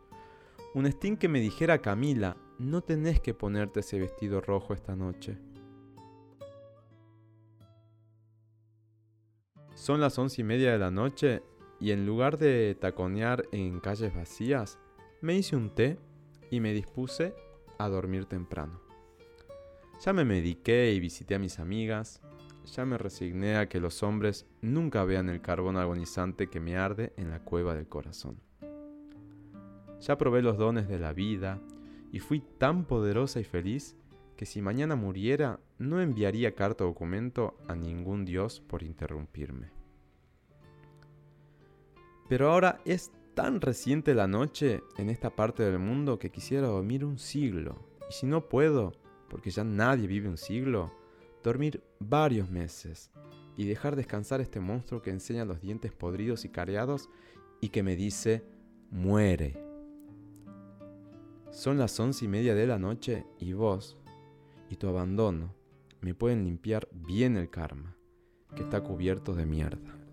Un 0.74 0.86
Sting 0.86 1.16
que 1.16 1.28
me 1.28 1.40
dijera 1.40 1.78
Camila, 1.78 2.36
no 2.58 2.82
tenés 2.82 3.20
que 3.20 3.32
ponerte 3.32 3.80
ese 3.80 4.00
vestido 4.00 4.40
rojo 4.40 4.74
esta 4.74 4.96
noche. 4.96 5.38
Son 9.74 10.00
las 10.00 10.18
once 10.18 10.40
y 10.40 10.44
media 10.44 10.72
de 10.72 10.78
la 10.78 10.90
noche 10.90 11.42
y 11.78 11.92
en 11.92 12.04
lugar 12.04 12.36
de 12.36 12.76
taconear 12.80 13.44
en 13.52 13.78
calles 13.78 14.14
vacías, 14.14 14.78
me 15.20 15.36
hice 15.36 15.56
un 15.56 15.70
té 15.70 15.98
y 16.50 16.60
me 16.60 16.72
dispuse 16.72 17.34
a 17.78 17.88
dormir 17.88 18.26
temprano. 18.26 18.80
Ya 20.04 20.12
me 20.12 20.24
mediqué 20.24 20.92
y 20.92 21.00
visité 21.00 21.34
a 21.34 21.38
mis 21.38 21.58
amigas, 21.58 22.20
ya 22.66 22.84
me 22.84 22.98
resigné 22.98 23.56
a 23.56 23.68
que 23.68 23.80
los 23.80 24.02
hombres 24.02 24.46
nunca 24.60 25.04
vean 25.04 25.28
el 25.28 25.40
carbón 25.40 25.76
agonizante 25.76 26.48
que 26.48 26.60
me 26.60 26.76
arde 26.76 27.12
en 27.16 27.30
la 27.30 27.40
cueva 27.40 27.74
del 27.74 27.88
corazón. 27.88 28.40
Ya 30.00 30.18
probé 30.18 30.42
los 30.42 30.58
dones 30.58 30.88
de 30.88 30.98
la 30.98 31.12
vida 31.12 31.60
y 32.12 32.20
fui 32.20 32.40
tan 32.40 32.84
poderosa 32.84 33.40
y 33.40 33.44
feliz 33.44 33.96
que 34.36 34.46
si 34.46 34.60
mañana 34.60 34.96
muriera 34.96 35.60
no 35.78 36.00
enviaría 36.00 36.54
carta 36.54 36.84
o 36.84 36.88
documento 36.88 37.56
a 37.68 37.74
ningún 37.74 38.24
dios 38.24 38.60
por 38.60 38.82
interrumpirme. 38.82 39.70
Pero 42.28 42.50
ahora 42.50 42.80
es 42.84 43.12
tan 43.36 43.60
reciente 43.60 44.14
la 44.14 44.26
noche 44.26 44.82
en 44.96 45.10
esta 45.10 45.28
parte 45.28 45.62
del 45.62 45.78
mundo 45.78 46.18
que 46.18 46.30
quisiera 46.30 46.68
dormir 46.68 47.04
un 47.04 47.18
siglo. 47.18 47.76
Y 48.08 48.14
si 48.14 48.26
no 48.26 48.48
puedo, 48.48 48.92
porque 49.28 49.50
ya 49.50 49.62
nadie 49.62 50.06
vive 50.06 50.26
un 50.26 50.38
siglo, 50.38 50.90
dormir 51.44 51.84
varios 52.00 52.50
meses 52.50 53.10
y 53.54 53.66
dejar 53.66 53.94
descansar 53.94 54.40
este 54.40 54.58
monstruo 54.58 55.02
que 55.02 55.10
enseña 55.10 55.44
los 55.44 55.60
dientes 55.60 55.92
podridos 55.92 56.46
y 56.46 56.48
careados 56.48 57.10
y 57.60 57.68
que 57.68 57.82
me 57.82 57.94
dice, 57.94 58.42
muere. 58.90 59.62
Son 61.50 61.76
las 61.76 62.00
once 62.00 62.24
y 62.24 62.28
media 62.28 62.54
de 62.54 62.66
la 62.66 62.78
noche 62.78 63.26
y 63.38 63.52
vos 63.52 63.98
y 64.70 64.76
tu 64.76 64.88
abandono 64.88 65.54
me 66.00 66.14
pueden 66.14 66.42
limpiar 66.42 66.88
bien 66.90 67.36
el 67.36 67.50
karma, 67.50 67.98
que 68.54 68.62
está 68.62 68.82
cubierto 68.82 69.34
de 69.34 69.44
mierda. 69.44 70.05